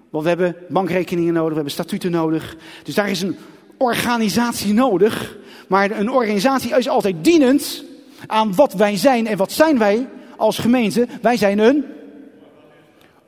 Want 0.10 0.24
we 0.24 0.30
hebben 0.30 0.56
bankrekeningen 0.70 1.34
nodig, 1.34 1.50
we 1.50 1.56
hebben 1.56 1.74
statuten 1.74 2.12
nodig. 2.12 2.58
Dus 2.84 2.96
daar 2.96 3.10
is 3.10 3.22
een 3.22 3.38
organisatie 3.78 4.74
nodig. 4.74 5.38
Maar 5.68 5.92
een 5.92 6.12
organisatie 6.12 6.78
is 6.78 6.90
altijd 6.90 7.24
dienend 7.24 7.84
aan 8.28 8.56
wat 8.56 8.74
wij 8.74 8.98
zijn. 8.98 9.28
En 9.28 9.38
wat 9.38 9.52
zijn 9.52 9.78
wij 9.78 10.08
als 10.38 10.58
gemeente? 10.58 11.08
Wij 11.22 11.38
zijn 11.38 11.60
een 11.60 11.86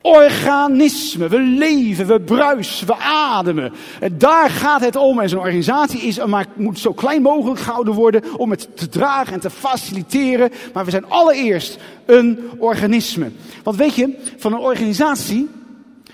organisme. 0.03 1.27
We 1.27 1.39
leven, 1.39 2.07
we 2.07 2.21
bruisen, 2.21 2.87
we 2.87 2.95
ademen. 2.95 3.73
En 3.99 4.17
daar 4.17 4.49
gaat 4.49 4.81
het 4.81 4.95
om. 4.95 5.19
En 5.19 5.29
zo'n 5.29 5.39
organisatie 5.39 6.01
is, 6.01 6.25
maar 6.25 6.45
moet 6.55 6.79
zo 6.79 6.93
klein 6.93 7.21
mogelijk 7.21 7.59
gehouden 7.59 7.93
worden 7.93 8.37
om 8.37 8.51
het 8.51 8.77
te 8.77 8.89
dragen 8.89 9.33
en 9.33 9.39
te 9.39 9.49
faciliteren. 9.49 10.51
Maar 10.73 10.85
we 10.85 10.91
zijn 10.91 11.09
allereerst 11.09 11.77
een 12.05 12.39
organisme. 12.57 13.31
Want 13.63 13.77
weet 13.77 13.95
je, 13.95 14.17
van 14.37 14.53
een 14.53 14.59
organisatie, 14.59 15.49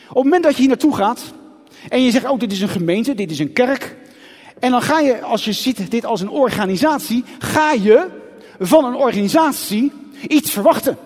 op 0.09 0.15
het 0.15 0.23
moment 0.23 0.43
dat 0.43 0.53
je 0.53 0.59
hier 0.59 0.67
naartoe 0.67 0.95
gaat 0.95 1.21
en 1.89 2.03
je 2.03 2.11
zegt, 2.11 2.29
oh 2.29 2.39
dit 2.39 2.51
is 2.51 2.61
een 2.61 2.69
gemeente, 2.69 3.15
dit 3.15 3.31
is 3.31 3.39
een 3.39 3.53
kerk. 3.53 3.95
En 4.59 4.71
dan 4.71 4.81
ga 4.81 4.99
je, 4.99 5.21
als 5.21 5.45
je 5.45 5.53
ziet 5.53 5.91
dit 5.91 6.05
als 6.05 6.21
een 6.21 6.29
organisatie, 6.29 7.23
ga 7.39 7.71
je 7.71 8.07
van 8.59 8.85
een 8.85 8.95
organisatie 8.95 9.91
iets 10.27 10.51
verwachten. 10.51 10.97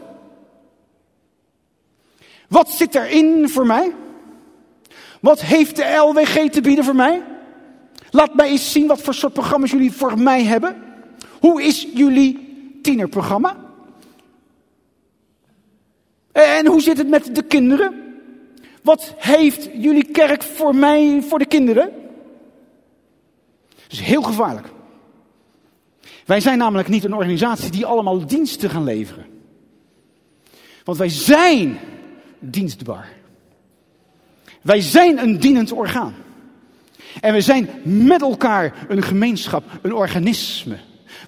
Wat 2.53 2.71
zit 2.71 2.95
erin 2.95 3.49
voor 3.49 3.65
mij? 3.65 3.93
Wat 5.21 5.41
heeft 5.41 5.75
de 5.75 5.95
LWG 5.95 6.49
te 6.49 6.61
bieden 6.61 6.85
voor 6.85 6.95
mij? 6.95 7.23
Laat 8.11 8.35
mij 8.35 8.49
eens 8.49 8.71
zien 8.71 8.87
wat 8.87 9.01
voor 9.01 9.13
soort 9.13 9.33
programma's 9.33 9.71
jullie 9.71 9.91
voor 9.91 10.19
mij 10.19 10.43
hebben. 10.43 10.83
Hoe 11.39 11.63
is 11.63 11.87
jullie 11.93 12.79
tienerprogramma? 12.81 13.57
En 16.31 16.67
hoe 16.67 16.81
zit 16.81 16.97
het 16.97 17.09
met 17.09 17.35
de 17.35 17.43
kinderen? 17.43 18.15
Wat 18.81 19.13
heeft 19.17 19.69
jullie 19.73 20.11
kerk 20.11 20.43
voor 20.43 20.75
mij, 20.75 21.21
voor 21.27 21.39
de 21.39 21.45
kinderen? 21.45 21.91
Dat 23.69 23.91
is 23.91 23.99
heel 23.99 24.21
gevaarlijk. 24.21 24.67
Wij 26.25 26.39
zijn 26.39 26.57
namelijk 26.57 26.87
niet 26.87 27.03
een 27.03 27.15
organisatie 27.15 27.71
die 27.71 27.85
allemaal 27.85 28.25
diensten 28.25 28.69
gaan 28.69 28.83
leveren. 28.83 29.25
Want 30.83 30.97
wij 30.97 31.09
zijn 31.09 31.79
dienstbaar. 32.43 33.09
Wij 34.61 34.81
zijn 34.81 35.17
een 35.17 35.39
dienend 35.39 35.71
orgaan. 35.71 36.13
En 37.21 37.33
we 37.33 37.41
zijn 37.41 37.69
met 37.83 38.21
elkaar 38.21 38.73
een 38.87 39.03
gemeenschap, 39.03 39.63
een 39.81 39.93
organisme. 39.93 40.77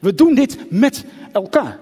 We 0.01 0.13
doen 0.13 0.35
dit 0.35 0.57
met 0.69 1.05
elkaar. 1.31 1.79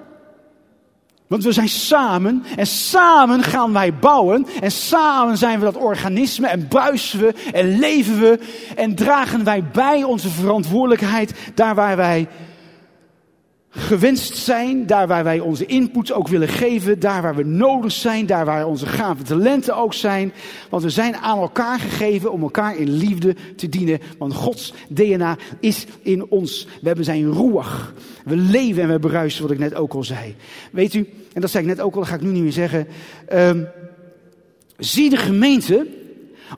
Want 1.27 1.43
we 1.43 1.51
zijn 1.51 1.69
samen 1.69 2.43
en 2.55 2.67
samen 2.67 3.43
gaan 3.43 3.73
wij 3.73 3.93
bouwen 3.93 4.47
en 4.61 4.71
samen 4.71 5.37
zijn 5.37 5.59
we 5.59 5.65
dat 5.65 5.77
organisme 5.77 6.47
en 6.47 6.67
bruisen 6.67 7.19
we 7.19 7.33
en 7.53 7.79
leven 7.79 8.19
we 8.19 8.39
en 8.75 8.95
dragen 8.95 9.43
wij 9.43 9.63
bij 9.63 10.03
onze 10.03 10.29
verantwoordelijkheid 10.29 11.33
daar 11.53 11.75
waar 11.75 11.95
wij 11.95 12.27
gewenst 13.75 14.35
zijn, 14.35 14.85
daar 14.85 15.07
waar 15.07 15.23
wij 15.23 15.39
onze 15.39 15.65
input 15.65 16.11
ook 16.11 16.27
willen 16.27 16.47
geven, 16.47 16.99
daar 16.99 17.21
waar 17.21 17.35
we 17.35 17.43
nodig 17.43 17.91
zijn, 17.91 18.25
daar 18.25 18.45
waar 18.45 18.67
onze 18.67 18.85
gave 18.85 19.23
talenten 19.23 19.75
ook 19.75 19.93
zijn. 19.93 20.33
Want 20.69 20.83
we 20.83 20.89
zijn 20.89 21.15
aan 21.15 21.39
elkaar 21.39 21.79
gegeven 21.79 22.31
om 22.31 22.41
elkaar 22.41 22.77
in 22.77 22.91
liefde 22.91 23.35
te 23.55 23.69
dienen. 23.69 23.99
Want 24.17 24.33
Gods 24.33 24.73
DNA 24.89 25.37
is 25.59 25.85
in 26.01 26.25
ons. 26.29 26.67
We 26.81 26.87
hebben 26.87 27.05
zijn 27.05 27.25
roeg. 27.25 27.93
We 28.25 28.35
leven 28.35 28.83
en 28.83 28.89
we 28.89 28.99
bruisen, 28.99 29.41
wat 29.41 29.51
ik 29.51 29.59
net 29.59 29.75
ook 29.75 29.93
al 29.93 30.03
zei. 30.03 30.35
Weet 30.71 30.93
u, 30.93 31.09
en 31.33 31.41
dat 31.41 31.49
zei 31.49 31.63
ik 31.63 31.69
net 31.69 31.81
ook 31.81 31.93
al, 31.93 31.99
dat 31.99 32.09
ga 32.09 32.15
ik 32.15 32.21
nu 32.21 32.31
niet 32.31 32.43
meer 32.43 32.51
zeggen. 32.51 32.87
Um, 33.33 33.67
zie 34.77 35.09
de 35.09 35.17
gemeente 35.17 35.87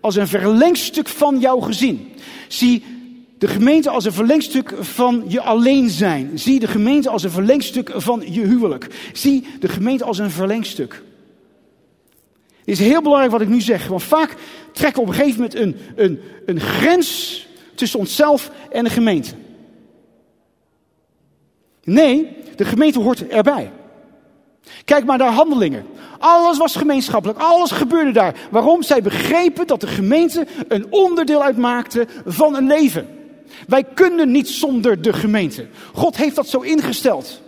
als 0.01 0.15
een 0.15 0.27
verlengstuk 0.27 1.07
van 1.07 1.39
jouw 1.39 1.59
gezin. 1.59 2.11
Zie 2.47 2.83
de 3.37 3.47
gemeente 3.47 3.89
als 3.89 4.05
een 4.05 4.13
verlengstuk 4.13 4.73
van 4.79 5.23
je 5.27 5.41
alleen 5.41 5.89
zijn. 5.89 6.39
Zie 6.39 6.59
de 6.59 6.67
gemeente 6.67 7.09
als 7.09 7.23
een 7.23 7.31
verlengstuk 7.31 7.91
van 7.95 8.23
je 8.33 8.41
huwelijk. 8.41 8.87
Zie 9.13 9.47
de 9.59 9.67
gemeente 9.67 10.03
als 10.03 10.17
een 10.17 10.31
verlengstuk. 10.31 11.03
Het 12.57 12.73
is 12.73 12.79
heel 12.79 13.01
belangrijk 13.01 13.31
wat 13.31 13.41
ik 13.41 13.47
nu 13.47 13.61
zeg, 13.61 13.87
want 13.87 14.03
vaak 14.03 14.35
trekken 14.73 15.03
we 15.03 15.07
op 15.09 15.13
een 15.13 15.19
gegeven 15.19 15.41
moment 15.41 15.55
een, 15.55 15.77
een, 15.95 16.19
een 16.45 16.59
grens 16.59 17.47
tussen 17.75 17.99
onszelf 17.99 18.51
en 18.71 18.83
de 18.83 18.89
gemeente. 18.89 19.33
Nee, 21.83 22.37
de 22.55 22.65
gemeente 22.65 22.99
hoort 22.99 23.27
erbij. 23.27 23.71
Kijk 24.85 25.05
maar 25.05 25.17
naar 25.17 25.31
handelingen. 25.31 25.85
Alles 26.19 26.57
was 26.57 26.75
gemeenschappelijk, 26.75 27.39
alles 27.39 27.71
gebeurde 27.71 28.11
daar. 28.11 28.35
Waarom? 28.51 28.83
Zij 28.83 29.01
begrepen 29.01 29.67
dat 29.67 29.81
de 29.81 29.87
gemeente 29.87 30.47
een 30.67 30.85
onderdeel 30.89 31.43
uitmaakte 31.43 32.07
van 32.25 32.55
een 32.55 32.67
leven. 32.67 33.14
Wij 33.67 33.83
kunnen 33.83 34.31
niet 34.31 34.49
zonder 34.49 35.01
de 35.01 35.13
gemeente. 35.13 35.67
God 35.93 36.17
heeft 36.17 36.35
dat 36.35 36.47
zo 36.47 36.59
ingesteld. 36.59 37.41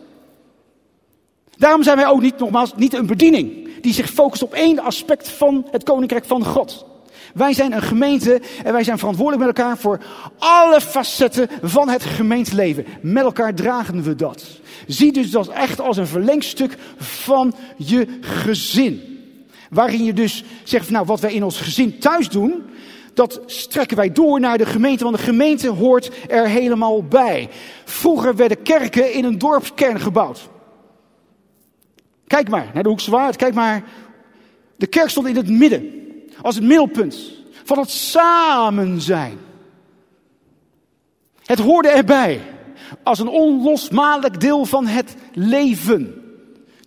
Daarom 1.57 1.83
zijn 1.83 1.97
wij 1.97 2.07
ook 2.07 2.21
niet, 2.21 2.37
nogmaals, 2.37 2.73
niet 2.75 2.93
een 2.93 3.05
bediening 3.05 3.67
die 3.81 3.93
zich 3.93 4.09
focust 4.09 4.43
op 4.43 4.53
één 4.53 4.79
aspect 4.79 5.29
van 5.29 5.67
het 5.71 5.83
koninkrijk 5.83 6.25
van 6.25 6.45
God. 6.45 6.85
Wij 7.33 7.53
zijn 7.53 7.71
een 7.71 7.81
gemeente 7.81 8.41
en 8.63 8.73
wij 8.73 8.83
zijn 8.83 8.97
verantwoordelijk 8.97 9.45
met 9.45 9.57
elkaar 9.57 9.77
voor 9.77 9.99
alle 10.37 10.81
facetten 10.81 11.49
van 11.61 11.89
het 11.89 12.03
gemeenteleven. 12.03 12.85
Met 13.01 13.23
elkaar 13.23 13.55
dragen 13.55 14.03
we 14.03 14.15
dat. 14.15 14.45
Zie 14.87 15.11
dus 15.11 15.31
dat 15.31 15.47
echt 15.47 15.81
als 15.81 15.97
een 15.97 16.07
verlengstuk 16.07 16.77
van 16.97 17.53
je 17.77 18.07
gezin. 18.21 19.01
Waarin 19.69 20.03
je 20.03 20.13
dus 20.13 20.43
zegt, 20.63 20.89
nou 20.89 21.05
wat 21.05 21.19
wij 21.19 21.33
in 21.33 21.43
ons 21.43 21.61
gezin 21.61 21.99
thuis 21.99 22.29
doen, 22.29 22.63
dat 23.18 23.41
strekken 23.45 23.97
wij 23.97 24.11
door 24.11 24.39
naar 24.39 24.57
de 24.57 24.65
gemeente, 24.65 25.03
want 25.03 25.15
de 25.15 25.24
gemeente 25.24 25.68
hoort 25.68 26.11
er 26.30 26.47
helemaal 26.47 27.03
bij. 27.03 27.49
Vroeger 27.86 28.36
werden 28.36 28.61
kerken 28.61 29.13
in 29.13 29.24
een 29.24 29.38
dorpskern 29.38 29.99
gebouwd. 29.99 30.49
Kijk 32.28 32.49
maar 32.49 32.72
naar 32.74 32.84
de 32.84 32.89
Hoekse 32.89 33.11
Waard, 33.11 33.36
kijk 33.36 33.53
maar. 33.53 33.84
De 34.76 34.88
kerk 34.88 35.09
stond 35.09 35.28
in 35.28 35.36
het 35.36 35.49
midden, 35.49 35.91
als 36.41 36.55
het 36.55 36.63
middelpunt 36.63 37.34
van 37.63 37.80
het 37.80 37.89
samen 37.89 39.01
zijn. 39.01 39.38
Het 41.43 41.59
hoorde 41.59 41.89
erbij, 41.89 42.41
als 43.03 43.20
een 43.20 43.28
onlosmakelijk 43.28 44.39
deel 44.39 44.65
van 44.65 44.88
het 44.88 45.15
leven. 45.34 46.22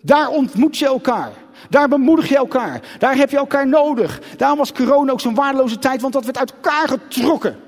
Daar 0.01 0.29
ontmoet 0.29 0.77
je 0.77 0.85
elkaar. 0.85 1.31
Daar 1.71 1.87
bemoedig 1.87 2.29
je 2.29 2.35
elkaar. 2.35 2.81
Daar 2.99 3.15
heb 3.15 3.29
je 3.29 3.37
elkaar 3.37 3.67
nodig. 3.67 4.21
Daarom 4.37 4.57
was 4.57 4.71
corona 4.71 5.11
ook 5.11 5.21
zo'n 5.21 5.35
waardeloze 5.35 5.79
tijd, 5.79 6.01
want 6.01 6.13
dat 6.13 6.25
werd 6.25 6.37
uit 6.37 6.53
elkaar 6.53 6.87
getrokken. 6.87 7.59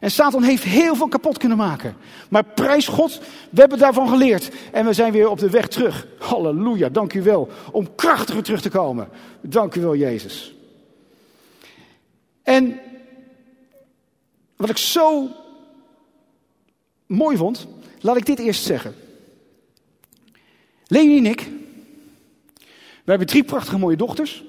En 0.00 0.10
Satan 0.10 0.42
heeft 0.42 0.62
heel 0.62 0.94
veel 0.94 1.08
kapot 1.08 1.38
kunnen 1.38 1.56
maken. 1.56 1.96
Maar 2.28 2.44
prijs 2.44 2.86
God, 2.88 3.20
we 3.50 3.60
hebben 3.60 3.78
daarvan 3.78 4.08
geleerd. 4.08 4.50
En 4.72 4.86
we 4.86 4.92
zijn 4.92 5.12
weer 5.12 5.28
op 5.28 5.38
de 5.38 5.50
weg 5.50 5.68
terug. 5.68 6.06
Halleluja, 6.18 6.88
dank 6.88 7.12
u 7.14 7.22
wel. 7.22 7.48
Om 7.72 7.94
krachtiger 7.94 8.42
terug 8.42 8.60
te 8.60 8.70
komen. 8.70 9.08
Dank 9.40 9.74
u 9.74 9.80
wel, 9.80 9.96
Jezus. 9.96 10.54
En 12.42 12.80
wat 14.56 14.70
ik 14.70 14.78
zo 14.78 15.28
mooi 17.06 17.36
vond, 17.36 17.66
laat 18.00 18.16
ik 18.16 18.26
dit 18.26 18.38
eerst 18.38 18.64
zeggen. 18.64 18.94
Leni 20.86 21.18
en 21.18 21.26
ik, 21.26 21.50
we 23.04 23.10
hebben 23.10 23.26
drie 23.26 23.44
prachtige 23.44 23.78
mooie 23.78 23.96
dochters. 23.96 24.44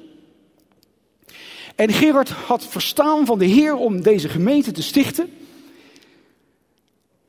En 1.75 1.93
Gerard 1.93 2.29
had 2.29 2.67
verstaan 2.67 3.25
van 3.25 3.39
de 3.39 3.45
Heer 3.45 3.75
om 3.75 4.01
deze 4.01 4.29
gemeente 4.29 4.71
te 4.71 4.83
stichten. 4.83 5.29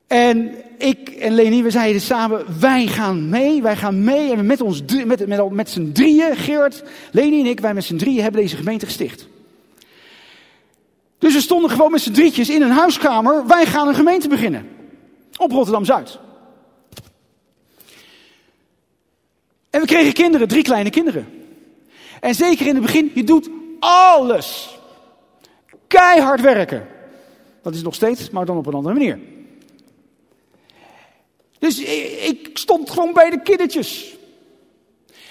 En 0.07 0.55
ik 0.79 1.09
en 1.09 1.35
Leni, 1.35 1.63
we 1.63 1.71
zeiden 1.71 2.01
samen, 2.01 2.61
wij 2.61 2.87
gaan 2.87 3.29
mee, 3.29 3.63
wij 3.63 3.77
gaan 3.77 4.05
mee. 4.05 4.33
En 4.33 4.47
met, 4.47 4.61
ons, 4.61 4.83
met, 5.07 5.27
met, 5.27 5.51
met 5.51 5.71
z'n 5.71 5.93
drieën, 5.93 6.37
Gerard, 6.37 6.83
Leni 7.13 7.41
en 7.41 7.47
ik, 7.47 7.61
wij 7.61 7.75
met 7.75 7.85
z'n 7.85 7.97
drieën 7.97 8.23
hebben 8.23 8.41
deze 8.41 8.57
gemeente 8.57 8.87
gesticht. 8.87 9.27
Dus 11.19 11.35
we 11.35 11.41
stonden 11.41 11.71
gewoon 11.71 11.91
met 11.91 12.01
z'n 12.01 12.13
drietjes 12.13 12.51
in 12.51 12.63
een 12.63 12.71
huiskamer, 12.71 13.47
wij 13.47 13.67
gaan 13.67 13.89
een 13.89 13.95
gemeente 13.95 14.29
beginnen. 14.29 14.69
Op 15.37 15.51
Rotterdam-Zuid. 15.51 16.19
En 19.77 19.83
we 19.83 19.89
kregen 19.89 20.13
kinderen, 20.13 20.49
drie 20.49 20.63
kleine 20.63 20.91
kinderen. 20.91 21.27
En 22.21 22.35
zeker 22.35 22.67
in 22.67 22.75
het 22.75 22.83
begin, 22.83 23.11
je 23.15 23.25
doet 23.25 23.49
alles. 23.79 24.79
Keihard 25.87 26.41
werken. 26.41 26.87
Dat 27.63 27.75
is 27.75 27.83
nog 27.83 27.95
steeds, 27.95 28.31
maar 28.31 28.47
dan 28.47 28.57
op 28.57 28.67
een 28.67 28.75
andere 28.75 28.95
manier. 28.95 29.19
Dus 31.59 31.81
ik 32.25 32.51
stond 32.53 32.91
gewoon 32.91 33.13
bij 33.13 33.31
de 33.31 33.41
kindertjes. 33.43 34.17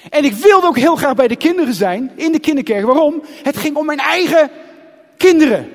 En 0.09 0.23
ik 0.23 0.33
wilde 0.33 0.67
ook 0.67 0.77
heel 0.77 0.95
graag 0.95 1.15
bij 1.15 1.27
de 1.27 1.35
kinderen 1.35 1.73
zijn, 1.73 2.11
in 2.15 2.31
de 2.31 2.39
kinderkerk. 2.39 2.85
Waarom? 2.85 3.23
Het 3.43 3.57
ging 3.57 3.75
om 3.75 3.85
mijn 3.85 3.99
eigen 3.99 4.49
kinderen. 5.17 5.69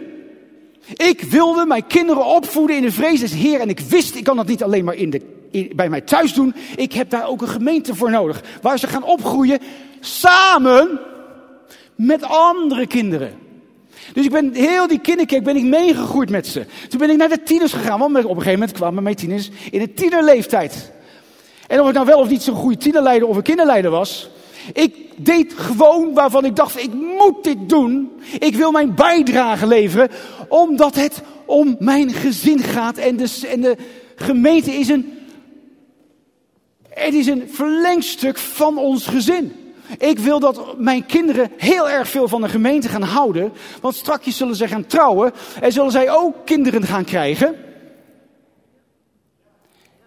Ik 0.97 1.21
wilde 1.21 1.67
mijn 1.67 1.87
kinderen 1.87 2.25
opvoeden 2.25 2.77
in 2.77 2.83
de 2.83 2.93
vrees 2.93 3.21
des 3.21 3.33
Heer. 3.33 3.61
En 3.61 3.69
ik 3.69 3.81
wist, 3.81 4.15
ik 4.15 4.25
kan 4.25 4.37
dat 4.37 4.47
niet 4.47 4.63
alleen 4.63 4.85
maar 4.85 4.95
in 4.95 5.11
de, 5.11 5.40
bij 5.75 5.89
mij 5.89 6.01
thuis 6.01 6.35
doen. 6.35 6.55
Ik 6.77 6.93
heb 6.93 7.11
daar 7.11 7.29
ook 7.29 7.43
een 7.43 7.49
gemeente 7.49 7.95
voor 7.95 8.11
nodig. 8.11 8.43
Waar 8.63 8.79
ze 8.79 8.87
gaan 8.87 9.05
opgroeien 9.05 9.59
samen 10.01 11.01
met 11.95 12.23
andere 12.23 12.87
kinderen. 12.87 13.33
Dus 14.13 14.25
ik 14.25 14.31
ben 14.31 14.55
heel 14.55 14.87
die 14.87 15.01
kinderkerk 15.01 15.45
ben 15.45 15.57
ik 15.57 15.65
meegegroeid 15.65 16.31
met 16.31 16.47
ze. 16.47 16.67
Toen 16.89 16.99
ben 16.99 17.11
ik 17.11 17.17
naar 17.17 17.29
de 17.29 17.43
tieners 17.43 17.73
gegaan, 17.73 17.99
want 17.99 18.17
op 18.17 18.17
een 18.17 18.29
gegeven 18.29 18.53
moment 18.53 18.73
kwamen 18.73 19.03
mijn 19.03 19.17
tieners 19.17 19.51
in 19.71 19.79
de 19.79 19.95
tienerleeftijd. 19.95 20.93
En 21.67 21.81
of 21.81 21.89
ik 21.89 21.95
nou 21.95 22.07
wel 22.07 22.19
of 22.19 22.29
niet 22.29 22.43
zo'n 22.43 22.55
goede 22.55 22.77
tienerleider 22.77 23.29
of 23.29 23.37
een 23.37 23.43
kinderleider 23.43 23.91
was, 23.91 24.31
ik 24.73 24.95
deed 25.17 25.53
gewoon 25.57 26.15
waarvan 26.15 26.45
ik 26.45 26.57
dacht, 26.57 26.83
ik 26.83 26.93
moet 26.93 27.45
dit 27.45 27.69
doen. 27.69 28.11
Ik 28.39 28.57
wil 28.57 28.71
mijn 28.71 28.95
bijdrage 28.95 29.67
leveren, 29.67 30.09
omdat 30.49 30.95
het 30.95 31.23
om 31.45 31.77
mijn 31.79 32.13
gezin 32.13 32.59
gaat. 32.59 32.99
En 32.99 33.17
de, 33.17 33.47
en 33.49 33.61
de 33.61 33.77
gemeente 34.15 34.73
is 34.73 34.89
een, 34.89 35.19
het 37.05 37.15
is 37.15 37.27
een 37.27 37.49
verlengstuk 37.49 38.39
van 38.39 38.79
ons 38.79 39.07
gezin. 39.07 39.75
Ik 39.99 40.19
wil 40.19 40.41
dat 40.41 40.79
mijn 40.79 41.07
kinderen 41.07 41.53
heel 41.57 41.89
erg 41.89 42.09
veel 42.09 42.29
van 42.29 42.41
de 42.41 42.49
gemeente 42.49 42.89
gaan 42.89 43.03
houden. 43.03 43.53
Want 43.81 43.95
straks 43.95 44.37
zullen 44.37 44.57
ze 44.57 44.69
gaan 44.69 44.87
trouwen 44.87 45.33
en 45.61 45.73
zullen 45.73 45.91
zij 45.91 46.11
ook 46.11 46.35
kinderen 46.45 46.83
gaan 46.83 47.05
krijgen. 47.05 47.57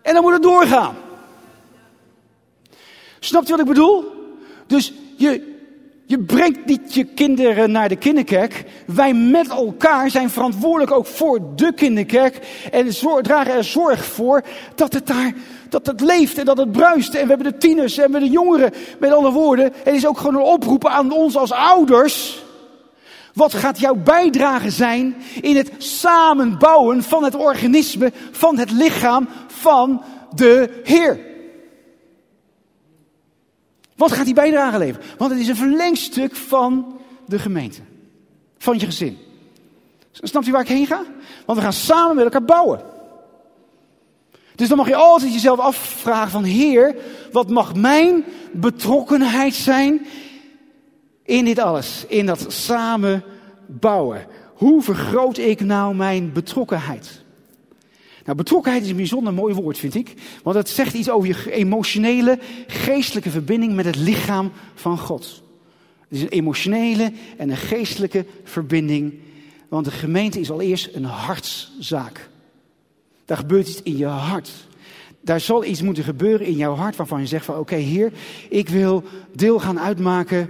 En 0.02 0.14
dan 0.14 0.24
moet 0.24 0.34
het 0.34 0.44
doorgaan. 0.44 0.96
Snapt 3.20 3.48
u 3.48 3.52
wat 3.52 3.60
ik 3.60 3.66
bedoel? 3.66 4.04
Dus 4.68 4.94
je, 5.18 5.53
je 6.14 6.20
brengt 6.20 6.66
niet 6.66 6.94
je 6.94 7.04
kinderen 7.04 7.72
naar 7.72 7.90
de 7.90 7.96
kinderkerk. 7.96 8.64
Wij 8.86 9.14
met 9.14 9.50
elkaar 9.50 10.10
zijn 10.10 10.30
verantwoordelijk 10.30 10.92
ook 10.92 11.06
voor 11.06 11.40
de 11.56 11.74
kinderkerk. 11.74 12.40
En 12.72 12.90
dragen 13.22 13.54
er 13.54 13.64
zorg 13.64 14.06
voor 14.06 14.44
dat 14.76 14.94
het 14.94 15.08
daar 15.08 15.34
dat 15.70 15.86
het 15.86 16.02
leeft 16.02 16.38
en 16.38 16.46
dat 16.46 16.58
het 16.58 16.72
bruist. 16.72 17.14
En 17.14 17.22
we 17.22 17.28
hebben 17.28 17.52
de 17.52 17.58
tieners 17.58 17.98
en 17.98 18.12
we 18.12 18.20
de 18.20 18.30
jongeren. 18.30 18.72
Met 19.00 19.12
andere 19.12 19.34
woorden, 19.34 19.74
het 19.84 19.94
is 19.94 20.08
ook 20.08 20.18
gewoon 20.18 20.36
een 20.36 20.52
oproep 20.54 20.88
aan 20.88 21.12
ons 21.12 21.38
als 21.38 21.52
ouders. 21.52 22.44
Wat 23.34 23.54
gaat 23.54 23.80
jouw 23.80 23.96
bijdrage 23.96 24.70
zijn 24.70 25.16
in 25.42 25.56
het 25.56 25.72
samenbouwen 25.78 27.04
van 27.04 27.24
het 27.24 27.36
organisme, 27.36 28.12
van 28.32 28.58
het 28.58 28.72
lichaam 28.72 29.30
van 29.48 30.02
de 30.36 30.82
Heer? 30.84 31.33
Wat 34.04 34.12
gaat 34.12 34.26
die 34.26 34.34
bijdrage 34.34 34.78
leveren? 34.78 35.08
Want 35.18 35.32
het 35.32 35.40
is 35.40 35.48
een 35.48 35.56
verlengstuk 35.56 36.36
van 36.36 37.00
de 37.26 37.40
gemeente. 37.40 37.82
Van 38.58 38.80
je 38.80 38.86
gezin. 38.86 39.18
Snapt 40.12 40.48
u 40.48 40.52
waar 40.52 40.62
ik 40.62 40.68
heen 40.68 40.88
ga? 40.88 41.04
Want 41.46 41.58
we 41.58 41.64
gaan 41.64 41.74
samen 41.74 42.16
met 42.16 42.24
elkaar 42.24 42.44
bouwen. 42.44 42.82
Dus 44.56 44.68
dan 44.68 44.78
mag 44.78 44.88
je 44.88 44.96
altijd 44.96 45.34
jezelf 45.34 45.60
afvragen 45.60 46.32
van 46.32 46.44
Heer, 46.44 46.96
wat 47.32 47.50
mag 47.50 47.76
mijn 47.76 48.26
betrokkenheid 48.52 49.54
zijn 49.54 50.06
in 51.24 51.46
dit 51.46 51.60
alles? 51.60 52.06
In 52.08 52.26
dat 52.26 52.46
samen 52.48 53.24
bouwen. 53.68 54.26
Hoe 54.54 54.82
vergroot 54.82 55.38
ik 55.38 55.60
nou 55.60 55.96
mijn 55.96 56.34
betrokkenheid? 56.34 57.23
Nou, 58.26 58.38
betrokkenheid 58.38 58.84
is 58.84 58.90
een 58.90 58.96
bijzonder 58.96 59.34
mooi 59.34 59.54
woord, 59.54 59.78
vind 59.78 59.96
ik. 59.96 60.14
Want 60.44 60.56
het 60.56 60.70
zegt 60.70 60.94
iets 60.94 61.10
over 61.10 61.28
je 61.28 61.52
emotionele, 61.52 62.40
geestelijke 62.68 63.30
verbinding 63.30 63.74
met 63.74 63.86
het 63.86 63.96
lichaam 63.96 64.52
van 64.74 64.98
God. 64.98 65.44
Het 66.00 66.18
is 66.18 66.22
een 66.22 66.30
emotionele 66.30 67.12
en 67.38 67.50
een 67.50 67.58
geestelijke 67.58 68.26
verbinding. 68.44 69.14
Want 69.68 69.86
de 69.86 69.92
gemeente 69.92 70.40
is 70.40 70.52
al 70.52 70.62
eerst 70.62 70.90
een 70.94 71.04
hartszaak. 71.04 72.30
Daar 73.26 73.38
gebeurt 73.38 73.68
iets 73.68 73.82
in 73.82 73.98
je 73.98 74.06
hart. 74.06 74.52
Daar 75.22 75.40
zal 75.40 75.66
iets 75.66 75.82
moeten 75.82 76.04
gebeuren 76.04 76.48
in 76.48 76.56
jouw 76.56 76.76
hart 76.76 76.96
waarvan 76.96 77.20
je 77.20 77.28
zegt 77.28 77.46
van 77.46 77.58
oké 77.58 77.76
Heer, 77.76 78.12
ik 78.50 78.70
wil 78.70 79.04
deel 79.36 79.60
gaan 79.60 79.80
uitmaken 79.80 80.50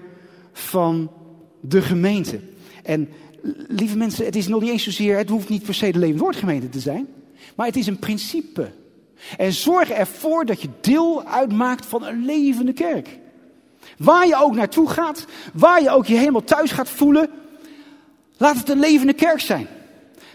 van 0.52 1.12
de 1.60 1.82
gemeente. 1.82 2.40
En 2.84 3.10
lieve 3.68 3.98
mensen, 3.98 4.26
het 4.26 4.36
is 4.36 4.48
nog 4.48 4.62
niet 4.62 4.72
eens 4.72 4.84
zozeer, 4.84 5.18
het 5.18 5.30
hoeft 5.30 5.50
niet 5.50 5.64
per 5.64 5.74
se 5.74 5.92
de 5.92 6.00
levend 6.00 6.20
woordgemeente 6.20 6.70
te 6.70 6.80
zijn. 6.80 7.08
Maar 7.56 7.68
het 7.68 7.76
is 7.76 7.88
een 7.88 8.00
principe. 8.00 8.72
En 9.38 9.54
zorg 9.54 9.90
ervoor 9.90 10.46
dat 10.46 10.62
je 10.62 10.70
deel 10.82 11.24
uitmaakt 11.24 11.86
van 11.86 12.06
een 12.06 12.26
levende 12.26 12.74
kerk. 12.74 13.20
Waar 13.98 14.28
je 14.28 14.36
ook 14.36 14.56
naartoe 14.56 14.90
gaat, 14.90 15.26
waar 15.54 15.82
je 15.82 15.90
ook 15.90 16.06
je 16.06 16.18
helemaal 16.18 16.44
thuis 16.44 16.72
gaat 16.72 16.90
voelen, 16.90 17.30
laat 18.38 18.58
het 18.58 18.70
een 18.70 18.80
levende 18.80 19.14
kerk 19.14 19.40
zijn. 19.40 19.68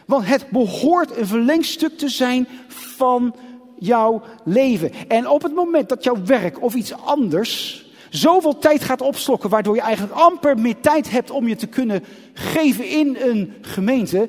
Want 0.06 0.26
het 0.26 0.50
behoort 0.50 1.16
een 1.16 1.26
verlengstuk 1.26 1.98
te 1.98 2.08
zijn 2.08 2.48
van 2.68 3.34
jouw 3.78 4.22
leven. 4.44 4.92
En 5.08 5.28
op 5.28 5.42
het 5.42 5.54
moment 5.54 5.88
dat 5.88 6.04
jouw 6.04 6.24
werk 6.24 6.62
of 6.62 6.74
iets 6.74 6.92
anders 6.92 7.86
zoveel 8.10 8.58
tijd 8.58 8.84
gaat 8.84 9.00
opslokken, 9.00 9.50
waardoor 9.50 9.74
je 9.74 9.80
eigenlijk 9.80 10.18
amper 10.18 10.58
meer 10.58 10.80
tijd 10.80 11.10
hebt 11.10 11.30
om 11.30 11.48
je 11.48 11.56
te 11.56 11.66
kunnen 11.66 12.04
geven 12.32 12.88
in 12.88 13.16
een 13.20 13.54
gemeente, 13.60 14.28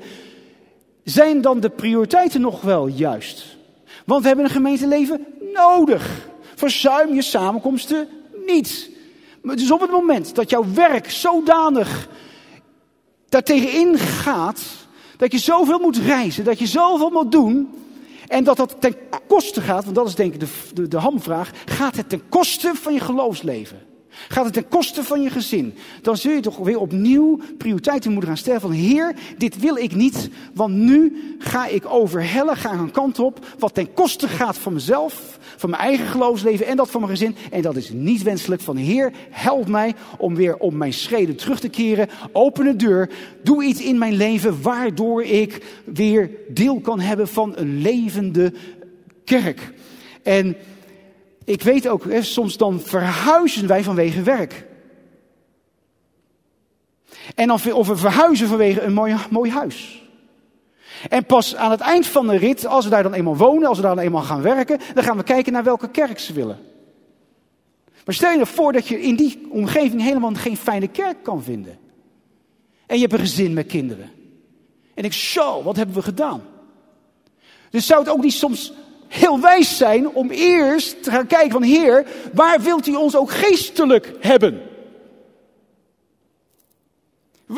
zijn 1.09 1.41
dan 1.41 1.59
de 1.59 1.69
prioriteiten 1.69 2.41
nog 2.41 2.61
wel 2.61 2.87
juist? 2.87 3.57
Want 4.05 4.21
we 4.21 4.27
hebben 4.27 4.45
een 4.45 4.51
gemeenteleven 4.51 5.25
nodig. 5.53 6.27
Verzuim 6.55 7.13
je 7.13 7.21
samenkomsten 7.21 8.07
niet. 8.45 8.89
Dus 9.41 9.71
op 9.71 9.81
het 9.81 9.91
moment 9.91 10.35
dat 10.35 10.49
jouw 10.49 10.65
werk 10.73 11.11
zodanig 11.11 12.09
daartegen 13.29 13.97
gaat, 13.97 14.61
dat 15.17 15.31
je 15.31 15.37
zoveel 15.37 15.79
moet 15.79 15.97
reizen, 15.97 16.43
dat 16.43 16.59
je 16.59 16.67
zoveel 16.67 17.09
moet 17.09 17.31
doen. 17.31 17.69
En 18.27 18.43
dat 18.43 18.57
dat 18.57 18.75
ten 18.79 18.95
koste 19.27 19.61
gaat, 19.61 19.83
want 19.83 19.95
dat 19.95 20.07
is 20.07 20.15
denk 20.15 20.33
ik 20.33 20.39
de, 20.39 20.47
de, 20.73 20.87
de 20.87 20.97
hamvraag. 20.97 21.51
Gaat 21.65 21.95
het 21.95 22.09
ten 22.09 22.29
koste 22.29 22.71
van 22.75 22.93
je 22.93 22.99
geloofsleven? 22.99 23.88
Gaat 24.09 24.45
het 24.45 24.53
ten 24.53 24.67
koste 24.67 25.03
van 25.03 25.21
je 25.21 25.29
gezin? 25.29 25.73
Dan 26.01 26.17
zul 26.17 26.31
je 26.31 26.39
toch 26.39 26.57
weer 26.57 26.79
opnieuw 26.79 27.39
prioriteiten 27.57 28.11
moeten 28.11 28.29
gaan 28.29 28.37
stellen 28.37 28.61
van 28.61 28.71
Heer, 28.71 29.15
dit 29.37 29.59
wil 29.59 29.75
ik 29.75 29.95
niet, 29.95 30.29
want 30.53 30.73
nu 30.73 31.17
ga 31.39 31.67
ik 31.67 31.85
overhellen, 31.85 32.57
ga 32.57 32.73
ik 32.73 32.79
een 32.79 32.91
kant 32.91 33.19
op, 33.19 33.45
wat 33.59 33.73
ten 33.73 33.93
koste 33.93 34.27
gaat 34.27 34.57
van 34.57 34.73
mezelf, 34.73 35.39
van 35.57 35.69
mijn 35.69 35.81
eigen 35.81 36.07
geloofsleven 36.07 36.65
en 36.65 36.77
dat 36.77 36.89
van 36.89 37.01
mijn 37.01 37.11
gezin. 37.11 37.35
En 37.51 37.61
dat 37.61 37.75
is 37.75 37.89
niet 37.89 38.23
wenselijk 38.23 38.61
van 38.61 38.75
Heer, 38.75 39.11
help 39.29 39.67
mij 39.67 39.95
om 40.17 40.35
weer 40.35 40.57
op 40.57 40.73
mijn 40.73 40.93
schreden 40.93 41.35
terug 41.35 41.59
te 41.59 41.69
keren. 41.69 42.09
Open 42.31 42.65
de 42.65 42.75
deur, 42.75 43.09
doe 43.43 43.63
iets 43.63 43.81
in 43.81 43.97
mijn 43.97 44.13
leven 44.13 44.61
waardoor 44.61 45.23
ik 45.23 45.63
weer 45.85 46.31
deel 46.49 46.79
kan 46.79 46.99
hebben 46.99 47.27
van 47.27 47.53
een 47.55 47.81
levende 47.81 48.53
kerk. 49.23 49.73
En 50.23 50.55
ik 51.49 51.61
weet 51.61 51.87
ook, 51.87 52.03
hè, 52.03 52.21
soms 52.23 52.57
dan 52.57 52.79
verhuizen 52.79 53.67
wij 53.67 53.83
vanwege 53.83 54.21
werk. 54.21 54.65
En 57.35 57.51
of 57.51 57.63
we, 57.63 57.95
verhuizen 57.95 58.47
vanwege 58.47 58.81
een 58.81 58.93
mooi, 58.93 59.15
mooi 59.29 59.51
huis. 59.51 60.03
En 61.09 61.25
pas 61.25 61.55
aan 61.55 61.71
het 61.71 61.79
eind 61.79 62.07
van 62.07 62.27
de 62.27 62.37
rit, 62.37 62.65
als 62.65 62.83
we 62.83 62.91
daar 62.91 63.03
dan 63.03 63.13
eenmaal 63.13 63.37
wonen, 63.37 63.67
als 63.67 63.77
we 63.77 63.83
daar 63.83 63.95
dan 63.95 64.03
eenmaal 64.03 64.21
gaan 64.21 64.41
werken, 64.41 64.79
dan 64.93 65.03
gaan 65.03 65.17
we 65.17 65.23
kijken 65.23 65.53
naar 65.53 65.63
welke 65.63 65.89
kerk 65.89 66.19
ze 66.19 66.33
willen. 66.33 66.59
Maar 68.05 68.15
stel 68.15 68.37
je 68.37 68.45
voor 68.45 68.73
dat 68.73 68.87
je 68.87 69.01
in 69.01 69.15
die 69.15 69.47
omgeving 69.49 70.01
helemaal 70.01 70.33
geen 70.33 70.57
fijne 70.57 70.87
kerk 70.87 71.23
kan 71.23 71.43
vinden. 71.43 71.79
En 72.85 72.95
je 72.95 73.01
hebt 73.01 73.13
een 73.13 73.19
gezin 73.19 73.53
met 73.53 73.67
kinderen. 73.67 74.11
En 74.93 75.03
ik, 75.03 75.13
zo, 75.13 75.63
wat 75.63 75.75
hebben 75.75 75.95
we 75.95 76.01
gedaan? 76.01 76.41
Dus 77.69 77.85
zou 77.85 77.99
het 77.99 78.09
ook 78.09 78.23
niet 78.23 78.33
soms 78.33 78.73
heel 79.09 79.39
wijs 79.39 79.77
zijn 79.77 80.09
om 80.09 80.29
eerst 80.29 81.03
te 81.03 81.11
gaan 81.11 81.27
kijken 81.27 81.51
van 81.51 81.63
Heer, 81.63 82.05
waar 82.33 82.61
wilt 82.61 82.87
u 82.87 82.95
ons 82.95 83.15
ook 83.15 83.31
geestelijk 83.31 84.13
hebben? 84.19 84.61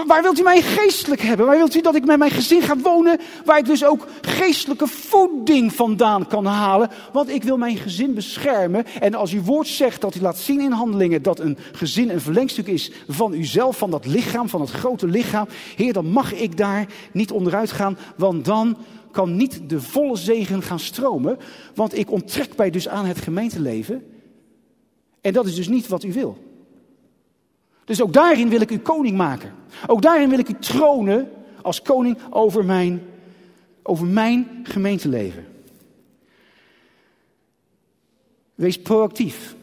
Waar 0.08 0.22
wilt 0.22 0.40
u 0.40 0.44
mij 0.44 0.62
geestelijk 0.62 1.22
hebben? 1.22 1.46
Waar 1.46 1.58
wilt 1.58 1.76
u 1.76 1.82
dat 1.82 1.96
ik 1.96 2.06
met 2.06 2.18
mijn 2.18 2.32
gezin 2.32 2.62
ga 2.62 2.78
wonen? 2.78 3.20
Waar 3.46 3.58
ik 3.58 3.66
dus 3.66 3.86
ook 3.86 4.08
geestelijke 4.22 4.88
voeding 4.88 5.74
vandaan 5.74 6.28
kan 6.28 6.46
halen. 6.46 6.90
Want 7.12 7.30
ik 7.30 7.44
wil 7.44 7.58
mijn 7.58 7.78
gezin 7.78 8.14
beschermen. 8.14 8.86
En 9.00 9.14
als 9.14 9.32
uw 9.32 9.42
woord 9.42 9.68
zegt 9.68 10.02
dat 10.02 10.16
u 10.16 10.22
laat 10.22 10.38
zien 10.38 10.62
in 10.62 10.72
handelingen 10.72 11.22
dat 11.22 11.40
een 11.40 11.58
gezin 11.72 12.10
een 12.10 12.22
verlengstuk 12.22 12.68
is 12.68 12.92
van 13.08 13.34
uzelf, 13.34 13.78
van 13.78 13.92
dat 13.92 14.06
lichaam, 14.06 14.50
van 14.50 14.62
het 14.62 14.72
grote 14.72 15.08
lichaam. 15.08 15.48
Heer, 15.76 15.94
dan 15.94 16.06
mag 16.06 16.34
ik 16.34 16.58
daar 16.58 16.86
niet 17.12 17.32
onderuit 17.32 17.72
gaan. 17.72 17.98
Want 18.16 18.46
dan 18.46 18.78
kan 19.12 19.36
niet 19.36 19.70
de 19.70 19.82
volle 19.82 20.16
zegen 20.16 20.62
gaan 20.62 20.80
stromen. 20.80 21.38
Want 21.76 21.98
ik 21.98 22.12
onttrek 22.12 22.56
mij 22.56 22.70
dus 22.70 22.88
aan 22.88 23.06
het 23.06 23.18
gemeenteleven. 23.18 24.06
En 25.22 25.34
dat 25.34 25.46
is 25.46 25.56
dus 25.56 25.68
niet 25.68 25.88
wat 25.88 26.04
u 26.04 26.14
wil. 26.14 26.38
Dus 27.86 28.02
ook 28.02 28.14
daarin 28.14 28.50
wil 28.50 28.62
ik 28.62 28.72
u 28.72 28.78
koning 28.78 29.18
maken. 29.18 29.54
Ook 29.88 30.02
daarin 30.02 30.30
wil 30.30 30.40
ik 30.40 30.50
u 30.50 30.56
tronen 30.60 31.32
als 31.62 31.82
koning 31.82 32.18
over 32.30 32.66
mijn 32.66 33.02
over 33.84 34.06
mijn 34.06 34.60
gemeenteleven. 34.64 35.46
Wees 38.56 38.82
proactief. 38.82 39.56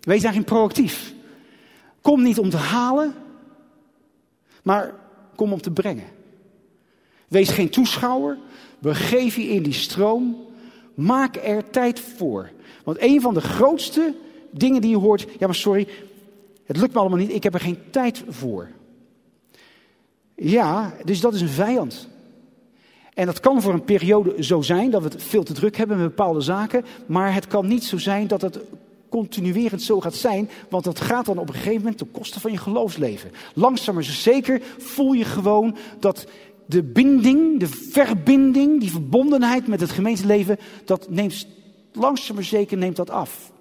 Wees 0.00 0.22
daarin 0.22 0.44
proactief. 0.44 1.14
Kom 2.00 2.22
niet 2.22 2.38
om 2.38 2.50
te 2.50 2.56
halen, 2.56 3.14
maar 4.62 4.94
kom 5.34 5.52
om 5.52 5.60
te 5.60 5.70
brengen. 5.70 6.13
Wees 7.34 7.48
geen 7.48 7.70
toeschouwer. 7.70 8.38
Begeef 8.78 9.36
je 9.36 9.48
in 9.48 9.62
die 9.62 9.72
stroom. 9.72 10.36
Maak 10.94 11.36
er 11.36 11.70
tijd 11.70 12.00
voor. 12.00 12.50
Want 12.84 12.96
een 13.00 13.20
van 13.20 13.34
de 13.34 13.40
grootste 13.40 14.14
dingen 14.50 14.80
die 14.80 14.90
je 14.90 14.96
hoort. 14.96 15.26
Ja, 15.38 15.46
maar 15.46 15.54
sorry, 15.54 15.88
het 16.64 16.76
lukt 16.76 16.92
me 16.92 16.98
allemaal 16.98 17.18
niet. 17.18 17.34
Ik 17.34 17.42
heb 17.42 17.54
er 17.54 17.60
geen 17.60 17.78
tijd 17.90 18.24
voor. 18.28 18.68
Ja, 20.34 20.94
dus 21.04 21.20
dat 21.20 21.34
is 21.34 21.40
een 21.40 21.48
vijand. 21.48 22.08
En 23.14 23.26
dat 23.26 23.40
kan 23.40 23.62
voor 23.62 23.72
een 23.72 23.84
periode 23.84 24.44
zo 24.44 24.62
zijn 24.62 24.90
dat 24.90 25.02
we 25.02 25.08
het 25.08 25.22
veel 25.22 25.42
te 25.42 25.52
druk 25.52 25.76
hebben 25.76 25.96
met 25.96 26.06
bepaalde 26.06 26.40
zaken. 26.40 26.84
Maar 27.06 27.34
het 27.34 27.46
kan 27.46 27.66
niet 27.66 27.84
zo 27.84 27.98
zijn 27.98 28.26
dat 28.26 28.40
het 28.40 28.58
continuerend 29.08 29.82
zo 29.82 30.00
gaat 30.00 30.14
zijn. 30.14 30.50
Want 30.68 30.84
dat 30.84 31.00
gaat 31.00 31.26
dan 31.26 31.38
op 31.38 31.48
een 31.48 31.54
gegeven 31.54 31.78
moment 31.78 31.98
ten 31.98 32.10
koste 32.10 32.40
van 32.40 32.52
je 32.52 32.58
geloofsleven. 32.58 33.30
Langzaam 33.54 33.94
maar 33.94 34.04
zeker 34.04 34.62
voel 34.78 35.12
je 35.12 35.24
gewoon 35.24 35.76
dat 35.98 36.26
de 36.66 36.82
binding, 36.82 37.60
de 37.60 37.66
verbinding, 37.66 38.80
die 38.80 38.90
verbondenheid 38.90 39.66
met 39.66 39.80
het 39.80 39.90
gemeenteleven, 39.90 40.58
dat 40.84 41.10
neemt 41.10 41.46
langzaam 41.92 42.34
maar 42.34 42.44
zeker 42.44 42.76
neemt 42.76 42.96
dat 42.96 43.10
af. 43.10 43.52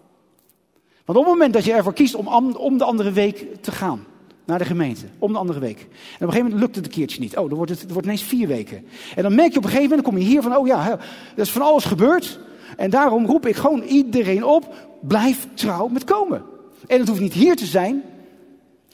Want 1.05 1.17
op 1.17 1.23
het 1.23 1.33
moment 1.33 1.53
dat 1.53 1.65
je 1.65 1.73
ervoor 1.73 1.93
kiest 1.93 2.15
om, 2.15 2.27
om 2.55 2.77
de 2.77 2.83
andere 2.83 3.11
week 3.11 3.47
te 3.61 3.71
gaan, 3.71 4.05
naar 4.45 4.57
de 4.57 4.65
gemeente, 4.65 5.05
om 5.19 5.31
de 5.31 5.37
andere 5.37 5.59
week. 5.59 5.79
En 5.79 5.85
op 5.85 5.91
een 6.21 6.27
gegeven 6.27 6.43
moment 6.43 6.59
lukt 6.59 6.75
het 6.75 6.85
een 6.85 6.91
keertje 6.91 7.19
niet. 7.19 7.37
Oh, 7.37 7.47
dan 7.47 7.57
wordt 7.57 7.71
het, 7.71 7.91
wordt 7.91 8.05
ineens 8.07 8.23
vier 8.23 8.47
weken. 8.47 8.85
En 9.15 9.23
dan 9.23 9.35
merk 9.35 9.51
je 9.51 9.57
op 9.57 9.63
een 9.63 9.69
gegeven 9.69 9.89
moment, 9.89 10.03
dan 10.03 10.13
kom 10.13 10.21
je 10.21 10.29
hier 10.29 10.41
van, 10.41 10.57
oh 10.57 10.67
ja, 10.67 10.91
er 11.35 11.41
is 11.41 11.51
van 11.51 11.61
alles 11.61 11.85
gebeurd. 11.85 12.39
En 12.77 12.89
daarom 12.89 13.25
roep 13.25 13.45
ik 13.45 13.55
gewoon 13.55 13.81
iedereen 13.81 14.43
op, 14.43 14.75
blijf 15.01 15.47
trouw 15.53 15.87
met 15.87 16.03
komen. 16.03 16.43
En 16.87 16.99
het 16.99 17.07
hoeft 17.07 17.21
niet 17.21 17.33
hier 17.33 17.55
te 17.55 17.65
zijn, 17.65 18.03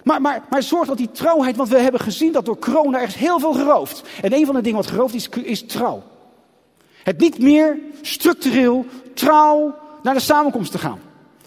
maar, 0.04 0.22
maar, 0.22 0.44
maar 0.50 0.64
zorg 0.64 0.88
dat 0.88 0.98
die 0.98 1.12
trouwheid, 1.12 1.56
want 1.56 1.70
we 1.70 1.80
hebben 1.80 2.02
gezien 2.02 2.32
dat 2.32 2.46
door 2.46 2.60
corona 2.60 3.02
er 3.02 3.14
heel 3.16 3.40
veel 3.40 3.54
geroofd. 3.54 4.04
En 4.22 4.34
een 4.34 4.46
van 4.46 4.56
de 4.56 4.62
dingen 4.62 4.78
wat 4.78 4.90
geroofd 4.90 5.14
is, 5.14 5.30
is 5.30 5.66
trouw. 5.66 6.04
Het 7.04 7.20
niet 7.20 7.40
meer 7.40 7.80
structureel 8.02 8.86
trouw 9.14 9.76
naar 10.04 10.14
de 10.14 10.20
samenkomst 10.20 10.72
te 10.72 10.78
gaan. 10.78 11.00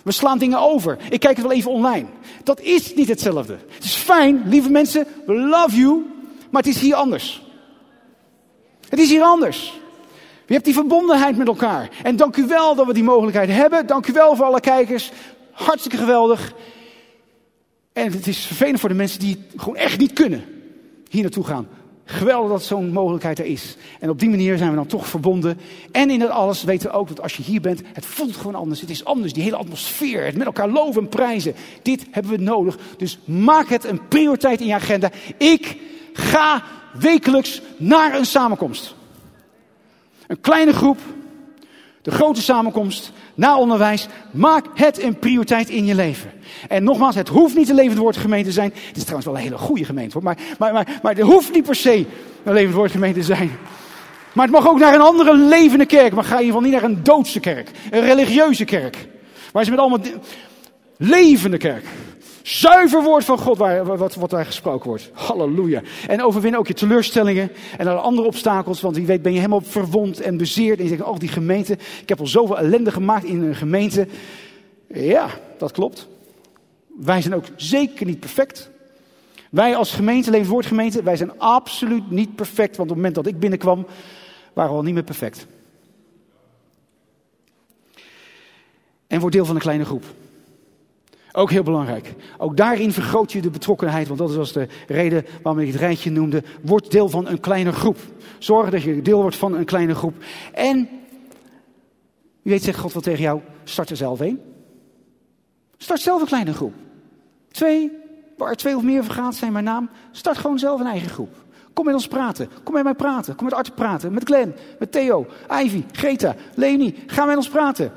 We 0.02 0.12
slaan 0.12 0.38
dingen 0.38 0.58
over. 0.58 0.98
Ik 1.10 1.20
kijk 1.20 1.36
het 1.36 1.46
wel 1.46 1.56
even 1.56 1.70
online. 1.70 2.06
Dat 2.44 2.60
is 2.60 2.94
niet 2.94 3.08
hetzelfde. 3.08 3.58
Het 3.68 3.84
is 3.84 3.94
fijn, 3.94 4.42
lieve 4.46 4.70
mensen, 4.70 5.06
we 5.26 5.34
love 5.34 5.76
you, 5.76 6.06
maar 6.50 6.62
het 6.62 6.70
is 6.74 6.80
hier 6.80 6.94
anders. 6.94 7.42
Het 8.88 8.98
is 8.98 9.10
hier 9.10 9.22
anders. 9.22 9.80
Je 10.46 10.52
hebt 10.52 10.64
die 10.64 10.74
verbondenheid 10.74 11.36
met 11.36 11.46
elkaar. 11.46 11.88
En 12.02 12.16
dank 12.16 12.36
u 12.36 12.46
wel 12.46 12.74
dat 12.74 12.86
we 12.86 12.92
die 12.92 13.04
mogelijkheid 13.04 13.48
hebben. 13.48 13.86
Dank 13.86 14.06
u 14.06 14.12
wel 14.12 14.36
voor 14.36 14.44
alle 14.44 14.60
kijkers. 14.60 15.10
Hartstikke 15.52 15.96
geweldig. 15.96 16.52
En 17.92 18.12
het 18.12 18.26
is 18.26 18.38
vervelend 18.38 18.80
voor 18.80 18.88
de 18.88 18.94
mensen 18.94 19.20
die 19.20 19.38
gewoon 19.56 19.76
echt 19.76 19.98
niet 19.98 20.12
kunnen. 20.12 20.44
Hier 21.08 21.22
naartoe 21.22 21.44
gaan. 21.44 21.68
Geweldig 22.04 22.50
dat 22.50 22.62
zo'n 22.62 22.92
mogelijkheid 22.92 23.38
er 23.38 23.44
is. 23.44 23.76
En 24.00 24.10
op 24.10 24.18
die 24.18 24.30
manier 24.30 24.58
zijn 24.58 24.70
we 24.70 24.76
dan 24.76 24.86
toch 24.86 25.06
verbonden. 25.06 25.58
En 25.92 26.10
in 26.10 26.18
dat 26.18 26.30
alles 26.30 26.64
weten 26.64 26.90
we 26.90 26.96
ook 26.96 27.08
dat 27.08 27.22
als 27.22 27.36
je 27.36 27.42
hier 27.42 27.60
bent, 27.60 27.82
het 27.92 28.06
voelt 28.06 28.36
gewoon 28.36 28.54
anders. 28.54 28.80
Het 28.80 28.90
is 28.90 29.04
anders, 29.04 29.32
die 29.32 29.42
hele 29.42 29.56
atmosfeer, 29.56 30.24
het 30.24 30.36
met 30.36 30.46
elkaar 30.46 30.68
loven 30.68 31.02
en 31.02 31.08
prijzen. 31.08 31.54
Dit 31.82 32.06
hebben 32.10 32.32
we 32.32 32.38
nodig. 32.38 32.78
Dus 32.96 33.18
maak 33.24 33.68
het 33.68 33.84
een 33.84 34.08
prioriteit 34.08 34.60
in 34.60 34.66
je 34.66 34.74
agenda. 34.74 35.10
Ik 35.36 35.76
ga 36.12 36.64
wekelijks 36.92 37.62
naar 37.76 38.14
een 38.14 38.26
samenkomst. 38.26 38.94
Een 40.26 40.40
kleine 40.40 40.72
groep, 40.72 40.98
de 42.02 42.10
grote 42.10 42.42
samenkomst, 42.42 43.12
na 43.34 43.58
onderwijs. 43.58 44.06
Maak 44.30 44.66
het 44.74 45.02
een 45.02 45.18
prioriteit 45.18 45.68
in 45.68 45.84
je 45.84 45.94
leven. 45.94 46.30
En 46.68 46.84
nogmaals, 46.84 47.14
het 47.14 47.28
hoeft 47.28 47.56
niet 47.56 47.68
een 47.68 47.74
levend 47.74 47.98
woord 47.98 48.16
gemeente 48.16 48.48
te 48.48 48.54
zijn. 48.54 48.72
Het 48.74 48.96
is 48.96 49.02
trouwens 49.02 49.26
wel 49.26 49.36
een 49.36 49.42
hele 49.42 49.58
goede 49.58 49.84
gemeente. 49.84 50.18
Maar, 50.20 50.38
maar, 50.58 50.72
maar, 50.72 50.98
maar 51.02 51.14
het 51.14 51.24
hoeft 51.24 51.52
niet 51.52 51.64
per 51.64 51.74
se 51.74 52.06
een 52.44 52.52
levend 52.52 52.74
woord 52.74 52.90
gemeente 52.90 53.18
te 53.18 53.26
zijn. 53.26 53.50
Maar 54.32 54.46
het 54.46 54.54
mag 54.54 54.68
ook 54.68 54.78
naar 54.78 54.94
een 54.94 55.00
andere 55.00 55.36
levende 55.36 55.86
kerk. 55.86 56.14
Maar 56.14 56.24
ga 56.24 56.38
in 56.38 56.44
ieder 56.44 56.54
geval 56.54 56.70
niet 56.70 56.80
naar 56.80 56.90
een 56.90 57.02
doodse 57.02 57.40
kerk. 57.40 57.70
Een 57.90 58.00
religieuze 58.00 58.64
kerk. 58.64 58.96
Waar 59.52 59.64
ze 59.64 59.70
met 59.70 59.78
allemaal 59.78 60.00
levende 60.96 61.56
kerk. 61.56 61.84
Zuiver 62.42 63.02
woord 63.02 63.24
van 63.24 63.38
God 63.38 63.58
waar, 63.58 63.96
wat, 63.96 64.14
wat 64.14 64.30
daar 64.30 64.44
gesproken 64.44 64.88
wordt. 64.88 65.10
Halleluja. 65.12 65.82
En 66.08 66.22
overwin 66.22 66.56
ook 66.56 66.66
je 66.66 66.74
teleurstellingen 66.74 67.50
en 67.78 67.86
alle 67.86 68.00
andere 68.00 68.26
obstakels. 68.26 68.80
Want 68.80 68.96
wie 68.96 69.06
weet 69.06 69.22
ben 69.22 69.32
je 69.32 69.38
helemaal 69.38 69.60
verwond 69.60 70.20
en 70.20 70.36
bezeerd. 70.36 70.78
En 70.78 70.84
je 70.84 70.90
zegt, 70.90 71.02
oh 71.02 71.18
die 71.18 71.28
gemeente. 71.28 71.72
Ik 71.72 72.08
heb 72.08 72.20
al 72.20 72.26
zoveel 72.26 72.58
ellende 72.58 72.90
gemaakt 72.90 73.24
in 73.24 73.42
een 73.42 73.54
gemeente. 73.54 74.06
Ja, 74.86 75.28
dat 75.58 75.72
klopt. 75.72 76.08
Wij 76.96 77.22
zijn 77.22 77.34
ook 77.34 77.44
zeker 77.56 78.06
niet 78.06 78.20
perfect. 78.20 78.70
Wij 79.50 79.76
als 79.76 79.94
gemeente, 79.94 80.30
Levend 80.30 80.50
Woordgemeente, 80.50 81.02
wij 81.02 81.16
zijn 81.16 81.38
absoluut 81.38 82.10
niet 82.10 82.34
perfect. 82.34 82.76
Want 82.76 82.90
op 82.90 82.96
het 82.96 82.96
moment 82.96 83.14
dat 83.14 83.26
ik 83.26 83.38
binnenkwam, 83.38 83.86
waren 84.52 84.70
we 84.70 84.76
al 84.76 84.82
niet 84.82 84.94
meer 84.94 85.02
perfect. 85.02 85.46
En 89.06 89.20
word 89.20 89.32
deel 89.32 89.44
van 89.44 89.54
een 89.54 89.60
kleine 89.60 89.84
groep. 89.84 90.04
Ook 91.32 91.50
heel 91.50 91.62
belangrijk. 91.62 92.14
Ook 92.38 92.56
daarin 92.56 92.92
vergroot 92.92 93.32
je 93.32 93.40
de 93.40 93.50
betrokkenheid, 93.50 94.06
want 94.06 94.18
dat 94.18 94.34
was 94.34 94.52
de 94.52 94.68
reden 94.86 95.24
waarom 95.42 95.62
ik 95.62 95.72
het 95.72 95.80
rijtje 95.80 96.10
noemde. 96.10 96.42
Word 96.62 96.90
deel 96.90 97.08
van 97.08 97.26
een 97.26 97.40
kleine 97.40 97.72
groep. 97.72 97.98
Zorg 98.38 98.70
dat 98.70 98.82
je 98.82 99.02
deel 99.02 99.20
wordt 99.20 99.36
van 99.36 99.54
een 99.54 99.64
kleine 99.64 99.94
groep. 99.94 100.14
En, 100.52 100.88
wie 102.42 102.52
weet 102.52 102.62
zegt 102.62 102.78
God 102.78 102.92
wel 102.92 103.02
tegen 103.02 103.22
jou, 103.22 103.40
start 103.64 103.90
er 103.90 103.96
zelf 103.96 104.20
een. 104.20 104.40
Start 105.76 106.00
zelf 106.00 106.20
een 106.20 106.26
kleine 106.26 106.52
groep. 106.52 106.74
Twee, 107.50 107.90
waar 108.36 108.54
twee 108.54 108.76
of 108.76 108.82
meer 108.82 109.04
vergaat 109.04 109.34
zijn 109.34 109.52
mijn 109.52 109.64
naam. 109.64 109.90
Start 110.10 110.38
gewoon 110.38 110.58
zelf 110.58 110.80
een 110.80 110.86
eigen 110.86 111.10
groep. 111.10 111.34
Kom 111.72 111.84
met 111.84 111.94
ons 111.94 112.08
praten. 112.08 112.48
Kom 112.62 112.74
met 112.74 112.84
mij 112.84 112.94
praten. 112.94 113.34
Kom 113.34 113.44
met 113.44 113.54
Arthur 113.54 113.74
praten. 113.74 114.12
Met 114.12 114.24
Glenn. 114.24 114.54
Met 114.78 114.92
Theo. 114.92 115.26
Ivy. 115.62 115.82
Greta. 115.92 116.34
Leni. 116.54 116.94
Ga 117.06 117.24
met 117.24 117.36
ons 117.36 117.48
praten. 117.48 117.92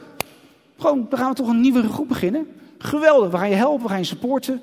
Gewoon, 0.78 1.06
dan 1.10 1.20
gaan 1.20 1.30
we 1.30 1.36
toch 1.36 1.48
een 1.48 1.62
nieuwe 1.62 1.84
groep 1.84 2.08
beginnen. 2.08 2.48
Geweldig, 2.78 3.32
we 3.32 3.38
gaan 3.38 3.50
je 3.50 3.56
helpen, 3.56 3.84
we 3.84 3.90
gaan 3.90 4.00
je 4.00 4.06
supporten. 4.06 4.62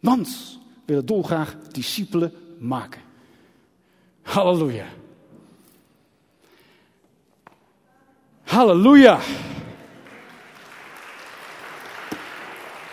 Want 0.00 0.28
we 0.64 0.82
willen 0.84 1.06
dolgraag 1.06 1.56
discipelen 1.70 2.32
maken. 2.58 3.00
Halleluja. 4.22 4.86
Halleluja. 8.42 9.18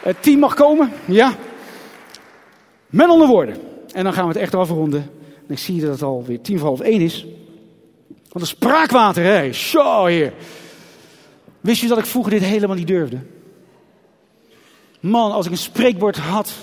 Het 0.01 0.23
team 0.23 0.39
mag 0.39 0.53
komen, 0.53 0.91
ja. 1.05 1.35
Met 2.87 3.09
andere 3.09 3.31
woorden. 3.31 3.57
En 3.91 4.03
dan 4.03 4.13
gaan 4.13 4.27
we 4.27 4.33
het 4.33 4.41
echt 4.41 4.55
afronden. 4.55 5.01
En 5.47 5.53
ik 5.53 5.59
zie 5.59 5.81
dat 5.81 5.91
het 5.91 6.01
alweer 6.01 6.41
tien 6.41 6.59
voor 6.59 6.67
half 6.67 6.79
één 6.79 7.01
is. 7.01 7.25
Wat 8.31 8.41
een 8.41 8.47
spraakwater, 8.47 9.23
hè. 9.23 9.53
Zo, 9.53 10.05
hier. 10.05 10.33
Wist 11.65 11.81
je 11.81 11.87
dat 11.87 11.97
ik 11.97 12.05
vroeger 12.05 12.31
dit 12.31 12.43
helemaal 12.43 12.75
niet 12.75 12.87
durfde? 12.87 13.19
Man, 14.99 15.31
als 15.31 15.45
ik 15.45 15.51
een 15.51 15.57
spreekwoord 15.57 16.17
had. 16.17 16.53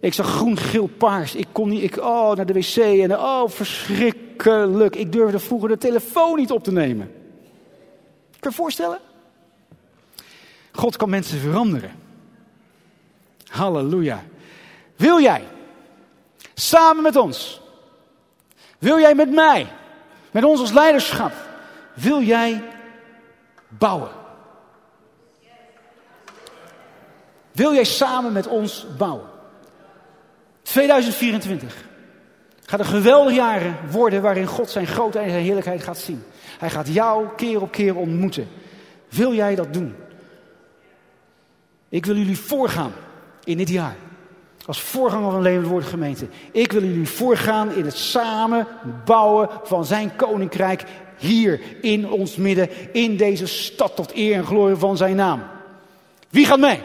Ik 0.00 0.14
zag 0.14 0.26
groen, 0.26 0.56
geel, 0.56 0.86
paars. 0.86 1.34
Ik 1.34 1.46
kon 1.52 1.68
niet, 1.68 1.82
ik, 1.82 1.96
oh, 1.96 2.34
naar 2.34 2.46
de 2.46 2.52
wc 2.52 2.76
en 2.76 3.18
oh, 3.18 3.48
verschrikkelijk. 3.48 4.96
Ik 4.96 5.12
durfde 5.12 5.38
vroeger 5.38 5.68
de 5.68 5.78
telefoon 5.78 6.36
niet 6.36 6.50
op 6.50 6.64
te 6.64 6.72
nemen. 6.72 7.12
Kun 8.40 8.50
je 8.50 8.56
voorstellen? 8.56 8.98
God 10.72 10.96
kan 10.96 11.10
mensen 11.10 11.38
veranderen. 11.38 11.92
Halleluja. 13.48 14.24
Wil 14.96 15.20
jij 15.20 15.44
samen 16.54 17.02
met 17.02 17.16
ons? 17.16 17.60
Wil 18.78 18.98
jij 18.98 19.14
met 19.14 19.30
mij? 19.30 19.66
Met 20.30 20.44
ons 20.44 20.60
als 20.60 20.72
leiderschap? 20.72 21.32
Wil 21.94 22.22
jij 22.22 22.62
bouwen? 23.68 24.10
Wil 27.52 27.74
jij 27.74 27.84
samen 27.84 28.32
met 28.32 28.46
ons 28.46 28.86
bouwen? 28.98 29.26
2024 30.62 31.86
gaat 32.64 32.80
een 32.80 32.86
geweldig 32.86 33.34
jaren 33.34 33.76
worden 33.90 34.22
waarin 34.22 34.46
God 34.46 34.70
zijn 34.70 34.86
grootheid 34.86 35.24
en 35.24 35.32
zijn 35.32 35.44
heerlijkheid 35.44 35.82
gaat 35.82 35.98
zien. 35.98 36.22
Hij 36.58 36.70
gaat 36.70 36.88
jou 36.88 37.28
keer 37.36 37.60
op 37.60 37.70
keer 37.72 37.96
ontmoeten. 37.96 38.48
Wil 39.08 39.34
jij 39.34 39.54
dat 39.54 39.72
doen? 39.72 39.94
Ik 41.88 42.06
wil 42.06 42.16
jullie 42.16 42.38
voorgaan 42.38 42.92
in 43.44 43.56
dit 43.56 43.68
jaar. 43.68 43.96
Als 44.66 44.80
voorganger 44.82 45.30
van 45.30 45.42
Levend 45.42 45.66
Woord 45.66 45.84
Gemeente. 45.84 46.26
Ik 46.52 46.72
wil 46.72 46.82
jullie 46.82 47.08
voorgaan 47.08 47.72
in 47.72 47.84
het 47.84 47.96
samen 47.96 48.66
bouwen 49.04 49.48
van 49.62 49.84
zijn 49.84 50.16
koninkrijk 50.16 50.84
hier 51.18 51.60
in 51.80 52.10
ons 52.10 52.36
midden. 52.36 52.68
In 52.92 53.16
deze 53.16 53.46
stad 53.46 53.96
tot 53.96 54.14
eer 54.14 54.34
en 54.34 54.44
glorie 54.44 54.76
van 54.76 54.96
zijn 54.96 55.16
naam. 55.16 55.42
Wie 56.30 56.46
gaat 56.46 56.58
mee? 56.58 56.80